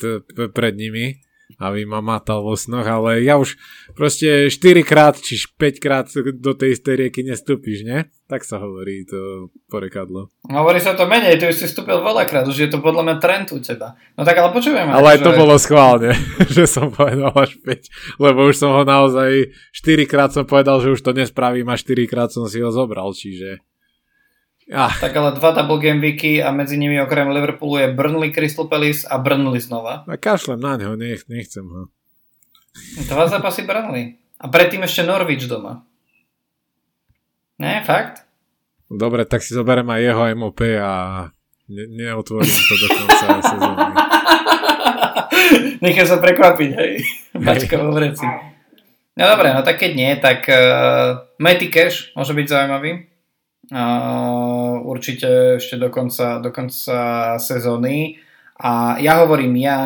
pred 0.53 0.74
nimi 0.76 1.26
aby 1.57 1.88
ma 1.88 2.05
matal 2.05 2.44
vo 2.44 2.59
snoch, 2.59 2.84
ale 2.84 3.24
ja 3.24 3.40
už 3.40 3.57
proste 3.97 4.53
4 4.53 4.82
krát 4.82 5.14
či 5.16 5.40
5 5.40 5.80
krát 5.80 6.07
do 6.36 6.53
tej 6.53 6.76
istej 6.76 6.94
rieky 7.07 7.24
nestúpiš, 7.24 7.86
ne? 7.86 8.12
Tak 8.26 8.42
sa 8.42 8.59
hovorí 8.59 9.07
to 9.07 9.49
porekadlo. 9.70 10.34
Hovorí 10.51 10.82
sa 10.82 10.99
to 10.99 11.07
menej, 11.07 11.38
ty 11.38 11.47
už 11.49 11.57
si 11.57 11.66
vstúpil 11.70 12.03
veľakrát, 12.03 12.44
už 12.44 12.59
je 12.66 12.68
to 12.68 12.82
podľa 12.82 13.03
mňa 13.07 13.16
trend 13.22 13.47
u 13.55 13.59
teba. 13.62 13.94
No 14.18 14.26
tak 14.26 14.36
ale 14.36 14.51
počujem. 14.51 14.90
Ale 14.90 15.16
aj 15.16 15.20
to 15.22 15.32
že... 15.32 15.38
bolo 15.38 15.55
schválne, 15.57 16.11
že 16.57 16.64
som 16.66 16.90
povedal 16.90 17.32
až 17.32 17.57
5, 17.62 18.20
lebo 18.20 18.51
už 18.51 18.55
som 18.59 18.74
ho 18.74 18.82
naozaj 18.82 19.55
4 19.72 20.11
krát 20.11 20.30
som 20.34 20.44
povedal, 20.44 20.82
že 20.82 20.92
už 20.92 21.01
to 21.01 21.14
nespravím 21.14 21.70
a 21.70 21.78
4 21.78 22.11
krát 22.11 22.28
som 22.34 22.44
si 22.51 22.59
ho 22.61 22.68
zobral, 22.74 23.14
čiže... 23.14 23.62
Ah. 24.66 24.90
Tak 24.90 25.14
ale 25.14 25.38
dva 25.38 25.54
double 25.54 25.78
game 25.78 26.02
weeky 26.02 26.42
a 26.42 26.50
medzi 26.50 26.74
nimi 26.74 26.98
okrem 26.98 27.30
Liverpoolu 27.30 27.86
je 27.86 27.94
Burnley, 27.94 28.34
Crystal 28.34 28.66
Palace 28.66 29.06
a 29.06 29.14
Burnley 29.22 29.62
znova. 29.62 30.02
A 30.10 30.18
kašlem 30.18 30.58
na 30.58 30.74
neho, 30.74 30.98
nech, 30.98 31.22
nechcem 31.30 31.62
ho. 31.62 31.86
Dva 33.06 33.30
zápasy 33.30 33.62
Burnley. 33.62 34.18
A 34.42 34.50
predtým 34.50 34.82
ešte 34.82 35.06
Norwich 35.06 35.46
doma. 35.46 35.86
Ne, 37.62 37.80
fakt? 37.86 38.26
Dobre, 38.90 39.22
tak 39.22 39.46
si 39.46 39.54
zoberiem 39.54 39.86
aj 39.86 40.02
jeho 40.02 40.22
MOP 40.34 40.60
a 40.82 40.92
ne, 41.70 41.84
neotvorím 41.86 42.50
to 42.50 42.74
do 42.74 42.88
konca 42.90 43.26
sezóny. 43.46 43.86
Nechaj 45.86 46.06
sa 46.10 46.18
prekvapiť, 46.18 46.70
hej. 46.74 46.92
Bačka 47.38 47.78
vo 47.78 47.94
vreci. 47.94 48.26
No 49.16 49.22
dobre, 49.30 49.54
no 49.54 49.64
tak 49.64 49.80
keď 49.80 49.90
nie, 49.96 50.10
tak 50.20 50.44
uh, 50.50 51.22
Matty 51.40 51.72
Cash 51.72 52.12
môže 52.12 52.36
byť 52.36 52.46
zaujímavý 52.50 53.15
určite 54.86 55.58
ešte 55.58 55.74
do 55.80 55.90
konca, 55.90 56.38
do 56.38 56.54
konca 56.54 57.34
sezóny. 57.42 58.20
A 58.56 58.96
ja 59.02 59.20
hovorím, 59.20 59.58
ja 59.60 59.78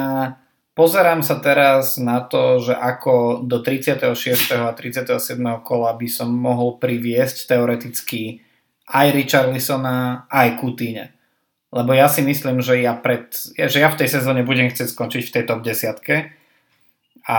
pozerám 0.76 1.24
sa 1.24 1.40
teraz 1.42 1.98
na 1.98 2.22
to, 2.22 2.60
že 2.62 2.74
ako 2.76 3.44
do 3.44 3.60
36. 3.64 4.52
a 4.54 4.72
37. 4.72 5.40
kola 5.64 5.96
by 5.96 6.08
som 6.08 6.30
mohol 6.30 6.78
priviesť 6.78 7.50
teoreticky 7.50 8.44
aj 8.90 9.06
Richarlisona, 9.14 10.26
aj 10.26 10.58
Kutine. 10.58 11.14
Lebo 11.70 11.94
ja 11.94 12.10
si 12.10 12.26
myslím, 12.26 12.58
že 12.58 12.82
ja, 12.82 12.98
pred, 12.98 13.30
že 13.54 13.78
ja 13.78 13.88
v 13.94 13.98
tej 14.02 14.08
sezóne 14.10 14.42
budem 14.42 14.66
chcieť 14.66 14.90
skončiť 14.90 15.22
v 15.30 15.34
tej 15.38 15.44
top 15.46 15.62
10 15.62 16.34
a 17.30 17.38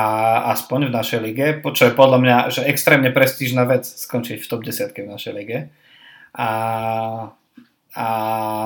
aspoň 0.56 0.88
v 0.88 0.96
našej 0.96 1.20
lige, 1.20 1.48
čo 1.76 1.92
je 1.92 1.98
podľa 1.98 2.20
mňa 2.22 2.38
že 2.48 2.62
extrémne 2.64 3.12
prestížna 3.12 3.68
vec 3.68 3.84
skončiť 3.84 4.40
v 4.40 4.48
top 4.48 4.64
10 4.64 4.96
v 4.96 5.12
našej 5.12 5.34
lige. 5.36 5.58
A, 6.32 6.50
a 7.96 8.08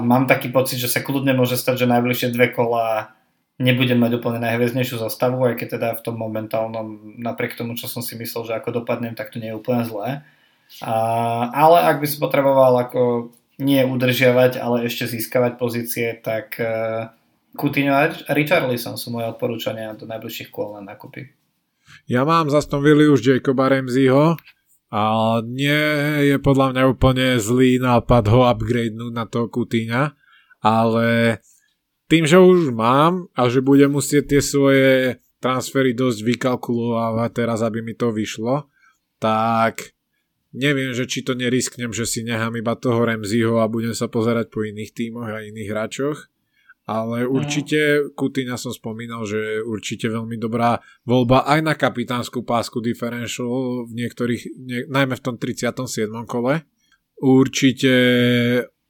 mám 0.05 0.29
taký 0.29 0.53
pocit, 0.53 0.77
že 0.77 0.91
sa 0.91 1.01
kľudne 1.01 1.33
môže 1.33 1.57
stať, 1.57 1.85
že 1.85 1.91
najbližšie 1.91 2.29
dve 2.33 2.53
kola 2.53 3.15
nebudem 3.55 3.97
mať 3.97 4.19
úplne 4.19 4.43
najhviezdnejšiu 4.43 4.99
zostavu, 4.99 5.39
aj 5.47 5.55
keď 5.55 5.67
teda 5.79 5.89
v 5.95 6.03
tom 6.03 6.15
momentálnom, 6.19 7.17
napriek 7.23 7.55
tomu, 7.55 7.79
čo 7.79 7.87
som 7.87 8.03
si 8.03 8.19
myslel, 8.19 8.51
že 8.51 8.53
ako 8.59 8.83
dopadnem, 8.83 9.15
tak 9.15 9.31
to 9.31 9.39
nie 9.39 9.49
je 9.49 9.57
úplne 9.57 9.87
zlé. 9.87 10.27
A, 10.83 10.93
ale 11.55 11.77
ak 11.87 12.03
by 12.03 12.07
som 12.09 12.25
potreboval 12.25 12.75
ako 12.83 13.31
nie 13.55 13.79
udržiavať, 13.87 14.59
ale 14.59 14.91
ešte 14.91 15.07
získavať 15.07 15.55
pozície, 15.55 16.19
tak 16.19 16.59
uh, 16.59 17.07
Coutinho 17.55 17.95
a 17.95 18.11
Richarlison 18.35 18.99
sú 18.99 19.15
moje 19.15 19.31
odporúčania 19.31 19.95
do 19.95 20.03
najbližších 20.03 20.51
kôl 20.51 20.75
na 20.75 20.83
nákupy. 20.83 21.31
Ja 22.09 22.27
mám 22.27 22.51
za 22.51 22.59
Aston 22.59 22.83
už 22.83 23.23
Jacoba 23.23 23.71
Ramseyho 23.71 24.35
a 24.95 25.01
nie 25.43 25.83
je 26.23 26.39
podľa 26.39 26.71
mňa 26.71 26.83
úplne 26.87 27.35
zlý 27.35 27.83
nápad 27.83 28.31
ho 28.31 28.47
upgradenúť 28.47 29.11
na 29.11 29.27
toho 29.27 29.51
Coutinha, 29.51 30.15
ale 30.63 31.39
tým, 32.07 32.23
že 32.23 32.39
už 32.39 32.71
mám 32.71 33.27
a 33.35 33.51
že 33.51 33.59
budem 33.59 33.91
musieť 33.91 34.31
tie 34.31 34.41
svoje 34.41 35.19
transfery 35.43 35.91
dosť 35.91 36.19
vykalkulovať 36.23 37.31
teraz, 37.35 37.59
aby 37.59 37.83
mi 37.83 37.91
to 37.91 38.15
vyšlo, 38.15 38.71
tak 39.19 39.91
neviem, 40.55 40.95
že 40.95 41.03
či 41.11 41.27
to 41.27 41.35
nerisknem, 41.35 41.91
že 41.91 42.07
si 42.07 42.23
nechám 42.23 42.55
iba 42.55 42.79
toho 42.79 43.03
Remziho 43.03 43.59
a 43.59 43.67
budem 43.67 43.91
sa 43.91 44.07
pozerať 44.07 44.47
po 44.47 44.63
iných 44.63 44.95
tímoch 44.95 45.27
a 45.27 45.43
iných 45.43 45.69
hráčoch 45.75 46.31
ale 46.85 47.25
mhm. 47.25 47.29
určite 47.33 47.79
Kutina 48.13 48.61
som 48.61 48.69
spomínal, 48.69 49.25
že 49.25 49.65
určite 49.65 50.05
veľmi 50.05 50.37
dobrá 50.37 50.77
voľba 51.01 51.49
aj 51.49 51.59
na 51.65 51.73
kapitánsku 51.73 52.45
pásku 52.45 52.77
differential 52.77 53.89
v 53.89 53.91
niektorých, 54.05 54.43
nie, 54.61 54.85
najmä 54.85 55.17
v 55.17 55.23
tom 55.25 55.35
37. 55.41 55.81
kole. 56.29 56.61
Určite 57.17 57.91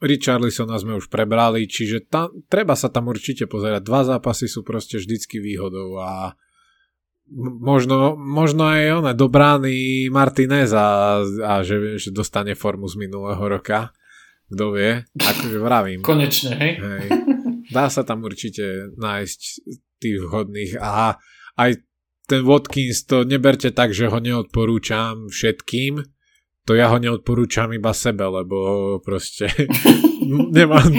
Richarlisona 0.04 0.76
sme 0.76 1.00
už 1.00 1.08
prebrali, 1.08 1.72
čiže 1.72 2.12
tam, 2.12 2.36
treba 2.52 2.76
sa 2.76 2.91
tam 2.91 3.08
určite 3.08 3.48
pozerať. 3.48 3.80
Dva 3.80 4.04
zápasy 4.04 4.52
sú 4.52 4.68
proste 4.68 5.00
vždycky 5.00 5.39
výhodou 5.39 5.96
a 6.04 6.36
možno, 7.64 8.20
možno 8.20 8.68
aj 8.68 9.08
ona 9.08 9.12
dobrány 9.16 10.08
Martinez 10.12 10.76
a, 10.76 11.22
a 11.24 11.54
že, 11.64 11.96
že 11.96 12.12
dostane 12.12 12.60
formu 12.60 12.91
z 12.91 13.08
minulého 13.08 13.39
roka. 13.39 13.96
Kto 14.52 14.76
vie? 14.76 15.00
Akože 15.16 15.58
vravím. 15.64 16.04
Konečne, 16.04 16.54
hej? 16.60 16.74
hej 16.76 17.08
dá 17.76 17.91
sa 17.91 18.07
tam 18.07 18.23
určite 18.23 18.95
nájsť 18.95 19.39
tých 19.99 20.17
vhodných 20.23 20.80
a 20.80 21.19
aj 21.59 21.84
ten 22.26 22.41
Watkins 22.47 23.03
to 23.03 23.28
neberte 23.28 23.67
tak, 23.76 23.91
že 23.91 24.07
ho 24.07 24.17
neodporúčam 24.23 25.28
všetkým, 25.28 25.99
to 26.65 26.71
ja 26.73 26.89
ho 26.89 26.97
neodporúčam 26.97 27.69
iba 27.76 27.91
sebe, 27.91 28.23
lebo 28.23 28.57
proste 29.03 29.51
nemám 30.57 30.89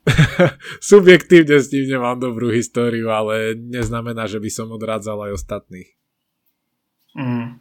subjektívne 0.90 1.60
s 1.60 1.68
ním 1.70 2.00
nemám 2.00 2.16
dobrú 2.16 2.48
históriu, 2.48 3.12
ale 3.12 3.54
neznamená, 3.54 4.24
že 4.24 4.40
by 4.40 4.50
som 4.50 4.72
odrádzal 4.72 5.28
aj 5.28 5.36
ostatných. 5.36 5.90
Mm. 7.14 7.60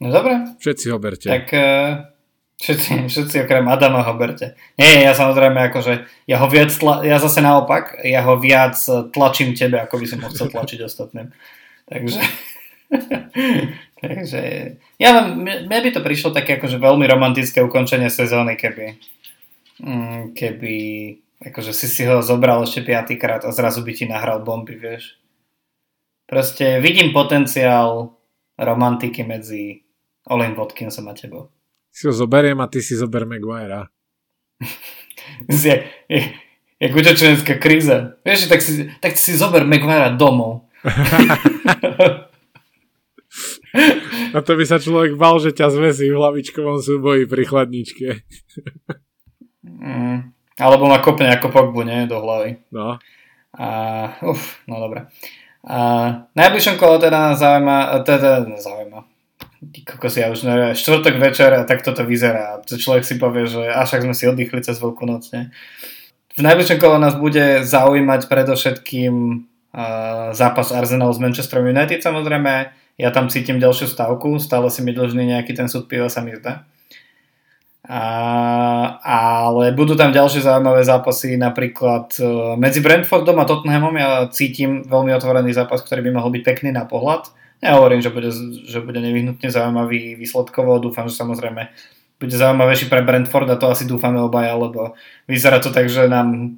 No 0.00 0.08
dobre. 0.12 0.54
Všetci 0.62 0.86
ho 0.92 0.98
berte. 1.02 1.28
Tak 1.28 1.46
uh 1.52 2.15
Všetci, 2.56 3.12
všetci 3.12 3.36
okrem 3.44 3.68
Adama 3.68 4.00
ho 4.00 4.16
berte. 4.16 4.56
Nie, 4.80 5.04
ja 5.04 5.12
samozrejme 5.12 5.68
akože, 5.68 6.08
ja 6.24 6.40
ho 6.40 6.48
viac, 6.48 6.72
tla, 6.72 7.04
ja 7.04 7.20
zase 7.20 7.44
naopak, 7.44 8.00
ja 8.00 8.24
ho 8.24 8.40
viac 8.40 8.80
tlačím 9.12 9.52
tebe, 9.52 9.76
ako 9.76 10.00
by 10.00 10.06
som 10.08 10.24
ho 10.24 10.32
chcel 10.32 10.48
tlačiť 10.48 10.80
ostatným. 10.80 11.36
Takže, 11.84 12.20
takže, 14.02 14.40
ja 14.96 15.10
mne, 15.20 15.68
mne 15.68 15.78
by 15.84 15.90
to 15.92 16.00
prišlo 16.00 16.32
také 16.32 16.56
akože 16.56 16.80
veľmi 16.80 17.04
romantické 17.04 17.60
ukončenie 17.60 18.08
sezóny, 18.08 18.56
keby, 18.56 18.96
mm, 19.84 20.32
keby 20.32 20.74
akože 21.52 21.76
si 21.76 21.92
si 21.92 22.08
ho 22.08 22.24
zobral 22.24 22.64
ešte 22.64 22.80
piatýkrát 22.88 23.44
a 23.44 23.52
zrazu 23.52 23.84
by 23.84 23.92
ti 23.92 24.08
nahral 24.08 24.40
bomby, 24.40 24.80
vieš. 24.80 25.20
Proste 26.24 26.80
vidím 26.80 27.12
potenciál 27.12 28.16
romantiky 28.56 29.28
medzi 29.28 29.84
Olin 30.32 30.56
Watkinsom 30.56 31.04
a 31.06 31.14
tebou 31.14 31.52
si 31.96 32.04
ho 32.04 32.12
zoberiem 32.12 32.60
a 32.60 32.68
ty 32.68 32.84
si 32.84 32.92
zober 32.92 33.24
Maguirea. 33.24 33.88
je, 35.48 35.88
je, 36.12 36.20
je 36.76 36.86
utečenecká 36.92 37.56
kríza. 37.56 38.20
Vieš, 38.20 38.52
tak 38.52 38.60
si, 38.60 38.92
tak 39.00 39.16
si 39.16 39.32
zober 39.32 39.64
Maguirea 39.64 40.12
domov. 40.12 40.68
a 44.36 44.38
to 44.44 44.60
by 44.60 44.64
sa 44.68 44.76
človek 44.76 45.16
bal, 45.16 45.40
že 45.40 45.56
ťa 45.56 45.72
zvesí 45.72 46.12
v 46.12 46.20
hlavičkovom 46.20 46.84
súboji 46.84 47.24
pri 47.24 47.48
chladničke. 47.48 48.08
mm, 49.64 50.16
alebo 50.60 50.92
ma 50.92 51.00
kopne 51.00 51.32
ako 51.32 51.48
Pogbu, 51.48 51.80
nie? 51.80 52.04
Do 52.04 52.20
hlavy. 52.20 52.60
No. 52.76 53.00
A, 53.56 53.68
uf, 54.20 54.60
no 54.68 54.84
dobre. 54.84 55.08
A 55.64 55.78
najbližšom 56.36 56.76
kolo 56.76 57.00
teda 57.00 57.32
nás 57.32 57.40
zaujíma, 57.40 58.04
teda 58.04 58.44
zaujíma, 58.60 59.15
kokos, 59.84 60.16
ja 60.16 60.28
už 60.28 60.44
neviem, 60.44 60.76
štvrtok 60.76 61.16
večer 61.16 61.50
a 61.52 61.64
tak 61.64 61.80
toto 61.80 62.04
vyzerá. 62.04 62.60
Človek 62.64 63.04
si 63.04 63.16
povie, 63.16 63.48
že 63.48 63.64
až 63.66 63.96
však 63.96 64.04
sme 64.04 64.14
si 64.14 64.24
oddychli 64.28 64.60
cez 64.60 64.76
veľkú 64.76 65.04
noc, 65.08 65.32
ne? 65.32 65.50
V 66.36 66.44
najbližšom 66.44 66.76
kole 66.76 67.00
nás 67.00 67.16
bude 67.16 67.64
zaujímať 67.64 68.28
predovšetkým 68.28 69.14
uh, 69.16 70.36
zápas 70.36 70.68
Arsenal 70.68 71.16
s 71.16 71.20
Manchester 71.20 71.64
United 71.64 72.04
samozrejme. 72.04 72.68
Ja 73.00 73.08
tam 73.12 73.32
cítim 73.32 73.56
ďalšiu 73.56 73.88
stavku, 73.88 74.36
stále 74.36 74.68
si 74.68 74.84
mi 74.84 74.92
dlžný 74.92 75.32
nejaký 75.32 75.56
ten 75.56 75.68
súd 75.68 75.88
piva 75.88 76.12
sa 76.12 76.20
mi 76.20 76.36
zdá. 76.36 76.68
A, 77.86 78.02
ale 79.00 79.70
budú 79.72 79.94
tam 79.94 80.10
ďalšie 80.10 80.42
zaujímavé 80.42 80.82
zápasy, 80.84 81.38
napríklad 81.40 82.12
uh, 82.20 82.52
medzi 82.60 82.84
Brentfordom 82.84 83.40
a 83.40 83.48
Tottenhamom 83.48 83.96
ja 83.96 84.28
cítim 84.28 84.84
veľmi 84.84 85.16
otvorený 85.16 85.56
zápas, 85.56 85.80
ktorý 85.86 86.04
by 86.04 86.20
mohol 86.20 86.34
byť 86.36 86.42
pekný 86.44 86.70
na 86.74 86.84
pohľad 86.84 87.32
Nehovorím, 87.64 88.00
že 88.04 88.10
bude, 88.12 88.30
že 88.68 88.78
bude 88.84 89.00
nevyhnutne 89.00 89.48
zaujímavý 89.48 90.14
výsledkovo, 90.20 90.76
dúfam, 90.76 91.08
že 91.08 91.16
samozrejme 91.16 91.72
bude 92.16 92.36
zaujímavejší 92.36 92.88
pre 92.88 93.04
Brentford 93.04 93.48
a 93.52 93.60
to 93.60 93.68
asi 93.68 93.84
dúfame 93.84 94.20
obaja, 94.20 94.56
lebo 94.56 94.96
vyzerá 95.28 95.60
to 95.60 95.68
tak, 95.68 95.88
že 95.88 96.08
nám 96.08 96.56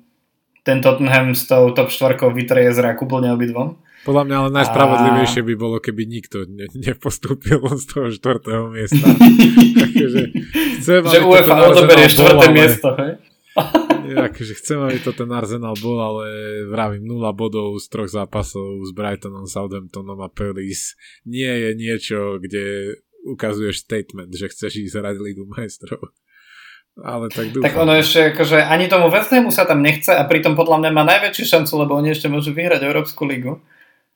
ten 0.63 0.79
Tottenham 0.83 1.35
s 1.35 1.47
tou 1.47 1.71
top 1.75 1.91
4 1.91 2.19
vytreje 2.35 2.71
zrak 2.75 3.03
úplne 3.03 3.35
obidvom. 3.35 3.79
Podľa 4.07 4.23
mňa 4.25 4.37
ale 4.39 4.51
najspravodlivejšie 4.55 5.43
by 5.43 5.55
bolo, 5.59 5.77
keby 5.83 6.07
nikto 6.07 6.47
ne, 6.47 6.71
nepostúpil 6.71 7.59
z 7.75 7.85
toho 7.91 8.07
štvrtého 8.15 8.71
miesta. 8.71 9.05
Takže 9.99 10.21
chcem, 10.79 11.03
že 11.03 11.19
UEFA 11.27 11.55
odoberie 11.67 12.07
štvrté 12.07 12.47
miesto, 12.55 12.89
hej? 12.95 13.19
Akože 14.31 14.55
chcem, 14.57 14.79
aby 14.81 14.99
to 15.03 15.13
ten 15.13 15.29
Arsenal 15.29 15.77
bol, 15.79 15.99
ale 16.01 16.25
vravím 16.69 17.05
0 17.05 17.33
bodov 17.37 17.77
z 17.79 17.87
troch 17.93 18.11
zápasov 18.11 18.85
s 18.87 18.91
Brightonom, 18.95 19.45
Southamptonom 19.45 20.19
a 20.25 20.29
Palace 20.33 20.97
nie 21.29 21.49
je 21.49 21.71
niečo, 21.77 22.19
kde 22.41 22.97
ukazuješ 23.29 23.85
statement, 23.85 24.33
že 24.33 24.49
chceš 24.49 24.89
ísť 24.89 24.95
hrať 25.03 25.17
Ligu 25.21 25.45
majstrov. 25.45 26.15
Ale 26.99 27.31
tak 27.31 27.55
dúfam. 27.55 27.63
Tak 27.63 27.79
ono 27.79 27.95
ešte, 27.95 28.35
akože 28.35 28.59
ani 28.59 28.91
tomu 28.91 29.07
Westhamu 29.07 29.55
sa 29.55 29.63
tam 29.63 29.87
nechce 29.87 30.11
a 30.11 30.27
pritom 30.27 30.59
podľa 30.59 30.83
mňa 30.83 30.91
má 30.91 31.07
najväčšiu 31.07 31.45
šancu, 31.47 31.73
lebo 31.79 31.95
oni 31.95 32.11
ešte 32.11 32.27
môžu 32.27 32.51
vyhrať 32.51 32.83
Európsku 32.83 33.23
ligu 33.23 33.63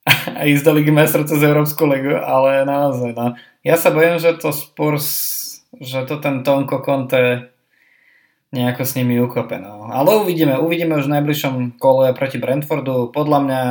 a 0.39 0.43
ísť 0.43 0.63
do 0.67 0.71
Ligy 0.75 0.91
majstrov 0.91 1.23
cez 1.23 1.39
Európsku 1.39 1.87
ligu, 1.87 2.11
ale 2.19 2.67
naozaj, 2.67 3.15
no. 3.15 3.39
Ja 3.63 3.79
sa 3.79 3.95
bojím, 3.95 4.19
že 4.19 4.35
to 4.35 4.51
Spurs, 4.51 5.07
že 5.79 6.03
to 6.03 6.19
ten 6.19 6.43
Tonko 6.43 6.83
Conte 6.83 7.52
nejako 8.53 8.85
s 8.85 8.93
nimi 8.93 9.17
ukope. 9.17 9.57
No. 9.57 9.89
Ale 9.89 10.21
uvidíme, 10.21 10.61
uvidíme 10.61 10.93
už 11.01 11.09
v 11.09 11.15
najbližšom 11.17 11.81
kole 11.81 12.13
proti 12.13 12.37
Brentfordu. 12.37 13.09
Podľa 13.09 13.39
mňa 13.41 13.61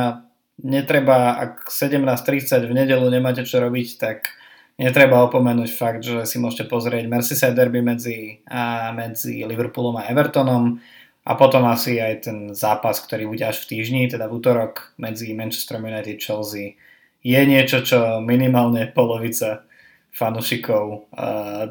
netreba, 0.67 1.39
ak 1.39 1.71
17.30 1.71 2.67
v 2.67 2.73
nedelu 2.75 3.07
nemáte 3.07 3.47
čo 3.47 3.63
robiť, 3.63 3.87
tak 3.95 4.27
netreba 4.75 5.23
opomenúť 5.23 5.69
fakt, 5.71 6.03
že 6.03 6.27
si 6.27 6.35
môžete 6.35 6.67
pozrieť 6.67 7.07
Merseyside 7.07 7.55
derby 7.55 7.79
medzi, 7.79 8.43
a 8.51 8.91
medzi 8.91 9.47
Liverpoolom 9.47 10.03
a 10.03 10.11
Evertonom 10.11 10.83
a 11.23 11.31
potom 11.39 11.63
asi 11.71 12.03
aj 12.03 12.13
ten 12.27 12.37
zápas, 12.51 12.99
ktorý 12.99 13.31
bude 13.31 13.47
až 13.47 13.63
v 13.63 13.79
týždni, 13.79 14.11
teda 14.11 14.27
v 14.27 14.35
útorok 14.43 14.91
medzi 14.99 15.31
Manchester 15.31 15.79
United 15.79 16.19
a 16.19 16.21
Chelsea 16.21 16.75
je 17.23 17.39
niečo, 17.47 17.79
čo 17.87 18.19
minimálne 18.19 18.91
polovica 18.91 19.63
fanúšikov 20.11 21.07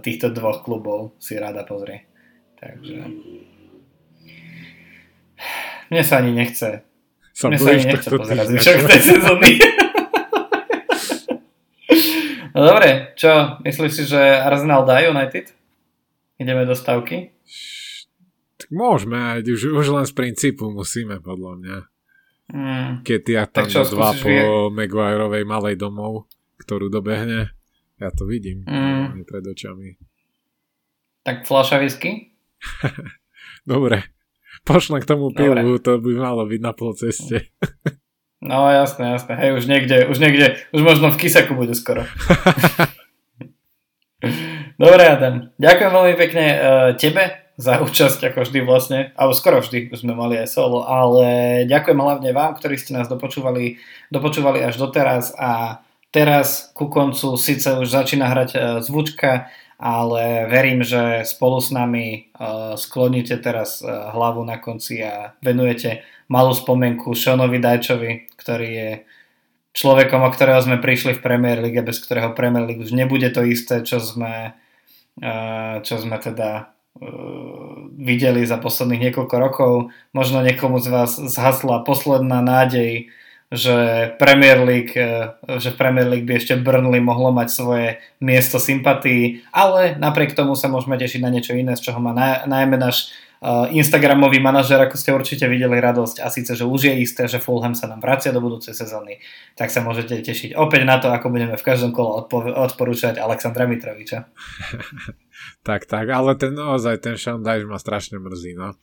týchto 0.00 0.32
dvoch 0.32 0.64
klubov 0.64 1.12
si 1.20 1.36
rada 1.36 1.62
pozrie. 1.68 2.11
Takže 2.62 3.02
mne 5.92 6.02
sa 6.06 6.22
ani 6.22 6.32
nechce 6.32 6.86
sa 7.34 7.44
Mne 7.50 7.58
sa 7.58 7.70
ani 7.74 7.84
nechce 7.84 8.08
pozerať 8.08 8.46
zvyšok 8.48 8.76
tej 8.86 9.00
sezóny. 9.02 9.50
no 12.56 12.60
dobre, 12.64 13.12
čo? 13.16 13.60
Myslíš 13.64 13.92
si, 13.92 14.02
že 14.08 14.20
Arsenal 14.20 14.84
dá 14.84 15.00
United? 15.04 15.52
Ideme 16.36 16.64
do 16.64 16.76
stavky? 16.76 17.32
Tak 18.56 18.68
môžeme, 18.72 19.16
aj 19.36 19.48
už, 19.48 19.74
už 19.74 19.86
len 19.92 20.06
z 20.08 20.12
princípu 20.12 20.68
musíme, 20.72 21.20
podľa 21.20 21.52
mňa. 21.60 21.76
Mm. 22.52 22.90
Keď 23.00 23.22
ja 23.32 23.44
tam 23.48 23.68
čo, 23.68 23.84
dva 23.88 24.12
po 24.12 24.28
vie- 24.28 24.44
Maguireovej 24.76 25.44
malej 25.48 25.76
domov, 25.80 26.28
ktorú 26.60 26.92
dobehne, 26.92 27.52
ja 27.96 28.08
to 28.12 28.28
vidím 28.28 28.64
mm. 28.68 29.24
pred 29.24 29.44
očami. 29.44 29.96
Tak 31.24 31.48
fľaša 31.48 31.80
whisky? 31.80 32.31
Dobre, 33.70 34.02
pošlem 34.66 35.02
k 35.02 35.08
tomu 35.08 35.30
pivu, 35.30 35.54
Dobre. 35.54 35.82
to 35.82 35.98
by 35.98 36.12
malo 36.18 36.42
byť 36.46 36.60
na 36.62 36.72
pol 36.74 36.92
ceste. 36.94 37.48
No 38.42 38.66
jasné, 38.66 39.14
jasné. 39.14 39.38
Hej, 39.38 39.54
už 39.54 39.64
niekde, 39.70 40.02
už 40.10 40.18
niekde, 40.18 40.58
už 40.74 40.82
možno 40.82 41.14
v 41.14 41.20
Kisaku 41.22 41.54
bude 41.54 41.78
skoro. 41.78 42.02
Dobre, 44.82 45.02
Adam. 45.06 45.54
Ďakujem 45.62 45.92
veľmi 45.94 46.14
pekne 46.18 46.44
uh, 46.50 46.58
tebe 46.98 47.54
za 47.54 47.78
účasť, 47.78 48.34
ako 48.34 48.42
vždy 48.42 48.58
vlastne, 48.66 49.14
alebo 49.14 49.30
skoro 49.30 49.62
vždy, 49.62 49.94
sme 49.94 50.18
mali 50.18 50.42
aj 50.42 50.58
solo, 50.58 50.82
ale 50.82 51.62
ďakujem 51.70 51.94
hlavne 51.94 52.30
vám, 52.34 52.58
ktorí 52.58 52.74
ste 52.74 52.98
nás 52.98 53.06
dopočúvali, 53.06 53.78
dopočúvali 54.10 54.58
až 54.66 54.74
doteraz 54.82 55.38
a 55.38 55.78
teraz 56.10 56.74
ku 56.74 56.90
koncu 56.90 57.38
síce 57.38 57.70
už 57.78 57.94
začína 57.94 58.26
hrať 58.26 58.50
uh, 58.58 58.62
zvučka, 58.82 59.54
ale 59.82 60.46
verím, 60.46 60.86
že 60.86 61.26
spolu 61.26 61.58
s 61.58 61.74
nami 61.74 62.30
uh, 62.38 62.78
skloníte 62.78 63.34
teraz 63.42 63.82
uh, 63.82 64.14
hlavu 64.14 64.46
na 64.46 64.62
konci 64.62 65.02
a 65.02 65.34
venujete 65.42 66.06
malú 66.30 66.54
spomienku 66.54 67.10
Seanovi 67.18 67.58
Dajčovi, 67.58 68.30
ktorý 68.38 68.68
je 68.70 68.90
človekom, 69.74 70.22
o 70.22 70.30
ktorého 70.30 70.62
sme 70.62 70.78
prišli 70.78 71.18
v 71.18 71.24
Premier 71.26 71.58
League, 71.58 71.82
bez 71.82 71.98
ktorého 71.98 72.30
Premier 72.30 72.62
League 72.62 72.86
už 72.86 72.94
nebude 72.94 73.26
to 73.34 73.42
isté, 73.42 73.82
čo 73.82 73.98
sme, 73.98 74.54
uh, 75.18 75.74
čo 75.82 75.98
sme 75.98 76.14
teda 76.22 76.70
videli 77.96 78.44
za 78.44 78.60
posledných 78.60 79.10
niekoľko 79.10 79.36
rokov. 79.40 79.72
Možno 80.12 80.44
niekomu 80.44 80.76
z 80.78 80.92
vás 80.92 81.16
zhasla 81.16 81.88
posledná 81.88 82.44
nádej, 82.44 83.08
že 83.52 83.76
Premier 84.16 84.64
League, 84.64 84.96
uh, 84.96 85.36
že 85.60 85.76
Premier 85.76 86.08
League 86.08 86.24
by 86.24 86.40
ešte 86.40 86.56
Burnley 86.56 87.04
mohlo 87.04 87.28
mať 87.36 87.48
svoje 87.52 87.88
miesto 88.16 88.56
sympatí, 88.56 89.44
ale 89.52 90.00
napriek 90.00 90.32
tomu 90.32 90.56
sa 90.56 90.72
môžeme 90.72 90.96
tešiť 90.96 91.20
na 91.20 91.28
niečo 91.28 91.52
iné, 91.52 91.76
z 91.76 91.92
čoho 91.92 92.00
má 92.00 92.16
na, 92.16 92.48
najmä 92.48 92.80
náš 92.80 93.12
uh, 93.44 93.68
Instagramový 93.68 94.40
manažer, 94.40 94.80
ako 94.80 94.96
ste 94.96 95.12
určite 95.12 95.44
videli 95.50 95.76
radosť 95.82 96.24
a 96.24 96.32
síce, 96.32 96.56
že 96.56 96.64
už 96.64 96.88
je 96.88 96.94
isté, 97.04 97.28
že 97.28 97.42
Fulham 97.42 97.76
sa 97.76 97.90
nám 97.92 98.00
vracia 98.00 98.32
do 98.32 98.40
budúcej 98.40 98.72
sezóny, 98.72 99.20
tak 99.58 99.68
sa 99.68 99.84
môžete 99.84 100.22
tešiť 100.24 100.56
opäť 100.56 100.88
na 100.88 100.96
to, 101.02 101.12
ako 101.12 101.28
budeme 101.28 101.58
v 101.58 101.66
každom 101.66 101.92
kole 101.92 102.24
odpo- 102.24 102.56
odporúčať 102.56 103.20
Alexandra 103.20 103.68
Mitroviča. 103.68 104.32
tak, 105.68 105.84
tak, 105.84 106.06
ale 106.08 106.38
ten 106.40 106.56
naozaj, 106.56 107.04
ten 107.04 107.20
Sean 107.20 107.44
Dyche 107.44 107.68
ma 107.68 107.76
strašne 107.76 108.16
mrzí, 108.16 108.56
no. 108.56 108.78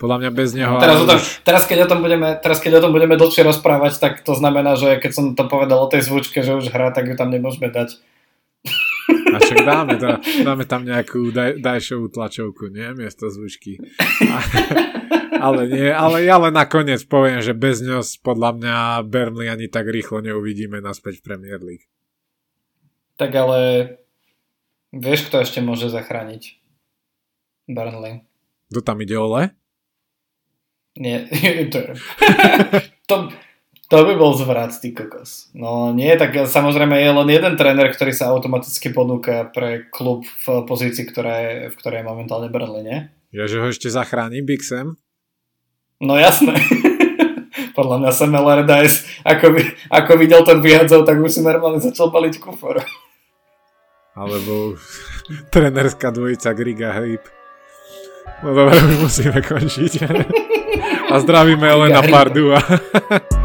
Podľa 0.00 0.16
mňa 0.16 0.30
bez 0.32 0.56
neho... 0.56 0.80
Teraz, 0.80 0.96
o 0.96 1.04
tom, 1.04 1.20
teraz, 1.44 1.62
keď 1.68 1.84
o 1.84 1.88
tom 1.92 2.00
budeme, 2.00 2.32
teraz 2.40 2.56
keď 2.64 2.80
o 2.80 2.82
tom 2.88 2.96
budeme 2.96 3.20
dlhšie 3.20 3.44
rozprávať, 3.44 4.00
tak 4.00 4.24
to 4.24 4.32
znamená, 4.32 4.72
že 4.80 4.96
keď 4.96 5.10
som 5.12 5.24
to 5.36 5.44
povedal 5.44 5.84
o 5.84 5.92
tej 5.92 6.08
zvučke, 6.08 6.40
že 6.40 6.56
už 6.56 6.72
hrá, 6.72 6.88
tak 6.88 7.04
ju 7.04 7.20
tam 7.20 7.28
nemôžeme 7.28 7.68
dať. 7.68 8.00
A 9.30 9.36
však 9.36 9.60
dáme, 9.60 10.00
to, 10.00 10.08
dáme 10.40 10.64
tam 10.64 10.88
nejakú 10.88 11.28
daj, 11.28 11.60
dajšovú 11.60 12.08
tlačovku, 12.08 12.72
nie? 12.72 12.96
Miesto 12.96 13.28
zvučky. 13.28 13.76
A, 14.24 14.36
ale 15.52 15.68
nie, 15.68 15.92
ale 15.92 16.24
ja 16.24 16.40
len 16.40 16.56
nakoniec 16.56 17.04
poviem, 17.04 17.44
že 17.44 17.52
bez 17.52 17.84
ňo 17.84 18.00
podľa 18.24 18.56
mňa 18.56 18.76
Burnley 19.04 19.52
ani 19.52 19.68
tak 19.68 19.84
rýchlo 19.84 20.24
neuvidíme 20.24 20.80
naspäť 20.80 21.20
v 21.20 21.26
Premier 21.28 21.60
League. 21.60 21.84
Tak 23.20 23.36
ale 23.36 23.60
vieš, 24.96 25.28
kto 25.28 25.44
ešte 25.44 25.60
môže 25.60 25.92
zachrániť 25.92 26.56
Burnley? 27.68 28.24
Kto 28.72 28.80
tam 28.80 29.04
ide 29.04 29.20
ole? 29.20 29.59
Nie, 31.00 31.24
to, 31.72 31.96
to, 33.08 33.14
to 33.88 33.96
by 34.04 34.14
bol 34.20 34.36
zvrat, 34.36 34.76
ty 34.84 34.92
kokos. 34.92 35.48
No 35.56 35.96
nie, 35.96 36.12
tak 36.20 36.36
samozrejme 36.36 36.92
je 37.00 37.10
len 37.10 37.28
jeden 37.32 37.54
tréner, 37.56 37.88
ktorý 37.88 38.12
sa 38.12 38.28
automaticky 38.28 38.92
ponúka 38.92 39.48
pre 39.48 39.88
klub 39.88 40.28
v 40.44 40.68
pozícii, 40.68 41.08
ktorá 41.08 41.34
je, 41.40 41.54
v 41.72 41.78
ktorej 41.80 42.04
je 42.04 42.10
momentálne 42.12 42.52
Burnley, 42.52 42.84
nie? 42.84 42.98
Ja, 43.32 43.48
že 43.48 43.64
ho 43.64 43.72
ešte 43.72 43.88
zachráni 43.88 44.44
Big 44.44 44.60
Sam? 44.60 45.00
No 46.04 46.20
jasné. 46.20 46.60
Podľa 47.78 47.96
mňa 48.04 48.10
Sam 48.12 48.36
Allardyce, 48.36 49.24
ako, 49.24 49.56
ako 49.88 50.12
videl 50.20 50.44
ten 50.44 50.60
vyhadzov, 50.60 51.08
tak 51.08 51.16
už 51.16 51.32
si 51.32 51.40
normálne 51.40 51.80
začal 51.80 52.12
baliť 52.12 52.36
kufor. 52.44 52.84
Alebo 54.12 54.76
trenerská 55.54 56.12
dvojica 56.12 56.52
Griga 56.52 56.92
Hejp. 56.92 57.24
No 58.44 58.52
dobre, 58.52 58.76
už 58.76 58.96
musíme 59.08 59.40
končiť. 59.40 59.92
A 61.10 61.20
zdravíme 61.20 61.68
Elena. 61.68 62.02
Pardua. 62.02 62.62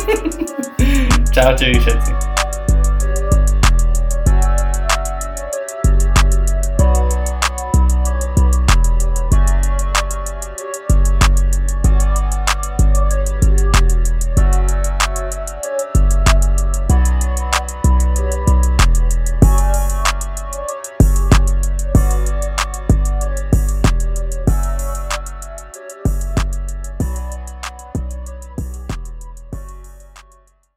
Čaute 1.34 1.64
vy 1.64 1.80
všetci. 1.80 2.29